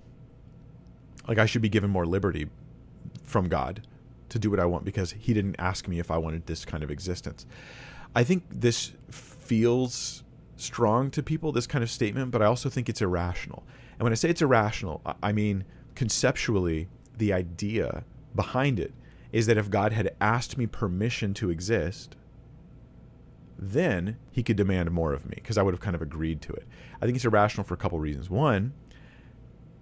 [1.27, 2.51] Like I should be given more liberty
[3.23, 3.81] from God
[4.29, 6.85] to do what I want because He didn't ask me if I wanted this kind
[6.85, 7.47] of existence.
[8.15, 10.23] I think this feels
[10.59, 13.63] strong to people, this kind of statement, but I also think it's irrational.
[14.05, 15.65] When I say it's irrational, I mean
[15.95, 18.05] conceptually, the idea
[18.35, 18.93] behind it
[19.33, 22.15] is that if God had asked me permission to exist,
[23.59, 26.53] then he could demand more of me because I would have kind of agreed to
[26.53, 26.67] it.
[27.01, 28.29] I think it's irrational for a couple reasons.
[28.29, 28.75] One,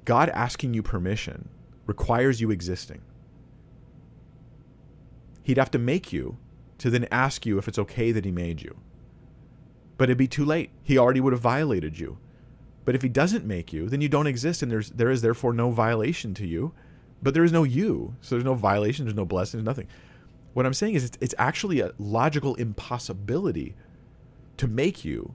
[0.05, 1.49] God asking you permission
[1.87, 3.03] requires you existing.
[5.43, 6.39] He'd have to make you
[6.79, 8.77] to then ask you if it's okay that he made you.
[9.99, 10.71] but it'd be too late.
[10.83, 12.19] He already would have violated you.
[12.85, 15.53] But if he doesn't make you, then you don't exist, and there's there is therefore
[15.53, 16.73] no violation to you.
[17.23, 19.87] But there is no you, so there's no violation, there's no blessing, there's nothing.
[20.55, 23.77] What I'm saying is, it's, it's actually a logical impossibility
[24.57, 25.35] to make you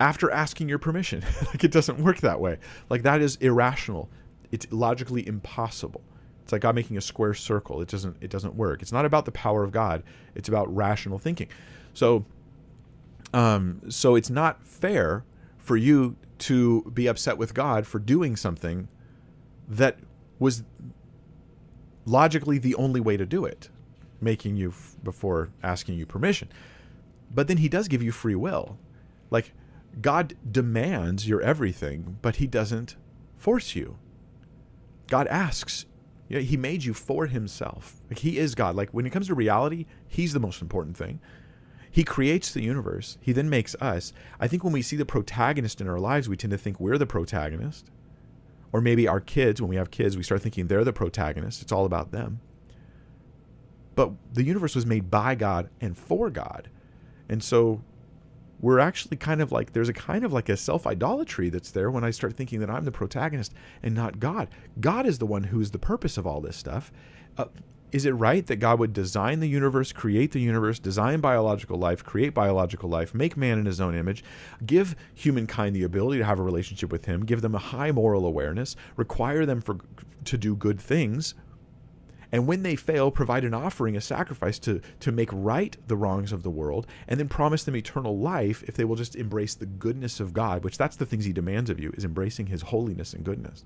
[0.00, 1.22] after asking your permission.
[1.46, 2.58] like it doesn't work that way.
[2.88, 4.08] Like that is irrational.
[4.50, 6.02] It's logically impossible.
[6.42, 7.80] It's like God making a square circle.
[7.80, 8.82] It doesn't it doesn't work.
[8.82, 10.02] It's not about the power of God.
[10.34, 11.48] It's about rational thinking.
[11.94, 12.24] So
[13.32, 15.24] um so it's not fair
[15.70, 18.88] for you to be upset with God for doing something
[19.68, 20.00] that
[20.40, 20.64] was
[22.04, 23.68] logically the only way to do it,
[24.20, 26.48] making you f- before asking you permission.
[27.32, 28.80] But then he does give you free will.
[29.30, 29.52] Like
[30.02, 32.96] God demands your everything, but he doesn't
[33.36, 33.96] force you.
[35.06, 35.86] God asks.
[36.28, 38.00] Yeah, he made you for himself.
[38.10, 38.74] Like he is God.
[38.74, 41.20] Like when it comes to reality, he's the most important thing.
[41.90, 43.18] He creates the universe.
[43.20, 44.12] He then makes us.
[44.38, 46.98] I think when we see the protagonist in our lives, we tend to think we're
[46.98, 47.90] the protagonist.
[48.72, 51.62] Or maybe our kids, when we have kids, we start thinking they're the protagonist.
[51.62, 52.40] It's all about them.
[53.96, 56.70] But the universe was made by God and for God.
[57.28, 57.82] And so
[58.60, 61.90] we're actually kind of like there's a kind of like a self idolatry that's there
[61.90, 63.52] when I start thinking that I'm the protagonist
[63.82, 64.48] and not God.
[64.78, 66.92] God is the one who's the purpose of all this stuff.
[67.36, 67.46] Uh,
[67.92, 72.04] is it right that God would design the universe, create the universe, design biological life,
[72.04, 74.22] create biological life, make man in his own image,
[74.64, 78.24] give humankind the ability to have a relationship with him, give them a high moral
[78.24, 79.78] awareness, require them for
[80.24, 81.34] to do good things,
[82.32, 86.32] and when they fail, provide an offering, a sacrifice to, to make right the wrongs
[86.32, 89.66] of the world, and then promise them eternal life if they will just embrace the
[89.66, 93.12] goodness of God, which that's the things he demands of you, is embracing his holiness
[93.12, 93.64] and goodness.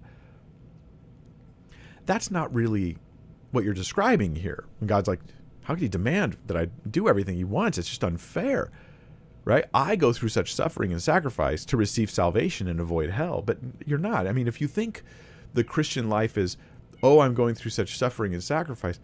[2.07, 2.97] That's not really
[3.55, 4.65] what you're describing here.
[4.81, 5.21] When God's like,
[5.63, 7.79] how could he demand that I do everything he wants?
[7.79, 8.71] It's just unfair.
[9.47, 9.65] Right?
[9.75, 13.99] I go through such suffering and sacrifice to receive salvation and avoid hell, but you're
[13.99, 14.27] not.
[14.27, 15.03] I mean, if you think
[15.53, 16.57] the Christian life is
[17.05, 18.99] oh, I'm going through such suffering and sacrifice.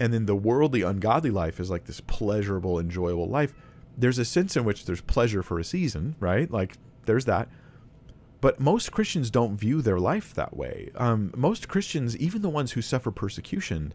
[0.00, 3.52] And then the worldly, ungodly life is like this pleasurable, enjoyable life.
[3.96, 6.50] There's a sense in which there's pleasure for a season, right?
[6.50, 7.48] Like there's that.
[8.44, 10.90] But most Christians don't view their life that way.
[10.96, 13.94] Um, most Christians, even the ones who suffer persecution,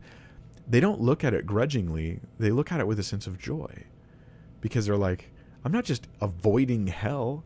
[0.68, 2.20] they don't look at it grudgingly.
[2.40, 3.84] They look at it with a sense of joy
[4.60, 5.30] because they're like,
[5.64, 7.44] I'm not just avoiding hell.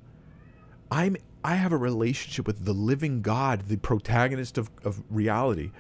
[0.90, 5.72] I'm I have a relationship with the living God, the protagonist of, of reality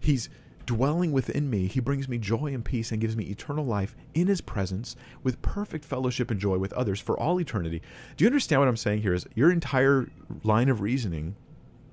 [0.00, 0.30] He's
[0.68, 1.66] dwelling within me.
[1.66, 5.40] He brings me joy and peace and gives me eternal life in his presence with
[5.40, 7.80] perfect fellowship and joy with others for all eternity.
[8.16, 9.14] Do you understand what I'm saying here?
[9.14, 10.10] Is your entire
[10.44, 11.36] line of reasoning,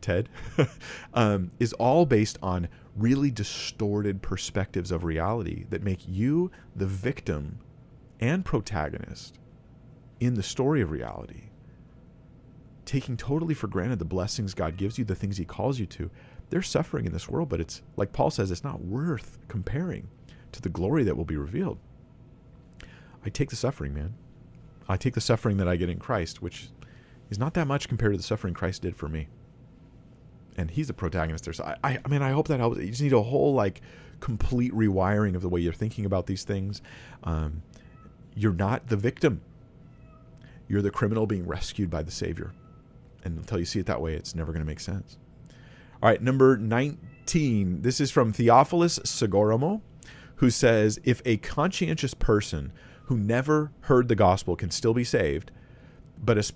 [0.02, 0.27] Ted,
[1.14, 7.60] um, is all based on really distorted perspectives of reality that make you the victim
[8.19, 9.39] and protagonist
[10.19, 11.43] in the story of reality.
[12.84, 16.11] Taking totally for granted the blessings God gives you, the things He calls you to,
[16.49, 20.07] there's suffering in this world, but it's like Paul says, it's not worth comparing
[20.51, 21.80] to the glory that will be revealed.
[23.26, 24.13] I take the suffering, man.
[24.88, 26.69] I take the suffering that I get in Christ, which
[27.30, 29.27] is not that much compared to the suffering Christ did for me.
[30.57, 31.53] And he's the protagonist there.
[31.53, 32.77] So I, I, I mean, I hope that helps.
[32.77, 33.81] You just need a whole like
[34.19, 36.81] complete rewiring of the way you're thinking about these things.
[37.23, 37.63] Um,
[38.35, 39.41] you're not the victim.
[40.67, 42.53] You're the criminal being rescued by the Savior.
[43.23, 45.17] And until you see it that way, it's never going to make sense.
[46.06, 47.82] All right, number 19.
[47.82, 49.82] This is from Theophilus Segoromo,
[50.36, 52.72] who says If a conscientious person
[53.06, 55.49] who never heard the gospel can still be saved,
[56.23, 56.53] but a,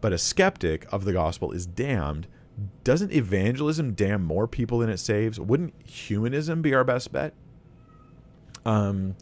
[0.00, 2.26] but a skeptic of the gospel is damned,
[2.82, 5.38] doesn't evangelism damn more people than it saves?
[5.38, 7.34] Wouldn't humanism be our best bet?
[8.66, 9.14] Um,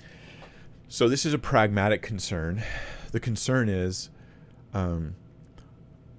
[0.88, 2.62] so this is a pragmatic concern.
[3.12, 4.08] The concern is
[4.72, 5.16] um,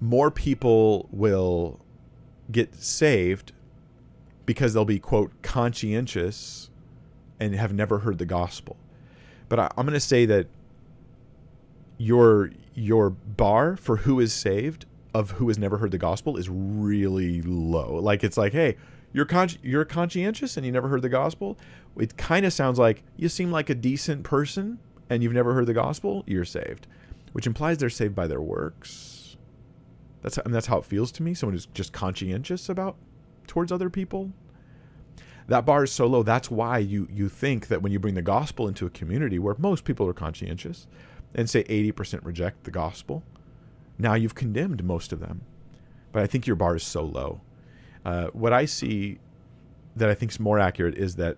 [0.00, 1.80] more people will
[2.50, 3.52] get saved
[4.46, 6.70] because they'll be quote conscientious
[7.38, 8.76] and have never heard the gospel.
[9.48, 10.46] But I, am going to say that
[11.98, 16.48] your your bar for who is saved of who has never heard the gospel is
[16.48, 17.94] really low.
[17.96, 18.76] Like it's like, hey,
[19.12, 21.58] you're con- you're conscientious and you never heard the gospel.
[21.96, 24.78] It kind of sounds like you seem like a decent person
[25.10, 26.22] and you've never heard the gospel.
[26.26, 26.86] You're saved,
[27.32, 29.17] which implies they're saved by their works
[30.22, 31.34] that's I mean, that's how it feels to me.
[31.34, 32.96] Someone who's just conscientious about
[33.46, 34.32] towards other people.
[35.46, 36.22] That bar is so low.
[36.22, 39.54] That's why you you think that when you bring the gospel into a community where
[39.58, 40.86] most people are conscientious,
[41.34, 43.22] and say 80% reject the gospel,
[43.98, 45.42] now you've condemned most of them.
[46.12, 47.40] But I think your bar is so low.
[48.04, 49.18] Uh, what I see
[49.96, 51.36] that I think is more accurate is that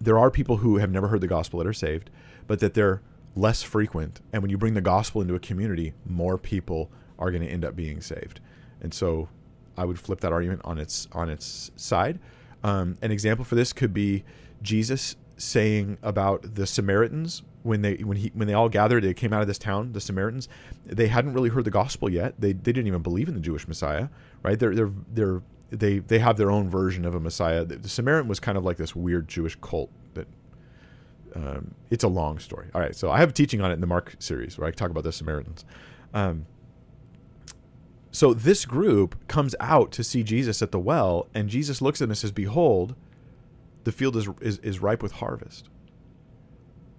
[0.00, 2.10] there are people who have never heard the gospel that are saved,
[2.46, 3.00] but that they're
[3.34, 4.20] less frequent.
[4.32, 7.64] And when you bring the gospel into a community, more people are going to end
[7.64, 8.40] up being saved.
[8.80, 9.28] And so
[9.76, 12.18] I would flip that argument on its on its side.
[12.62, 14.24] Um, an example for this could be
[14.62, 19.32] Jesus saying about the Samaritans when they when he when they all gathered, they came
[19.32, 20.48] out of this town, the Samaritans.
[20.84, 22.34] They hadn't really heard the gospel yet.
[22.38, 24.08] They they didn't even believe in the Jewish Messiah,
[24.42, 24.58] right?
[24.58, 27.64] They're they're they're they they have their own version of a Messiah.
[27.64, 30.28] The, the Samaritan was kind of like this weird Jewish cult that.
[31.34, 32.68] Um, it's a long story.
[32.74, 34.70] All right, so I have a teaching on it in the Mark series where I
[34.70, 35.64] talk about the Samaritans.
[36.12, 36.46] Um,
[38.14, 42.04] so this group comes out to see Jesus at the well, and Jesus looks at
[42.04, 42.94] them and says, "Behold,
[43.82, 45.68] the field is, is, is ripe with harvest.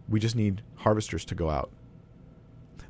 [0.09, 1.71] We just need harvesters to go out."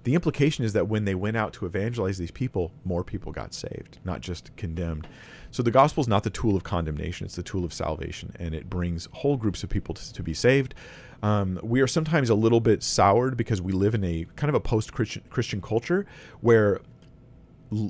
[0.06, 3.54] The implication is that when they went out to evangelize these people, more people got
[3.54, 5.08] saved, not just condemned.
[5.52, 8.56] So the gospel is not the tool of condemnation; it's the tool of salvation, and
[8.56, 10.74] it brings whole groups of people to, to be saved.
[11.22, 14.56] Um, we are sometimes a little bit soured because we live in a kind of
[14.56, 16.08] a post-Christian Christian culture
[16.42, 16.82] where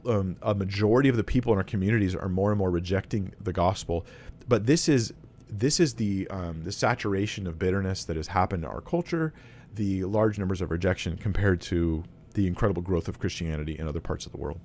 [0.05, 3.53] um, a majority of the people in our communities are more and more rejecting the
[3.53, 4.05] gospel.
[4.47, 5.13] But this is
[5.49, 9.33] this is the um, the saturation of bitterness that has happened to our culture,
[9.73, 12.03] the large numbers of rejection compared to
[12.33, 14.59] the incredible growth of Christianity in other parts of the world.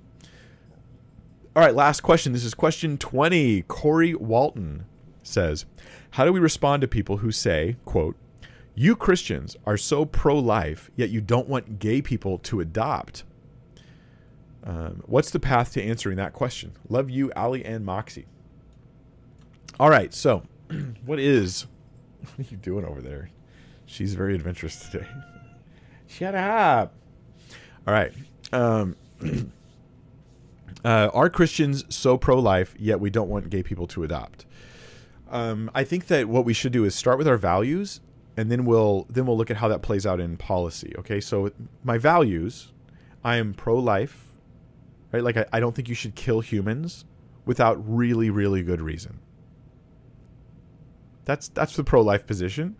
[1.55, 2.31] All right, last question.
[2.31, 3.63] This is question 20.
[3.63, 4.85] Corey Walton
[5.23, 5.65] says,
[6.11, 8.15] How do we respond to people who say, quote,
[8.73, 13.25] you Christians are so pro life, yet you don't want gay people to adopt?
[14.63, 16.73] Um, what's the path to answering that question?
[16.87, 18.27] Love you, Ali and Moxie.
[19.79, 20.43] All right, so
[21.05, 21.65] what is
[22.35, 23.31] what are you doing over there?
[23.85, 25.07] She's very adventurous today.
[26.07, 26.93] Shut up.
[27.87, 28.13] All right.
[28.53, 28.95] Um,
[30.85, 34.45] uh, are Christians so pro life, yet we don't want gay people to adopt?
[35.29, 38.01] Um, I think that what we should do is start with our values,
[38.37, 40.93] and then we'll then we'll look at how that plays out in policy.
[40.99, 41.51] Okay, so
[41.83, 42.71] my values,
[43.23, 44.30] I am pro life
[45.11, 45.23] right?
[45.23, 47.05] Like I, I don't think you should kill humans
[47.45, 49.19] without really, really good reason.
[51.25, 52.75] That's that's the pro-life position.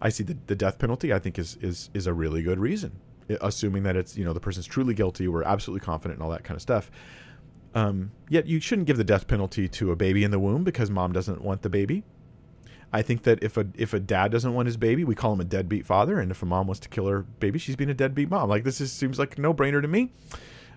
[0.00, 1.12] I see the, the death penalty.
[1.12, 3.00] I think is is is a really good reason,
[3.40, 5.28] assuming that it's you know the person's truly guilty.
[5.28, 6.90] We're absolutely confident and all that kind of stuff.
[7.74, 10.90] Um, yet you shouldn't give the death penalty to a baby in the womb because
[10.90, 12.04] mom doesn't want the baby.
[12.92, 15.40] I think that if a if a dad doesn't want his baby, we call him
[15.40, 17.94] a deadbeat father, and if a mom wants to kill her baby, she's being a
[17.94, 18.48] deadbeat mom.
[18.48, 20.12] Like this is, seems like no brainer to me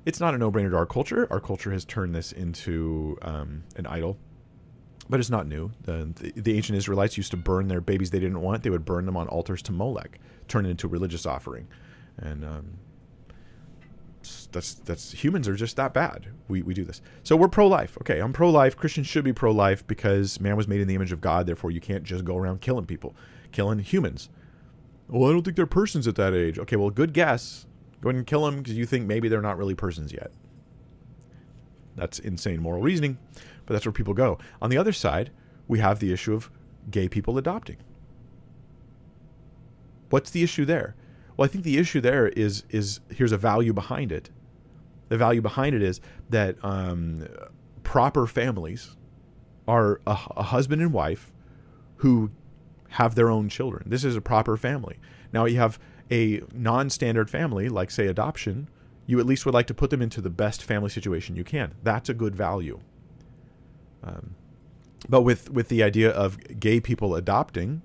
[0.06, 1.28] it's not a no-brainer to our culture.
[1.32, 4.18] Our culture has turned this into um, an idol,
[5.10, 5.72] but it's not new.
[5.82, 8.64] The, the, the, ancient Israelites used to burn their babies they didn't want.
[8.64, 11.68] They would burn them on altars to Molech, turn it into a religious offering,
[12.18, 12.78] and um,
[14.52, 16.28] that's that's humans are just that bad.
[16.48, 17.02] We we do this.
[17.24, 17.98] So we're pro-life.
[18.02, 18.78] Okay, I'm pro-life.
[18.78, 21.46] Christians should be pro-life because man was made in the image of God.
[21.48, 23.16] Therefore, you can't just go around killing people,
[23.52, 24.30] killing humans.
[25.08, 26.58] Well, I don't think they're persons at that age.
[26.58, 27.68] Okay, well, good guess.
[28.06, 30.32] Go ahead and kill them because you think maybe they're not really persons yet.
[31.96, 33.18] That's insane moral reasoning,
[33.66, 34.38] but that's where people go.
[34.62, 35.32] On the other side,
[35.68, 36.52] we have the issue of
[36.92, 37.78] gay people adopting.
[40.12, 40.96] What's the issue there?
[41.36, 44.30] Well, I think the issue there is is here's a value behind it.
[45.10, 46.00] The value behind it is
[46.30, 47.28] that um,
[47.82, 48.96] proper families
[49.68, 51.34] are a, a husband and wife
[51.98, 52.30] who
[52.90, 53.86] have their own children.
[53.88, 55.00] This is a proper family.
[55.34, 55.80] Now you have
[56.12, 58.70] a non-standard family, like say adoption,
[59.08, 61.74] you at least would like to put them into the best family situation you can.
[61.84, 62.80] That's a good value.
[64.04, 64.36] Um,
[65.08, 67.82] but with with the idea of gay people adopting,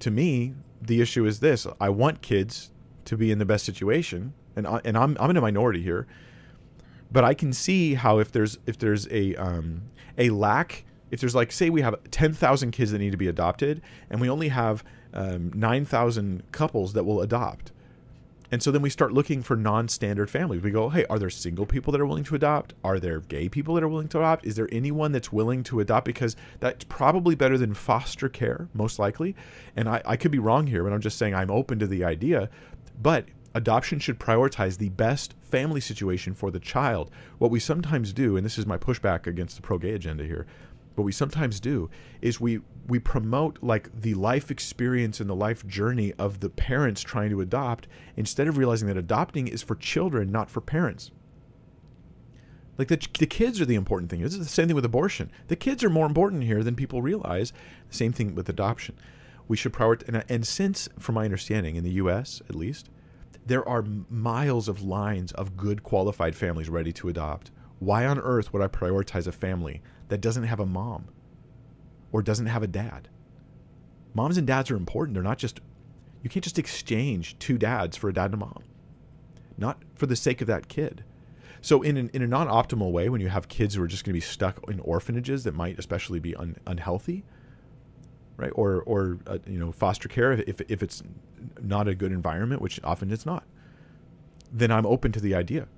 [0.00, 2.70] to me, the issue is this: I want kids
[3.04, 6.06] to be in the best situation, and I, and I'm I'm in a minority here,
[7.10, 9.82] but I can see how if there's if there's a um,
[10.18, 13.28] a lack, if there's like say we have ten thousand kids that need to be
[13.28, 13.80] adopted,
[14.10, 17.72] and we only have um, 9,000 couples that will adopt.
[18.52, 20.62] And so then we start looking for non standard families.
[20.62, 22.74] We go, hey, are there single people that are willing to adopt?
[22.84, 24.44] Are there gay people that are willing to adopt?
[24.44, 26.04] Is there anyone that's willing to adopt?
[26.04, 29.34] Because that's probably better than foster care, most likely.
[29.74, 32.04] And I, I could be wrong here, but I'm just saying I'm open to the
[32.04, 32.50] idea.
[33.00, 33.24] But
[33.54, 37.10] adoption should prioritize the best family situation for the child.
[37.38, 40.46] What we sometimes do, and this is my pushback against the pro gay agenda here,
[40.94, 41.88] what we sometimes do
[42.20, 47.02] is we we promote like the life experience and the life journey of the parents
[47.02, 47.86] trying to adopt
[48.16, 51.10] instead of realizing that adopting is for children not for parents.
[52.78, 54.22] Like the, the kids are the important thing.
[54.22, 55.30] This is the same thing with abortion.
[55.48, 57.52] The kids are more important here than people realize.
[57.90, 58.96] Same thing with adoption.
[59.46, 62.88] We should prioritize and, and since from my understanding in the us at least
[63.44, 67.50] there are miles of lines of good qualified families ready to adopt.
[67.80, 71.08] Why on earth would i prioritize a family that doesn't have a mom
[72.12, 73.08] or doesn't have a dad.
[74.14, 75.14] Moms and dads are important.
[75.14, 75.60] They're not just
[76.22, 78.62] You can't just exchange two dads for a dad and a mom.
[79.58, 81.04] Not for the sake of that kid.
[81.60, 84.10] So in an, in a non-optimal way, when you have kids who are just going
[84.10, 87.24] to be stuck in orphanages that might especially be un, unhealthy,
[88.36, 88.50] right?
[88.54, 91.02] Or or uh, you know foster care if if it's
[91.60, 93.44] not a good environment, which often it's not,
[94.52, 95.68] then I'm open to the idea.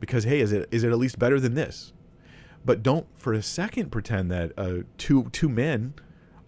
[0.00, 1.92] Because hey, is it is it at least better than this?
[2.64, 5.94] But don't for a second pretend that uh, two two men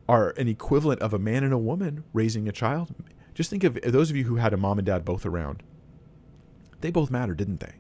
[0.09, 2.95] are an equivalent of a man and a woman raising a child.
[3.35, 5.63] Just think of those of you who had a mom and dad both around.
[6.81, 7.75] They both matter, didn't they?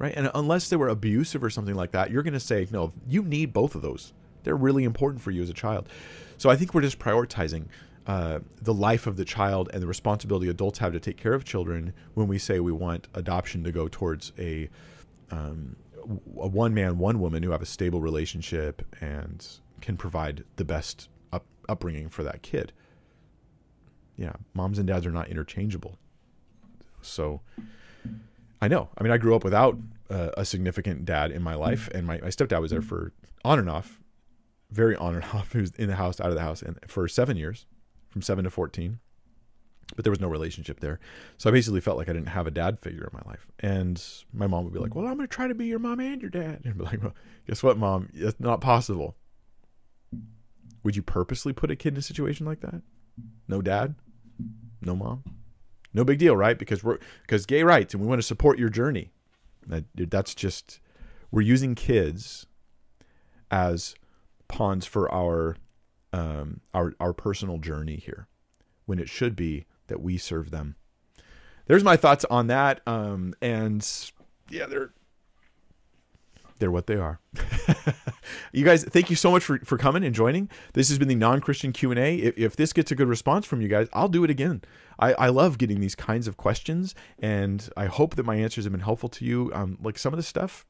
[0.00, 0.14] right?
[0.16, 3.22] And unless they were abusive or something like that, you're going to say, no, you
[3.22, 4.12] need both of those.
[4.42, 5.88] They're really important for you as a child.
[6.38, 7.66] So I think we're just prioritizing
[8.06, 11.44] uh, the life of the child and the responsibility adults have to take care of
[11.44, 14.70] children when we say we want adoption to go towards a,
[15.30, 19.46] um, a one man, one woman who have a stable relationship and
[19.80, 22.72] can provide the best up, upbringing for that kid.
[24.16, 25.98] Yeah, moms and dads are not interchangeable.
[27.00, 27.40] So
[28.60, 28.90] I know.
[28.96, 29.78] I mean, I grew up without
[30.10, 33.12] uh, a significant dad in my life, and my, my stepdad was there for
[33.44, 34.00] on and off,
[34.70, 35.52] very on and off.
[35.52, 37.66] He was in the house, out of the house, and for seven years,
[38.10, 38.98] from seven to fourteen.
[39.96, 41.00] But there was no relationship there,
[41.36, 43.50] so I basically felt like I didn't have a dad figure in my life.
[43.58, 44.02] And
[44.32, 46.20] my mom would be like, "Well, I'm going to try to be your mom and
[46.20, 47.14] your dad," and I'd be like, "Well,
[47.46, 48.08] guess what, mom?
[48.14, 49.16] It's not possible."
[50.82, 52.82] Would you purposely put a kid in a situation like that?
[53.48, 53.96] No dad,
[54.80, 55.24] no mom.
[55.92, 56.58] No big deal, right?
[56.58, 59.10] Because we're because gay rights and we want to support your journey.
[59.66, 60.80] That that's just
[61.30, 62.46] we're using kids
[63.50, 63.94] as
[64.48, 65.56] pawns for our
[66.12, 68.28] um, our our personal journey here,
[68.86, 70.76] when it should be that we serve them.
[71.66, 73.86] There's my thoughts on that, um, and
[74.48, 74.92] yeah, they're
[76.58, 77.20] they're what they are.
[78.52, 80.50] you guys, thank you so much for, for coming and joining.
[80.74, 82.16] This has been the non-Christian Q&A.
[82.16, 84.62] If, if this gets a good response from you guys, I'll do it again.
[84.98, 88.72] I, I love getting these kinds of questions, and I hope that my answers have
[88.72, 89.50] been helpful to you.
[89.54, 90.66] Um, like some of the stuff,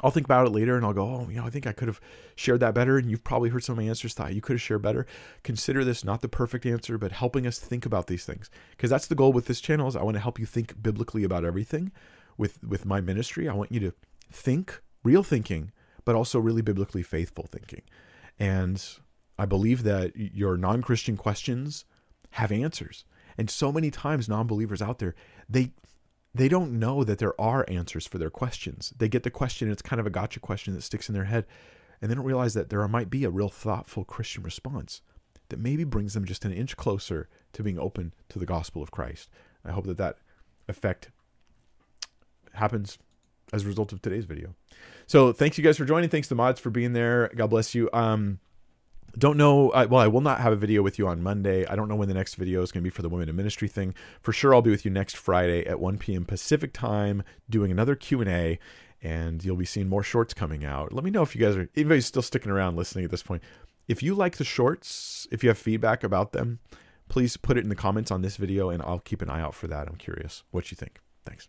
[0.00, 1.88] I'll think about it later and I'll go, oh, you know, I think I could
[1.88, 2.00] have
[2.34, 2.98] shared that better.
[2.98, 5.06] And you've probably heard some of my answers, thought you could have shared better.
[5.42, 8.50] Consider this not the perfect answer, but helping us think about these things.
[8.72, 11.24] Because that's the goal with this channel is I want to help you think biblically
[11.24, 11.92] about everything
[12.36, 13.48] with, with my ministry.
[13.48, 13.92] I want you to
[14.30, 15.70] think real thinking,
[16.04, 17.82] but also really biblically faithful thinking.
[18.38, 18.84] And
[19.38, 21.84] I believe that your non Christian questions
[22.30, 23.04] have answers.
[23.38, 25.14] And so many times, non believers out there,
[25.48, 25.72] they
[26.34, 28.92] they don't know that there are answers for their questions.
[28.96, 31.46] They get the question, it's kind of a gotcha question that sticks in their head,
[32.02, 35.00] and they don't realize that there might be a real thoughtful Christian response
[35.48, 38.90] that maybe brings them just an inch closer to being open to the gospel of
[38.90, 39.30] Christ.
[39.64, 40.18] I hope that that
[40.68, 41.10] effect
[42.54, 42.98] happens
[43.52, 44.54] as a result of today's video.
[45.06, 46.08] So thanks you guys for joining.
[46.08, 47.30] Thanks to mods for being there.
[47.36, 47.88] God bless you.
[47.92, 48.40] Um,
[49.18, 49.70] don't know.
[49.70, 51.66] Uh, well, I will not have a video with you on Monday.
[51.66, 53.36] I don't know when the next video is going to be for the women in
[53.36, 53.94] ministry thing.
[54.20, 56.24] For sure, I'll be with you next Friday at 1 p.m.
[56.24, 58.58] Pacific time, doing another Q and A,
[59.02, 60.92] and you'll be seeing more shorts coming out.
[60.92, 63.42] Let me know if you guys are anybody's still sticking around listening at this point.
[63.86, 66.58] If you like the shorts, if you have feedback about them,
[67.08, 69.54] please put it in the comments on this video, and I'll keep an eye out
[69.54, 69.88] for that.
[69.88, 71.00] I'm curious what you think.
[71.24, 71.48] Thanks.